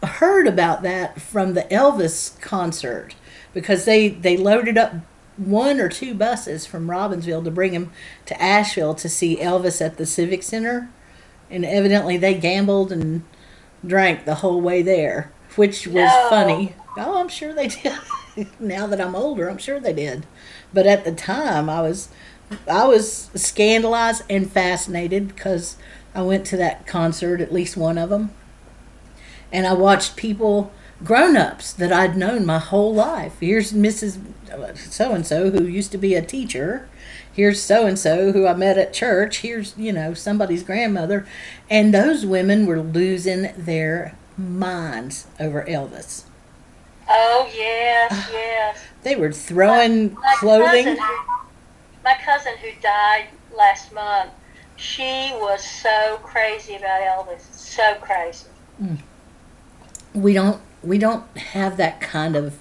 heard 0.04 0.48
about 0.48 0.82
that 0.84 1.20
from 1.22 1.54
the 1.54 1.64
Elvis 1.64 2.40
concert 2.42 3.16
because 3.54 3.86
they, 3.86 4.10
they 4.10 4.38
loaded 4.38 4.78
up 4.78 4.94
one 5.38 5.80
or 5.80 5.90
two 5.90 6.14
buses 6.14 6.66
from 6.66 6.88
Robbinsville 6.88 7.44
to 7.44 7.52
bring 7.52 7.74
him 7.74 7.92
to 8.26 8.42
Asheville 8.42 8.96
to 8.96 9.10
see 9.10 9.38
Elvis 9.38 9.84
at 9.86 9.98
the 9.98 10.06
Civic 10.06 10.44
Center. 10.44 10.90
And 11.50 11.66
evidently 11.66 12.18
they 12.18 12.34
gambled 12.36 12.92
and 12.92 13.24
drank 13.86 14.26
the 14.26 14.36
whole 14.36 14.62
way 14.62 14.82
there, 14.82 15.32
which 15.56 15.88
was 15.88 15.96
No. 16.12 16.28
funny. 16.30 16.76
Oh, 16.98 17.20
I'm 17.20 17.30
sure 17.30 17.54
they 17.54 17.68
did. 18.36 18.48
now 18.60 18.86
that 18.88 19.00
I'm 19.02 19.16
older, 19.16 19.50
I'm 19.50 19.58
sure 19.58 19.80
they 19.80 19.94
did. 19.94 20.26
But 20.74 20.86
at 20.86 21.06
the 21.06 21.12
time, 21.14 21.70
I 21.70 21.82
was 21.82 22.10
I 22.68 22.86
was 22.86 23.30
scandalized 23.36 24.24
and 24.30 24.52
fascinated 24.52 25.30
because 25.30 25.78
I 26.16 26.22
went 26.24 26.46
to 26.48 26.58
that 26.58 26.86
concert, 26.88 27.42
at 27.42 27.54
least 27.54 27.78
one 27.78 27.98
of 27.98 28.10
them, 28.10 28.32
and 29.52 29.66
I 29.68 29.74
watched 29.74 30.16
people, 30.16 30.72
grown 31.04 31.38
ups 31.38 31.74
that 31.74 31.92
I'd 31.92 32.18
known 32.18 32.46
my 32.46 32.60
whole 32.60 32.94
life. 32.94 33.34
Here's 33.40 33.72
Mrs. 33.74 34.20
Uh, 34.52 34.76
so 34.76 35.14
and 35.14 35.26
so 35.26 35.50
who 35.52 35.64
used 35.66 35.92
to 35.94 35.98
be 35.98 36.16
a 36.16 36.22
teacher. 36.22 36.88
Here's 37.32 37.62
so 37.62 37.86
and 37.86 37.98
so 37.98 38.32
who 38.34 38.46
I 38.48 38.54
met 38.54 38.78
at 38.78 38.94
church. 38.94 39.38
Here's, 39.40 39.78
you 39.78 39.94
know, 39.94 40.14
somebody's 40.14 40.64
grandmother. 40.64 41.26
And 41.70 41.94
those 41.94 42.26
women 42.26 42.66
were 42.66 42.82
losing 42.82 43.54
their 43.58 44.16
minds 44.38 45.28
over 45.40 45.64
Elvis. 45.64 46.24
Oh 47.08 47.50
yes, 47.56 48.12
ah, 48.14 48.30
yes. 48.32 48.80
They 49.04 49.16
were 49.16 49.32
throwing 49.32 50.14
My 50.16 50.36
clothing. 50.40 50.86
cousin 50.86 50.98
who- 50.98 51.36
my 52.04 52.16
cousin 52.24 52.54
who 52.62 52.70
died 52.82 53.28
last 53.56 53.92
month, 53.94 54.32
she 54.76 55.32
was 55.36 55.64
so 55.64 56.18
crazy 56.24 56.76
about 56.76 57.02
Elvis. 57.02 57.42
So 57.54 57.96
crazy. 58.02 58.46
Mm. 58.82 58.98
We 60.14 60.34
don't 60.34 60.62
we 60.84 60.98
don't 60.98 61.26
have 61.38 61.78
that 61.78 62.00
kind 62.02 62.36
of 62.36 62.58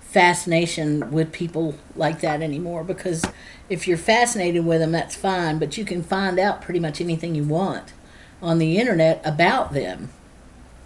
fascination 0.00 1.10
with 1.10 1.32
people 1.32 1.74
like 1.94 2.20
that 2.20 2.40
anymore 2.40 2.82
because 2.82 3.24
if 3.68 3.86
you're 3.86 3.98
fascinated 3.98 4.64
with 4.64 4.80
them 4.80 4.92
that's 4.92 5.14
fine 5.14 5.58
but 5.58 5.76
you 5.76 5.84
can 5.84 6.02
find 6.02 6.38
out 6.38 6.62
pretty 6.62 6.80
much 6.80 7.00
anything 7.00 7.34
you 7.34 7.44
want 7.44 7.92
on 8.40 8.58
the 8.58 8.78
internet 8.78 9.20
about 9.24 9.72
them 9.74 10.08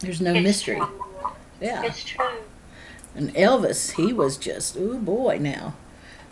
there's 0.00 0.20
no 0.20 0.34
It's 0.34 0.42
mystery 0.42 0.76
true. 0.76 0.88
yeah 1.60 1.82
It's 1.84 2.02
true. 2.02 2.26
and 3.14 3.32
Elvis, 3.34 3.92
he 3.92 4.12
was 4.12 4.36
just, 4.36 4.76
oh 4.76 4.98
boy, 4.98 5.38
now. 5.40 5.74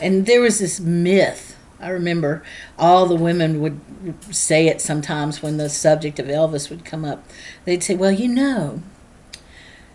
And 0.00 0.24
there 0.26 0.40
was 0.40 0.58
this 0.58 0.80
myth. 0.80 1.56
I 1.78 1.90
remember 1.90 2.42
all 2.78 3.06
the 3.06 3.14
women 3.14 3.60
would 3.60 3.78
say 4.34 4.66
it 4.66 4.80
sometimes 4.80 5.42
when 5.42 5.58
the 5.58 5.68
subject 5.68 6.18
of 6.18 6.26
Elvis 6.26 6.68
would 6.70 6.84
come 6.84 7.04
up. 7.04 7.22
They'd 7.66 7.82
say, 7.82 7.94
well, 7.94 8.10
you 8.10 8.28
know, 8.28 8.82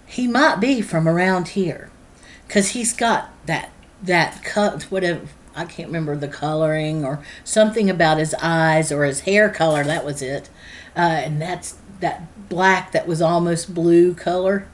he 0.06 0.28
might 0.28 0.58
be 0.58 0.82
from 0.82 1.08
around 1.08 1.50
here 1.50 1.90
because 2.48 2.70
he's 2.70 2.94
got 2.94 3.30
that, 3.46 3.72
that 4.02 4.44
cut, 4.44 4.84
whatever. 4.84 5.22
I 5.56 5.64
can't 5.66 5.88
remember 5.88 6.18
the 6.18 6.28
coloring 6.28 7.06
or 7.06 7.24
something 7.46 7.90
about 7.90 8.18
his 8.18 8.36
eyes 8.42 8.92
or 8.92 9.06
his 9.06 9.22
hair 9.22 9.50
color. 9.50 9.84
That 9.86 10.04
was 10.04 10.22
it. 10.22 10.50
Uh, 10.96 11.00
and 11.00 11.42
that's 11.42 11.78
that 12.02 12.50
black 12.50 12.92
that 12.92 13.08
was 13.08 13.22
almost 13.22 13.74
blue 13.74 14.14
color 14.14 14.68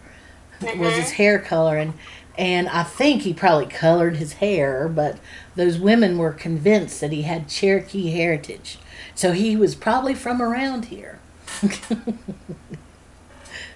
was 0.78 0.96
his 0.96 1.12
hair 1.12 1.40
color 1.40 1.78
and 1.78 1.94
and 2.38 2.70
I 2.70 2.84
think 2.84 3.24
he 3.24 3.34
probably 3.34 3.66
colored 3.66 4.16
his 4.16 4.34
hair, 4.34 4.88
but 4.88 5.18
those 5.56 5.78
women 5.78 6.18
were 6.18 6.32
convinced 6.32 7.02
that 7.02 7.12
he 7.12 7.24
had 7.24 7.50
Cherokee 7.50 8.10
heritage. 8.10 8.80
So 9.14 9.34
he 9.34 9.56
was 9.58 9.76
probably 9.76 10.16
from 10.16 10.42
around 10.42 10.86
here. 10.86 11.20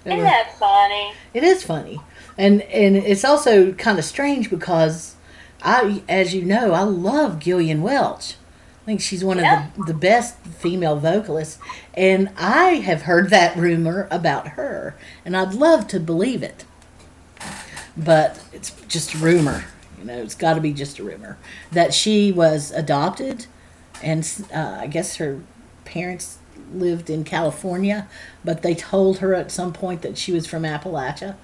Isn't 0.05 0.23
that 0.23 0.57
funny? 0.57 1.13
It 1.33 1.43
is 1.43 1.63
funny. 1.63 1.99
And 2.37 2.61
and 2.63 2.95
it's 2.97 3.23
also 3.25 3.71
kind 3.73 3.97
of 3.97 4.05
strange 4.05 4.49
because 4.49 5.15
I 5.63 6.03
as 6.07 6.33
you 6.33 6.43
know, 6.43 6.73
I 6.73 6.81
love 6.83 7.39
Gillian 7.39 7.81
Welch. 7.81 8.35
I 8.83 8.85
think 8.85 9.01
she's 9.01 9.23
one 9.23 9.39
Yeah. 9.39 9.67
of 9.69 9.75
the, 9.87 9.93
the 9.93 9.99
best 9.99 10.37
female 10.59 10.95
vocalists 10.97 11.57
and 11.95 12.29
I 12.37 12.75
have 12.75 13.03
heard 13.03 13.29
that 13.31 13.55
rumor 13.57 14.07
about 14.11 14.49
her 14.49 14.95
and 15.25 15.35
I'd 15.35 15.53
love 15.55 15.87
to 15.87 15.99
believe 15.99 16.43
it. 16.43 16.65
But 17.97 18.43
it's 18.53 18.71
just 18.87 19.13
a 19.13 19.17
rumor. 19.17 19.63
You 19.99 20.05
know, 20.05 20.17
it's 20.21 20.35
got 20.35 20.53
to 20.55 20.61
be 20.61 20.73
just 20.73 20.99
a 20.99 21.03
rumor 21.03 21.37
that 21.71 21.93
she 21.93 22.31
was 22.31 22.71
adopted 22.71 23.45
and 24.03 24.27
uh, 24.53 24.77
I 24.81 24.87
guess 24.87 25.15
her 25.15 25.41
parents 25.85 26.37
lived 26.73 27.09
in 27.09 27.23
California, 27.23 28.07
but 28.43 28.61
they 28.61 28.75
told 28.75 29.19
her 29.19 29.33
at 29.35 29.51
some 29.51 29.73
point 29.73 30.01
that 30.01 30.17
she 30.17 30.31
was 30.31 30.47
from 30.47 30.63
Appalachia. 30.63 31.35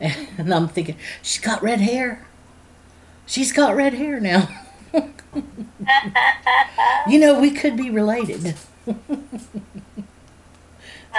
And 0.38 0.54
I'm 0.54 0.68
thinking, 0.68 0.94
she's 1.22 1.42
got 1.42 1.60
red 1.60 1.80
hair. 1.80 2.24
She's 3.26 3.50
got 3.52 3.74
red 3.74 3.94
hair 3.94 4.20
now. 4.20 4.48
you 7.08 7.18
know, 7.18 7.40
we 7.40 7.50
could 7.50 7.76
be 7.76 7.90
related. 7.90 8.54
I 8.86 8.94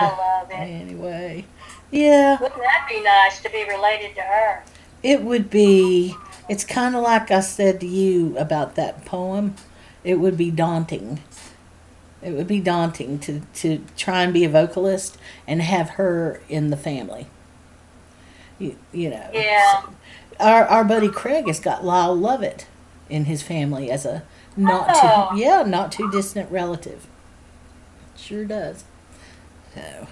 love 0.06 0.50
it. 0.50 0.54
Anyway, 0.54 1.46
yeah, 1.92 2.40
Wouldn't 2.40 2.62
that 2.62 2.88
be 2.90 3.02
nice 3.02 3.42
to 3.42 3.50
be 3.50 3.66
related 3.66 4.16
to 4.16 4.22
her? 4.22 4.64
it 5.04 5.24
would 5.24 5.50
be. 5.50 6.16
It's 6.48 6.64
kind 6.64 6.96
of 6.96 7.04
like 7.04 7.32
I 7.32 7.42
said 7.42 7.80
to 7.82 7.88
you 7.88 8.38
about 8.38 8.76
that 8.76 9.06
poem. 9.06 9.56
It 10.04 10.16
would 10.16 10.38
be 10.38 10.52
daunting. 10.52 11.22
It 12.22 12.32
would 12.32 12.48
be 12.48 12.60
daunting 12.60 13.20
to, 13.20 13.42
to 13.56 13.82
try 13.96 14.24
and 14.24 14.34
be 14.34 14.44
a 14.44 14.50
vocalist 14.50 15.18
and 15.48 15.62
have 15.62 15.92
her 15.92 16.42
in 16.50 16.70
the 16.70 16.78
family. 16.78 17.28
You, 18.58 18.76
you 18.92 19.10
know. 19.10 19.30
Yeah. 19.34 19.84
our 20.40 20.66
our 20.66 20.84
buddy 20.84 21.08
Craig 21.10 21.48
has 21.48 21.60
got 21.62 21.86
Lyle 21.86 22.14
Lovett 22.16 22.68
in 23.10 23.26
his 23.26 23.42
family 23.42 23.90
as 23.90 24.06
a 24.06 24.24
not 24.58 24.88
Oh. 24.90 25.30
too 25.32 25.40
yeah 25.42 25.64
not 25.64 25.92
too 25.94 26.12
distant 26.12 26.52
relative. 26.52 27.08
Sure 28.18 28.44
does. 28.44 28.84
So, 29.74 30.08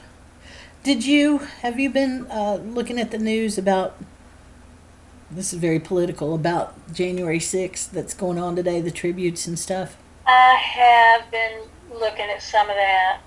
did 0.83 1.05
you 1.05 1.39
have 1.61 1.77
you 1.77 1.89
been 1.89 2.25
uh, 2.31 2.55
looking 2.55 2.99
at 3.01 3.11
the 3.11 3.17
news 3.17 3.57
about? 3.57 3.97
This 5.29 5.51
is 5.51 5.59
very 5.59 5.79
political 5.79 6.33
about 6.33 6.73
January 6.93 7.41
sixth 7.41 7.91
that's 7.91 8.13
going 8.13 8.37
on 8.37 8.55
today, 8.55 8.79
the 8.79 8.91
tributes 8.91 9.45
and 9.45 9.59
stuff. 9.59 9.97
I 10.25 10.55
have 10.55 11.29
been 11.29 11.63
looking 11.91 12.25
at 12.29 12.41
some 12.41 12.69
of 12.69 12.75
that. 12.75 13.19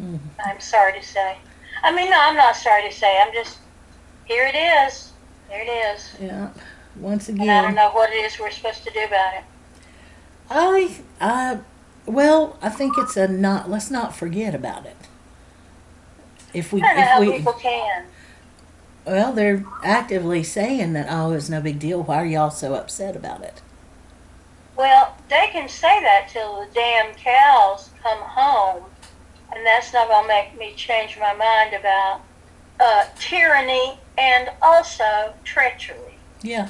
Mhm. 0.00 0.18
I'm 0.44 0.60
sorry 0.60 0.98
to 0.98 1.04
say. 1.04 1.36
I 1.82 1.92
mean, 1.92 2.10
no, 2.10 2.16
I'm 2.18 2.36
not 2.36 2.56
sorry 2.56 2.88
to 2.88 2.94
say. 2.94 3.20
I'm 3.20 3.32
just, 3.32 3.58
here 4.24 4.46
it 4.46 4.56
is. 4.56 5.12
There 5.48 5.62
it 5.62 5.68
is. 5.68 6.10
Yeah. 6.20 6.48
Once 6.96 7.28
And 7.28 7.40
I 7.42 7.62
don't 7.62 7.74
know 7.74 7.90
what 7.90 8.10
it 8.10 8.16
is 8.16 8.38
we're 8.38 8.50
supposed 8.50 8.84
to 8.84 8.92
do 8.92 9.04
about 9.04 9.34
it. 9.34 9.44
I 10.50 10.96
I 11.20 11.58
well, 12.04 12.58
I 12.60 12.68
think 12.68 12.98
it's 12.98 13.16
a 13.16 13.28
not. 13.28 13.70
Let's 13.70 13.90
not 13.90 14.14
forget 14.14 14.54
about 14.54 14.84
it. 14.86 14.96
If 16.52 16.72
we 16.72 16.82
I 16.82 16.86
don't 16.86 16.96
know 16.96 17.02
if 17.02 17.08
how 17.08 17.20
we 17.20 17.32
people 17.32 17.52
can. 17.54 18.04
Well, 19.06 19.32
they're 19.32 19.64
actively 19.82 20.42
saying 20.44 20.92
that, 20.92 21.06
oh, 21.10 21.32
it's 21.32 21.48
no 21.48 21.60
big 21.60 21.78
deal. 21.78 22.02
Why 22.02 22.16
are 22.16 22.26
y'all 22.26 22.50
so 22.50 22.74
upset 22.74 23.16
about 23.16 23.42
it? 23.42 23.60
Well, 24.76 25.16
they 25.28 25.48
can 25.52 25.68
say 25.68 26.00
that 26.00 26.28
till 26.30 26.60
the 26.60 26.66
damn 26.74 27.14
cows 27.14 27.90
come 28.02 28.18
home, 28.18 28.84
and 29.54 29.64
that's 29.66 29.92
not 29.92 30.08
going 30.08 30.24
to 30.24 30.28
make 30.28 30.58
me 30.58 30.72
change 30.76 31.18
my 31.18 31.34
mind 31.34 31.74
about 31.74 32.22
uh, 32.80 33.04
tyranny 33.18 33.98
and 34.18 34.50
also 34.60 35.34
treachery. 35.44 36.18
Yeah. 36.42 36.68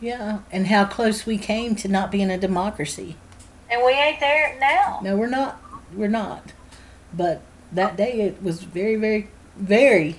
Yeah. 0.00 0.40
And 0.50 0.66
how 0.66 0.84
close 0.84 1.24
we 1.24 1.38
came 1.38 1.76
to 1.76 1.88
not 1.88 2.10
being 2.10 2.30
a 2.30 2.38
democracy. 2.38 3.16
And 3.70 3.82
we 3.84 3.92
ain't 3.92 4.20
there 4.20 4.56
now. 4.60 5.00
No, 5.02 5.16
we're 5.16 5.28
not. 5.28 5.60
We're 5.94 6.08
not. 6.08 6.52
But 7.12 7.42
that 7.72 7.96
day 7.96 8.20
it 8.20 8.42
was 8.42 8.62
very, 8.62 8.96
very, 8.96 9.28
very 9.56 10.16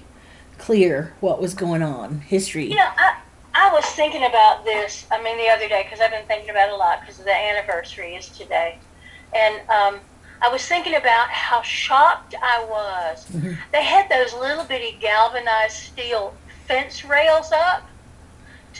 clear 0.58 1.14
what 1.20 1.42
was 1.42 1.54
going 1.54 1.84
on. 1.84 2.22
History. 2.22 2.70
You 2.70 2.76
know, 2.76 2.90
I, 2.98 3.18
I 3.58 3.72
was 3.72 3.86
thinking 3.86 4.26
about 4.26 4.66
this, 4.66 5.06
I 5.12 5.22
mean, 5.24 5.38
the 5.38 5.48
other 5.50 5.70
day, 5.70 5.84
because 5.84 6.02
I've 6.02 6.12
been 6.12 6.26
thinking 6.28 6.50
about 6.50 6.68
it 6.70 6.74
a 6.74 6.76
lot 6.76 7.00
because 7.02 7.18
the 7.18 7.34
anniversary 7.34 8.16
is 8.16 8.28
today. 8.28 8.78
And 9.34 9.56
um, 9.70 10.00
I 10.42 10.50
was 10.50 10.66
thinking 10.68 10.96
about 10.96 11.30
how 11.30 11.62
shocked 11.62 12.36
I 12.42 12.66
was. 12.66 13.26
Mhm. 13.32 13.58
They 13.72 13.84
had 13.84 14.10
those 14.10 14.34
little 14.34 14.66
bitty 14.66 14.98
galvanized 15.00 15.78
steel 15.78 16.34
fence 16.68 17.06
rails 17.06 17.52
up 17.54 17.88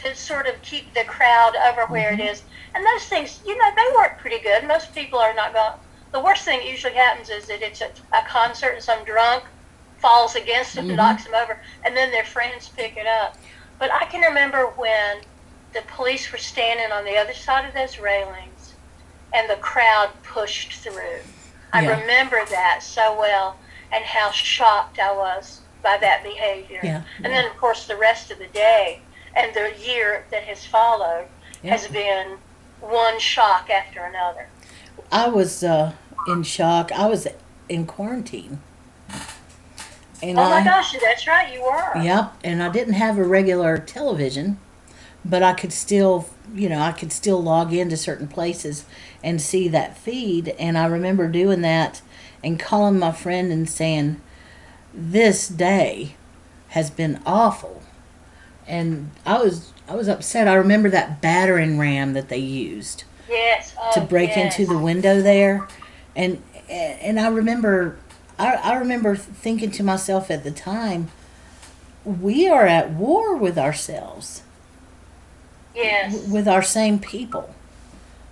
to 0.02 0.14
sort 0.14 0.46
of 0.46 0.60
keep 0.60 0.92
the 0.92 1.04
crowd 1.04 1.54
over 1.56 1.86
where 1.86 2.12
it 2.12 2.20
is. 2.20 2.42
And 2.74 2.84
those 2.84 3.04
things, 3.06 3.40
you 3.46 3.56
know, 3.56 3.70
they 3.74 3.96
work 3.96 4.18
pretty 4.18 4.40
good. 4.40 4.64
Most 4.64 4.94
people 4.94 5.18
are 5.18 5.32
not 5.32 5.54
going. 5.54 5.72
The 6.12 6.20
worst 6.20 6.44
thing 6.44 6.58
that 6.60 6.68
usually 6.68 6.92
happens 6.94 7.30
is 7.30 7.46
that 7.46 7.62
it's 7.62 7.80
a, 7.80 7.88
a 8.12 8.22
concert 8.28 8.72
and 8.74 8.82
some 8.82 9.02
drunk 9.04 9.44
falls 10.00 10.34
against 10.34 10.76
it 10.76 10.84
Mhm. 10.84 10.88
and 10.88 10.96
knocks 10.98 11.24
them 11.24 11.34
over, 11.34 11.58
and 11.84 11.96
then 11.96 12.10
their 12.10 12.24
friends 12.24 12.68
pick 12.68 12.98
it 12.98 13.06
up. 13.06 13.36
But 13.78 13.92
I 13.92 14.04
can 14.06 14.20
remember 14.22 14.66
when 14.76 15.18
the 15.72 15.82
police 15.94 16.32
were 16.32 16.38
standing 16.38 16.90
on 16.92 17.04
the 17.04 17.16
other 17.16 17.34
side 17.34 17.66
of 17.68 17.74
those 17.74 17.98
railings 17.98 18.74
and 19.34 19.48
the 19.50 19.56
crowd 19.56 20.10
pushed 20.22 20.72
through. 20.72 21.20
I 21.72 21.82
Yeah. 21.82 22.00
remember 22.00 22.44
that 22.46 22.82
so 22.82 23.18
well 23.18 23.56
and 23.92 24.04
how 24.04 24.30
shocked 24.30 24.98
I 24.98 25.12
was 25.12 25.60
by 25.82 25.96
that 25.98 26.22
behavior. 26.22 26.80
Yeah, 26.82 27.02
And 27.22 27.26
then, 27.32 27.44
of 27.44 27.56
course, 27.58 27.86
the 27.86 27.96
rest 27.96 28.30
of 28.30 28.38
the 28.38 28.46
day 28.46 29.00
and 29.34 29.52
the 29.54 29.74
year 29.78 30.24
that 30.30 30.44
has 30.44 30.64
followed 30.64 31.26
Yeah. 31.62 31.72
has 31.72 31.86
been 31.88 32.38
one 32.80 33.18
shock 33.18 33.68
after 33.70 34.02
another. 34.04 34.48
I 35.12 35.28
was 35.28 35.62
uh, 35.62 35.92
in 36.26 36.42
shock. 36.42 36.90
I 36.92 37.06
was 37.06 37.26
in 37.68 37.86
quarantine. 37.86 38.60
And 40.22 40.38
Oh 40.38 40.42
I, 40.42 40.60
my 40.60 40.64
gosh, 40.64 40.92
that's 40.98 41.26
right, 41.26 41.52
you 41.52 41.62
were. 41.62 42.02
Yep, 42.02 42.34
and 42.44 42.62
I 42.62 42.70
didn't 42.70 42.94
have 42.94 43.18
a 43.18 43.24
regular 43.24 43.78
television, 43.78 44.58
but 45.24 45.42
I 45.42 45.52
could 45.52 45.72
still, 45.72 46.28
you 46.54 46.68
know, 46.68 46.80
I 46.80 46.92
could 46.92 47.12
still 47.12 47.42
log 47.42 47.72
into 47.72 47.96
certain 47.96 48.26
places 48.28 48.84
and 49.22 49.40
see 49.40 49.68
that 49.68 49.96
feed. 49.96 50.48
And 50.58 50.78
I 50.78 50.86
remember 50.86 51.28
doing 51.28 51.60
that 51.62 52.00
and 52.42 52.58
calling 52.58 52.98
my 52.98 53.12
friend 53.12 53.52
and 53.52 53.68
saying, 53.68 54.20
"This 54.94 55.48
day 55.48 56.14
has 56.68 56.90
been 56.90 57.20
awful," 57.26 57.82
and 58.66 59.10
I 59.26 59.38
was 59.42 59.72
I 59.88 59.94
was 59.94 60.08
upset. 60.08 60.48
I 60.48 60.54
remember 60.54 60.88
that 60.90 61.20
battering 61.20 61.78
ram 61.78 62.12
that 62.14 62.28
they 62.28 62.38
used 62.38 63.04
Yes. 63.28 63.74
Oh, 63.80 63.90
to 63.94 64.02
oh, 64.02 64.06
break 64.06 64.30
yes. 64.36 64.58
into 64.58 64.72
the 64.72 64.78
window 64.78 65.20
there, 65.20 65.66
and 66.14 66.42
and 66.68 67.20
I 67.20 67.28
remember 67.28 67.96
I, 68.38 68.54
I 68.54 68.74
remember 68.76 69.16
thinking 69.16 69.70
to 69.72 69.82
myself 69.82 70.30
at 70.30 70.44
the 70.44 70.50
time, 70.50 71.10
we 72.04 72.48
are 72.48 72.66
at 72.66 72.90
war 72.90 73.36
with 73.36 73.58
ourselves, 73.58 74.42
Yes. 75.74 76.12
w- 76.14 76.32
with 76.32 76.48
our 76.48 76.62
same 76.62 76.98
people. 76.98 77.54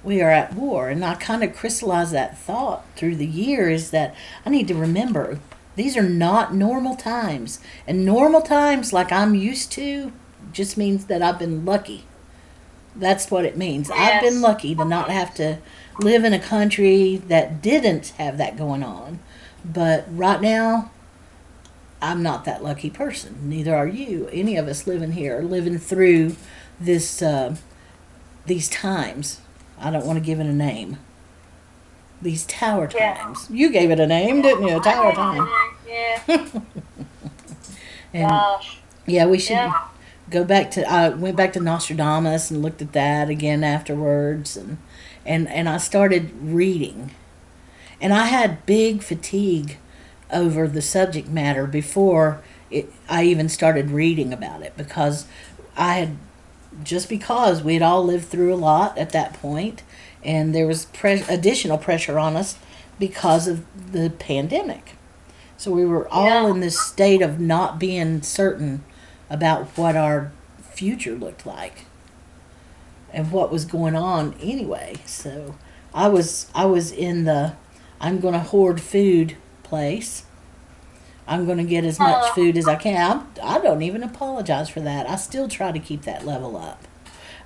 We 0.02 0.20
are 0.20 0.30
at 0.30 0.54
war, 0.54 0.90
and 0.90 1.04
I 1.04 1.14
kind 1.14 1.42
of 1.42 1.56
crystallized 1.56 2.12
that 2.12 2.36
thought 2.38 2.84
through 2.94 3.16
the 3.16 3.26
years 3.26 3.90
that 3.90 4.14
I 4.44 4.50
need 4.50 4.68
to 4.68 4.74
remember 4.74 5.38
these 5.76 5.96
are 5.96 6.02
not 6.08 6.54
normal 6.54 6.94
times, 6.94 7.58
and 7.86 8.04
normal 8.04 8.42
times 8.42 8.92
like 8.92 9.10
I'm 9.10 9.34
used 9.34 9.72
to 9.72 10.12
just 10.52 10.76
means 10.76 11.06
that 11.06 11.20
I've 11.22 11.38
been 11.38 11.64
lucky. 11.64 12.04
That's 12.94 13.28
what 13.28 13.44
it 13.44 13.56
means. 13.56 13.90
I've 13.90 14.20
been 14.22 14.40
lucky 14.40 14.74
to 14.76 14.84
not 14.84 15.10
have 15.10 15.34
to 15.34 15.58
live 15.98 16.22
in 16.22 16.32
a 16.32 16.38
country 16.38 17.16
that 17.26 17.60
didn't 17.60 18.08
have 18.18 18.38
that 18.38 18.56
going 18.56 18.84
on. 18.84 19.18
But 19.64 20.06
right 20.10 20.40
now, 20.40 20.90
I'm 22.02 22.22
not 22.22 22.44
that 22.44 22.62
lucky 22.62 22.90
person. 22.90 23.48
Neither 23.48 23.74
are 23.74 23.86
you. 23.86 24.28
Any 24.32 24.56
of 24.56 24.68
us 24.68 24.86
living 24.86 25.12
here, 25.12 25.40
living 25.40 25.78
through 25.78 26.36
this 26.78 27.22
uh, 27.22 27.56
these 28.46 28.68
times. 28.68 29.40
I 29.80 29.90
don't 29.90 30.06
want 30.06 30.18
to 30.18 30.24
give 30.24 30.38
it 30.40 30.46
a 30.46 30.52
name. 30.52 30.98
These 32.20 32.44
tower 32.46 32.88
Yeah. 32.94 33.14
times. 33.14 33.48
You 33.50 33.70
gave 33.70 33.90
it 33.90 33.98
a 34.00 34.06
name, 34.06 34.42
didn't 34.42 34.66
you? 34.68 34.80
Tower 34.80 35.12
time. 35.12 35.48
Yeah. 35.86 36.48
And 38.12 38.28
Gosh. 38.30 38.78
yeah, 39.06 39.26
we 39.26 39.38
should 39.40 39.54
Yeah. 39.56 39.88
go 40.30 40.44
back 40.44 40.70
to 40.72 40.88
I 40.88 41.08
went 41.08 41.36
back 41.36 41.52
to 41.54 41.60
Nostradamus 41.60 42.48
and 42.50 42.62
looked 42.62 42.80
at 42.80 42.92
that 42.92 43.28
again 43.28 43.64
afterwards 43.64 44.56
and 44.56 44.78
and 45.26 45.48
and 45.48 45.68
I 45.68 45.78
started 45.78 46.30
reading. 46.40 47.10
And 48.04 48.12
I 48.12 48.26
had 48.26 48.66
big 48.66 49.02
fatigue 49.02 49.78
over 50.30 50.68
the 50.68 50.82
subject 50.82 51.26
matter 51.26 51.66
before 51.66 52.42
it, 52.70 52.92
I 53.08 53.24
even 53.24 53.48
started 53.48 53.90
reading 53.90 54.30
about 54.30 54.60
it 54.60 54.76
because 54.76 55.26
I 55.74 55.94
had 55.94 56.16
just 56.82 57.08
because 57.08 57.62
we 57.62 57.72
had 57.72 57.82
all 57.82 58.04
lived 58.04 58.26
through 58.26 58.52
a 58.52 58.56
lot 58.56 58.98
at 58.98 59.08
that 59.12 59.32
point 59.32 59.82
and 60.22 60.54
there 60.54 60.66
was 60.66 60.86
additional 61.02 61.78
pressure 61.78 62.18
on 62.18 62.36
us 62.36 62.58
because 62.98 63.48
of 63.48 63.64
the 63.92 64.10
pandemic. 64.10 64.96
So 65.56 65.70
we 65.70 65.86
were 65.86 66.06
all 66.12 66.26
Yeah. 66.26 66.50
in 66.50 66.60
this 66.60 66.78
state 66.78 67.22
of 67.22 67.40
not 67.40 67.78
being 67.78 68.20
certain 68.20 68.84
about 69.30 69.68
what 69.78 69.96
our 69.96 70.30
future 70.60 71.14
looked 71.14 71.46
like 71.46 71.86
and 73.14 73.32
what 73.32 73.50
was 73.50 73.64
going 73.64 73.96
on 73.96 74.34
anyway. 74.42 74.96
So 75.06 75.54
I 75.94 76.08
was 76.08 76.48
I 76.54 76.66
was 76.66 76.92
in 76.92 77.24
the 77.24 77.54
I'm 78.04 78.20
going 78.20 78.34
to 78.34 78.40
hoard 78.40 78.82
food 78.82 79.34
place. 79.62 80.26
I'm 81.26 81.46
going 81.46 81.56
to 81.56 81.64
get 81.64 81.84
as 81.84 81.98
much 81.98 82.32
food 82.34 82.58
as 82.58 82.68
I 82.68 82.76
can. 82.76 83.10
I'm, 83.10 83.26
I 83.42 83.58
don't 83.58 83.80
even 83.80 84.02
apologize 84.02 84.68
for 84.68 84.80
that. 84.80 85.08
I 85.08 85.16
still 85.16 85.48
try 85.48 85.72
to 85.72 85.78
keep 85.78 86.02
that 86.02 86.26
level 86.26 86.54
up. 86.54 86.86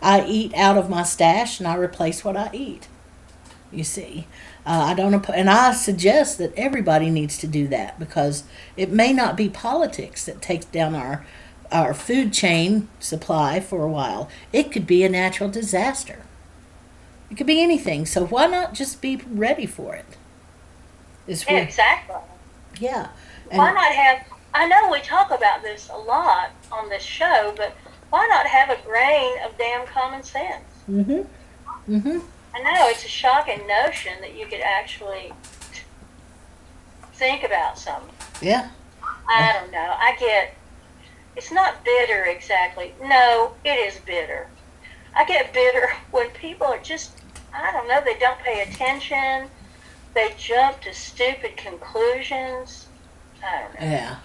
I 0.02 0.24
eat 0.26 0.52
out 0.54 0.76
of 0.76 0.90
my 0.90 1.04
stash 1.04 1.60
and 1.60 1.68
I 1.68 1.76
replace 1.76 2.24
what 2.24 2.36
I 2.36 2.50
eat. 2.52 2.88
You 3.70 3.84
see, 3.84 4.26
uh, 4.66 4.82
I 4.86 4.94
don't, 4.94 5.28
and 5.30 5.48
I 5.48 5.72
suggest 5.74 6.38
that 6.38 6.54
everybody 6.56 7.08
needs 7.08 7.38
to 7.38 7.46
do 7.46 7.68
that 7.68 8.00
because 8.00 8.42
it 8.76 8.90
may 8.90 9.12
not 9.12 9.36
be 9.36 9.48
politics 9.48 10.24
that 10.24 10.42
takes 10.42 10.66
down 10.66 10.94
our 10.96 11.24
our 11.70 11.94
food 11.94 12.32
chain 12.32 12.88
supply 12.98 13.60
for 13.60 13.84
a 13.84 13.90
while. 13.90 14.28
It 14.52 14.72
could 14.72 14.88
be 14.88 15.04
a 15.04 15.08
natural 15.08 15.50
disaster. 15.50 16.24
It 17.30 17.36
could 17.36 17.46
be 17.46 17.62
anything. 17.62 18.06
So 18.06 18.26
why 18.26 18.46
not 18.46 18.74
just 18.74 19.00
be 19.00 19.16
ready 19.28 19.66
for 19.66 19.94
it? 19.94 20.17
Is 21.28 21.44
Yeah, 21.48 21.58
exactly. 21.58 22.16
yeah. 22.80 23.08
Why 23.50 23.72
not 23.72 23.92
have? 23.92 24.24
I 24.54 24.66
know 24.66 24.90
we 24.90 25.00
talk 25.00 25.30
about 25.30 25.62
this 25.62 25.88
a 25.92 25.96
lot 25.96 26.50
on 26.72 26.88
this 26.88 27.02
show, 27.02 27.52
but 27.56 27.76
why 28.10 28.26
not 28.28 28.46
have 28.46 28.70
a 28.70 28.80
grain 28.82 29.34
of 29.44 29.56
damn 29.58 29.86
common 29.86 30.22
sense? 30.22 30.64
Mhm. 30.90 31.26
Mhm. 31.88 32.22
I 32.54 32.60
know 32.62 32.88
it's 32.88 33.04
a 33.04 33.08
shocking 33.08 33.66
notion 33.66 34.20
that 34.20 34.34
you 34.34 34.46
could 34.46 34.60
actually 34.62 35.32
think 37.14 37.42
about 37.44 37.78
something. 37.78 38.14
Yeah. 38.40 38.68
I 39.28 39.52
don't 39.52 39.70
know. 39.70 39.94
I 39.98 40.16
get 40.18 40.54
it's 41.36 41.52
not 41.52 41.84
bitter 41.84 42.24
exactly. 42.24 42.94
No, 43.02 43.54
it 43.64 43.78
is 43.78 43.98
bitter. 44.00 44.48
I 45.14 45.24
get 45.24 45.52
bitter 45.52 45.92
when 46.10 46.30
people 46.30 46.66
are 46.66 46.78
just 46.78 47.12
I 47.54 47.70
don't 47.72 47.88
know, 47.88 48.00
they 48.04 48.18
don't 48.18 48.38
pay 48.40 48.62
attention. 48.62 49.50
They 50.18 50.34
jump 50.36 50.80
to 50.80 50.92
stupid 50.92 51.56
conclusions. 51.56 52.88
I 53.40 53.62
don't 53.62 53.74
know. 53.74 53.86
Yeah, 53.86 54.16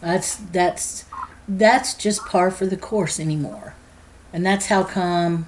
that's 0.00 0.34
that's 0.34 1.04
that's 1.46 1.94
just 1.94 2.26
par 2.26 2.50
for 2.50 2.66
the 2.66 2.76
course 2.76 3.20
anymore, 3.20 3.74
and 4.32 4.44
that's 4.44 4.66
how 4.66 4.82
come 4.82 5.46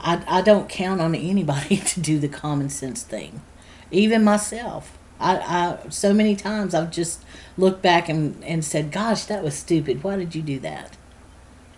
I 0.00 0.24
I 0.26 0.40
don't 0.40 0.66
count 0.66 1.02
on 1.02 1.14
anybody 1.14 1.76
to 1.88 2.00
do 2.00 2.18
the 2.18 2.28
common 2.28 2.70
sense 2.70 3.02
thing, 3.02 3.42
even 3.90 4.24
myself. 4.24 4.96
I, 5.20 5.36
I 5.36 5.90
so 5.90 6.14
many 6.14 6.34
times 6.34 6.74
I've 6.74 6.90
just 6.90 7.22
looked 7.58 7.82
back 7.82 8.08
and, 8.08 8.42
and 8.42 8.64
said, 8.64 8.90
"Gosh, 8.90 9.24
that 9.26 9.44
was 9.44 9.54
stupid. 9.54 10.02
Why 10.02 10.16
did 10.16 10.34
you 10.34 10.40
do 10.40 10.58
that?" 10.60 10.96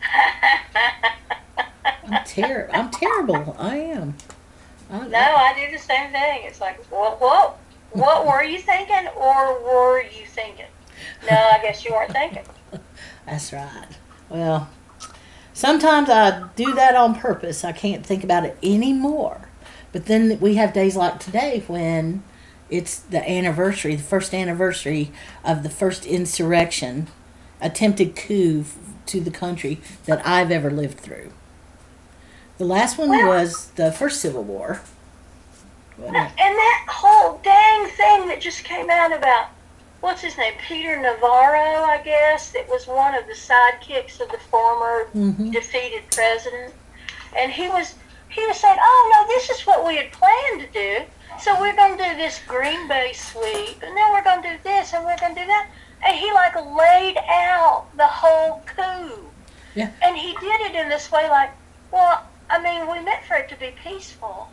I'm 2.07 2.25
ter- 2.25 2.71
I'm 2.73 2.93
terrible. 2.93 3.57
I 3.59 3.79
am. 3.79 4.15
No, 4.91 5.19
I 5.19 5.55
do 5.57 5.73
the 5.73 5.83
same 5.83 6.11
thing. 6.13 6.43
It's 6.45 6.61
like, 6.61 6.85
what, 6.91 7.21
what, 7.21 7.59
what 7.91 8.27
were 8.27 8.43
you 8.43 8.59
thinking, 8.59 9.09
or 9.17 9.63
were 9.63 10.03
you 10.03 10.27
thinking? 10.27 10.67
No, 11.29 11.37
I 11.37 11.59
guess 11.63 11.85
you 11.85 11.93
weren't 11.93 12.13
thinking. 12.13 12.45
That's 13.27 13.53
right. 13.53 13.89
Well, 14.29 14.69
sometimes 15.53 16.11
I 16.11 16.49
do 16.57 16.75
that 16.75 16.95
on 16.95 17.15
purpose. 17.15 17.65
I 17.65 17.73
can't 17.73 18.05
think 18.05 18.25
about 18.25 18.45
it 18.45 18.59
anymore. 18.63 19.49
But 19.93 20.07
then 20.07 20.39
we 20.41 20.57
have 20.57 20.73
days 20.73 20.97
like 20.97 21.21
today 21.21 21.63
when 21.67 22.23
it's 22.69 22.99
the 22.99 23.29
anniversary, 23.31 23.95
the 23.95 24.03
first 24.03 24.35
anniversary 24.35 25.13
of 25.45 25.63
the 25.63 25.71
first 25.71 26.05
insurrection, 26.05 27.09
attempted 27.61 28.17
coup 28.17 28.65
to 29.07 29.21
the 29.21 29.31
country 29.31 29.81
that 30.07 30.27
I've 30.27 30.51
ever 30.51 30.71
lived 30.71 30.99
through. 30.99 31.33
The 32.59 32.65
last 32.65 32.99
one 32.99 33.09
Well- 33.09 33.29
was 33.29 33.69
the 33.77 33.93
first 33.93 34.21
Civil 34.21 34.43
War. 34.45 34.81
And 36.03 36.15
that 36.15 36.87
whole 36.89 37.39
dang 37.43 37.87
thing 37.87 38.27
that 38.29 38.41
just 38.41 38.65
came 38.65 38.91
out 38.91 39.13
about 39.13 39.47
what's 40.01 40.21
his 40.23 40.37
name, 40.37 40.55
Peter 40.67 40.97
Navarro, 40.97 41.85
I 41.85 41.99
guess, 41.99 42.51
that 42.51 42.69
was 42.69 42.87
one 42.87 43.15
of 43.15 43.27
the 43.27 43.33
sidekicks 43.35 44.21
of 44.21 44.29
the 44.31 44.39
former 44.51 45.07
Mhm. 45.15 45.53
defeated 45.53 46.11
president, 46.11 46.75
and 47.37 47.53
he 47.53 47.69
was 47.69 47.95
he 48.29 48.45
was 48.47 48.59
saying, 48.59 48.77
"Oh 48.81 49.11
no, 49.13 49.29
this 49.33 49.49
is 49.49 49.65
what 49.65 49.87
we 49.87 49.97
had 49.97 50.11
planned 50.11 50.61
to 50.61 50.67
do. 50.67 51.05
So 51.39 51.55
we're 51.61 51.73
going 51.77 51.97
to 51.97 52.05
do 52.05 52.17
this 52.17 52.41
Green 52.49 52.89
Bay 52.89 53.13
sweep, 53.13 53.81
and 53.81 53.97
then 53.97 54.13
we're 54.13 54.23
going 54.23 54.43
to 54.43 54.51
do 54.51 54.59
this, 54.65 54.93
and 54.93 55.05
we're 55.05 55.17
going 55.19 55.37
to 55.37 55.41
do 55.43 55.47
that." 55.47 55.67
And 56.05 56.17
he 56.17 56.33
like 56.33 56.57
laid 56.57 57.17
out 57.29 57.85
the 57.97 58.07
whole 58.09 58.63
coup. 58.67 59.31
Yeah. 59.77 59.91
And 60.03 60.17
he 60.17 60.35
did 60.41 60.61
it 60.63 60.75
in 60.75 60.89
this 60.89 61.13
way, 61.13 61.29
like, 61.31 61.51
well, 61.93 62.25
I 62.51 62.63
mean, 62.63 62.91
we 62.91 63.01
meant 63.05 63.25
for 63.25 63.37
it 63.37 63.49
to 63.49 63.57
be 63.57 63.73
peaceful. 63.83 64.49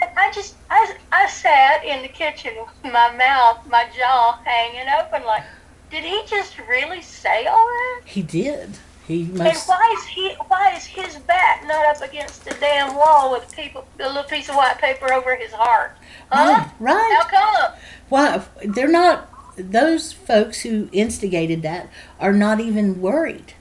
And 0.00 0.10
I 0.16 0.30
just, 0.32 0.56
I, 0.70 0.96
I 1.12 1.26
sat 1.28 1.84
in 1.84 2.02
the 2.02 2.08
kitchen 2.08 2.52
with 2.82 2.92
my 2.92 3.14
mouth, 3.16 3.66
my 3.68 3.86
jaw 3.96 4.38
hanging 4.44 4.86
open, 5.00 5.24
like, 5.24 5.44
did 5.90 6.04
he 6.04 6.22
just 6.26 6.58
really 6.68 7.02
say 7.02 7.46
all 7.46 7.66
that? 7.66 8.00
He 8.04 8.22
did. 8.22 8.78
He 9.06 9.24
And 9.24 9.38
why 9.66 9.94
is 9.98 10.06
he? 10.06 10.34
Why 10.46 10.74
is 10.76 10.84
his 10.84 11.16
back 11.16 11.64
not 11.66 11.84
up 11.84 12.08
against 12.08 12.44
the 12.44 12.54
damn 12.60 12.94
wall 12.94 13.32
with 13.32 13.52
people, 13.54 13.84
a 13.98 14.06
little 14.06 14.22
piece 14.22 14.48
of 14.48 14.54
white 14.54 14.78
paper 14.78 15.12
over 15.12 15.34
his 15.34 15.52
heart? 15.52 15.96
Huh? 16.30 16.68
Right, 16.80 16.94
right. 16.94 17.16
How 17.20 17.28
come? 17.28 17.72
Why 18.08 18.42
they're 18.64 18.88
not? 18.88 19.28
Those 19.56 20.12
folks 20.12 20.60
who 20.62 20.88
instigated 20.92 21.62
that 21.62 21.90
are 22.20 22.32
not 22.32 22.60
even 22.60 23.00
worried. 23.02 23.54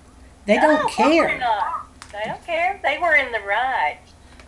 They 0.46 0.56
No, 0.56 0.62
don't 0.62 0.76
of 0.76 0.82
course 0.84 0.96
they're 0.98 1.28
care. 1.28 1.40
They 2.12 2.22
don't 2.26 2.46
care. 2.46 2.80
They 2.84 2.98
were 2.98 3.16
in 3.16 3.32
the 3.32 3.40
right. 3.40 4.00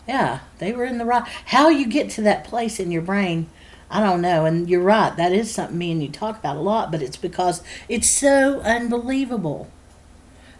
Yeah, 0.06 0.40
they 0.58 0.72
were 0.72 0.84
in 0.84 0.98
the 0.98 1.04
right. 1.04 1.26
How 1.46 1.68
you 1.70 1.86
get 1.86 2.10
to 2.10 2.22
that 2.22 2.44
place 2.44 2.78
in 2.78 2.90
your 2.90 3.02
brain, 3.02 3.48
I 3.90 4.00
don't 4.00 4.20
know. 4.20 4.44
And 4.44 4.68
you're 4.68 4.82
right. 4.82 5.16
That 5.16 5.32
is 5.32 5.50
something 5.54 5.78
me 5.78 5.92
and 5.92 6.02
you 6.02 6.10
talk 6.10 6.38
about 6.38 6.56
a 6.56 6.60
lot. 6.60 6.90
But 6.92 7.00
it's 7.02 7.16
because 7.16 7.62
it's 7.88 8.08
so 8.08 8.60
unbelievable 8.60 9.68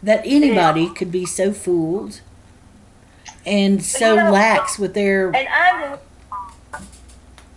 that 0.03 0.23
anybody 0.25 0.89
could 0.89 1.13
be 1.13 1.27
so 1.27 1.53
fooled 1.53 2.21
and 3.45 3.83
so 3.83 4.15
you 4.15 4.23
know- 4.25 4.31
lax 4.31 4.79
with 4.79 4.95
their. 4.95 5.27
And 5.29 5.49
I 5.49 5.91
will. 5.91 6.01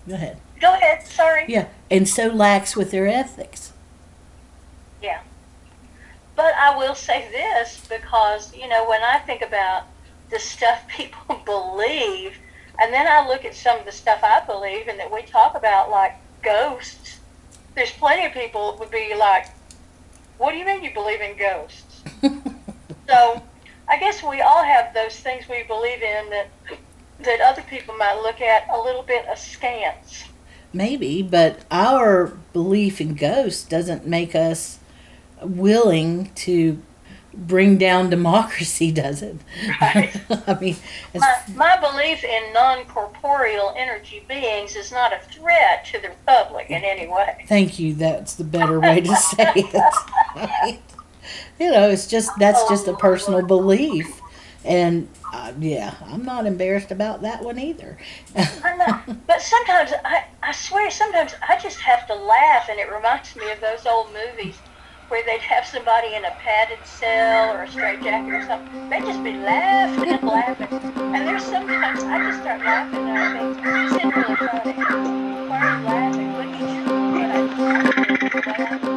Go 0.07 0.15
ahead. 0.15 0.37
Go 0.59 0.73
ahead. 0.73 1.05
Sorry. 1.05 1.45
Yeah, 1.47 1.67
and 1.91 2.07
so 2.07 2.27
lax 2.27 2.75
with 2.75 2.91
their 2.91 3.07
ethics. 3.07 3.71
But 6.37 6.53
I 6.53 6.77
will 6.77 6.93
say 6.93 7.27
this 7.31 7.83
because, 7.89 8.55
you 8.55 8.69
know, 8.69 8.87
when 8.87 9.01
I 9.01 9.17
think 9.17 9.41
about 9.41 9.85
the 10.29 10.39
stuff 10.39 10.87
people 10.87 11.41
believe, 11.43 12.37
and 12.79 12.93
then 12.93 13.07
I 13.07 13.27
look 13.27 13.43
at 13.43 13.55
some 13.55 13.79
of 13.79 13.85
the 13.85 13.91
stuff 13.91 14.23
I 14.23 14.45
believe 14.45 14.87
and 14.87 14.99
that 14.99 15.11
we 15.11 15.23
talk 15.23 15.55
about, 15.55 15.89
like 15.89 16.13
ghosts, 16.43 17.19
there's 17.73 17.91
plenty 17.91 18.27
of 18.27 18.33
people 18.33 18.77
would 18.79 18.91
be 18.91 19.15
like, 19.17 19.47
What 20.37 20.51
do 20.51 20.59
you 20.59 20.65
mean 20.65 20.83
you 20.83 20.93
believe 20.93 21.21
in 21.21 21.37
ghosts? 21.37 22.03
so 23.09 23.41
I 23.89 23.97
guess 23.97 24.21
we 24.21 24.41
all 24.41 24.63
have 24.63 24.93
those 24.93 25.19
things 25.19 25.49
we 25.49 25.63
believe 25.63 26.03
in 26.03 26.29
that 26.29 26.49
that 27.21 27.41
other 27.41 27.63
people 27.63 27.95
might 27.95 28.21
look 28.21 28.41
at 28.41 28.69
a 28.69 28.79
little 28.79 29.01
bit 29.01 29.25
askance. 29.27 30.25
Maybe, 30.71 31.23
but 31.23 31.65
our 31.71 32.27
belief 32.53 33.01
in 33.01 33.15
ghosts 33.15 33.63
doesn't 33.63 34.05
make 34.05 34.35
us 34.35 34.76
willing 35.41 36.31
to 36.35 36.81
bring 37.33 37.77
down 37.77 38.09
democracy, 38.09 38.91
does 39.03 39.21
it? 39.21 39.35
Right. 39.81 40.15
I 40.47 40.57
mean, 40.59 40.75
My, 41.13 41.35
my 41.55 41.77
belief 41.79 42.23
in 42.23 42.53
non 42.53 42.85
corporeal 42.85 43.73
energy 43.77 44.23
beings 44.27 44.75
is 44.75 44.91
not 44.91 45.13
a 45.13 45.19
threat 45.19 45.85
to 45.91 46.01
the 46.01 46.09
Republic 46.09 46.67
in 46.69 46.83
any 46.83 47.07
way. 47.07 47.45
thank 47.47 47.79
you. 47.79 47.93
That's 47.93 48.35
the 48.35 48.43
better 48.43 48.79
way 48.79 49.01
to 49.01 49.15
say 49.15 49.53
it. 49.55 49.93
Right? 50.35 50.79
You 51.59 51.71
know, 51.71 51.89
it's 51.89 52.05
just 52.07 52.31
that's 52.37 52.67
just 52.69 52.87
a 52.87 52.95
personal 52.95 53.41
belief, 53.45 54.21
and 54.63 55.09
uh, 55.33 55.51
yeah, 55.59 55.95
I'm 56.05 56.23
not 56.23 56.45
embarrassed 56.45 56.91
about 56.91 57.21
that 57.23 57.43
one 57.43 57.57
either. 57.57 57.97
I'm 58.35 58.77
not, 58.77 59.27
but 59.27 59.41
sometimes 59.41 59.91
I, 60.05 60.25
I 60.43 60.51
swear, 60.51 60.91
sometimes 60.91 61.33
I 61.49 61.57
just 61.59 61.79
have 61.79 62.05
to 62.07 62.13
laugh, 62.15 62.69
and 62.69 62.79
it 62.79 62.91
reminds 62.91 63.35
me 63.35 63.49
of 63.51 63.59
those 63.59 63.85
old 63.87 64.09
movies 64.13 64.57
where 65.09 65.23
they'd 65.25 65.41
have 65.41 65.65
somebody 65.65 66.15
in 66.15 66.25
a 66.25 66.31
padded 66.31 66.79
cell 66.85 67.55
or 67.55 67.63
a 67.63 67.71
straitjacket 67.71 68.33
or 68.33 68.45
something. 68.45 68.89
They'd 68.89 69.03
just 69.03 69.23
be 69.23 69.33
laughing 69.33 70.09
and 70.09 70.23
laughing. 70.23 70.67
And 70.71 71.27
there's 71.27 71.43
sometimes 71.43 72.03
I 72.03 72.17
just 72.29 72.41
start 72.41 72.61
laughing 72.61 73.07
and 73.09 73.17
I 73.17 73.85
isn't 73.85 74.15
really. 74.15 74.73
Why 75.47 75.59
are 75.59 75.77
you 75.77 75.85
laughing? 75.85 76.31
But 76.33 76.49
you 76.59 76.83
but 77.13 78.59
I, 78.59 78.77
but 78.77 78.96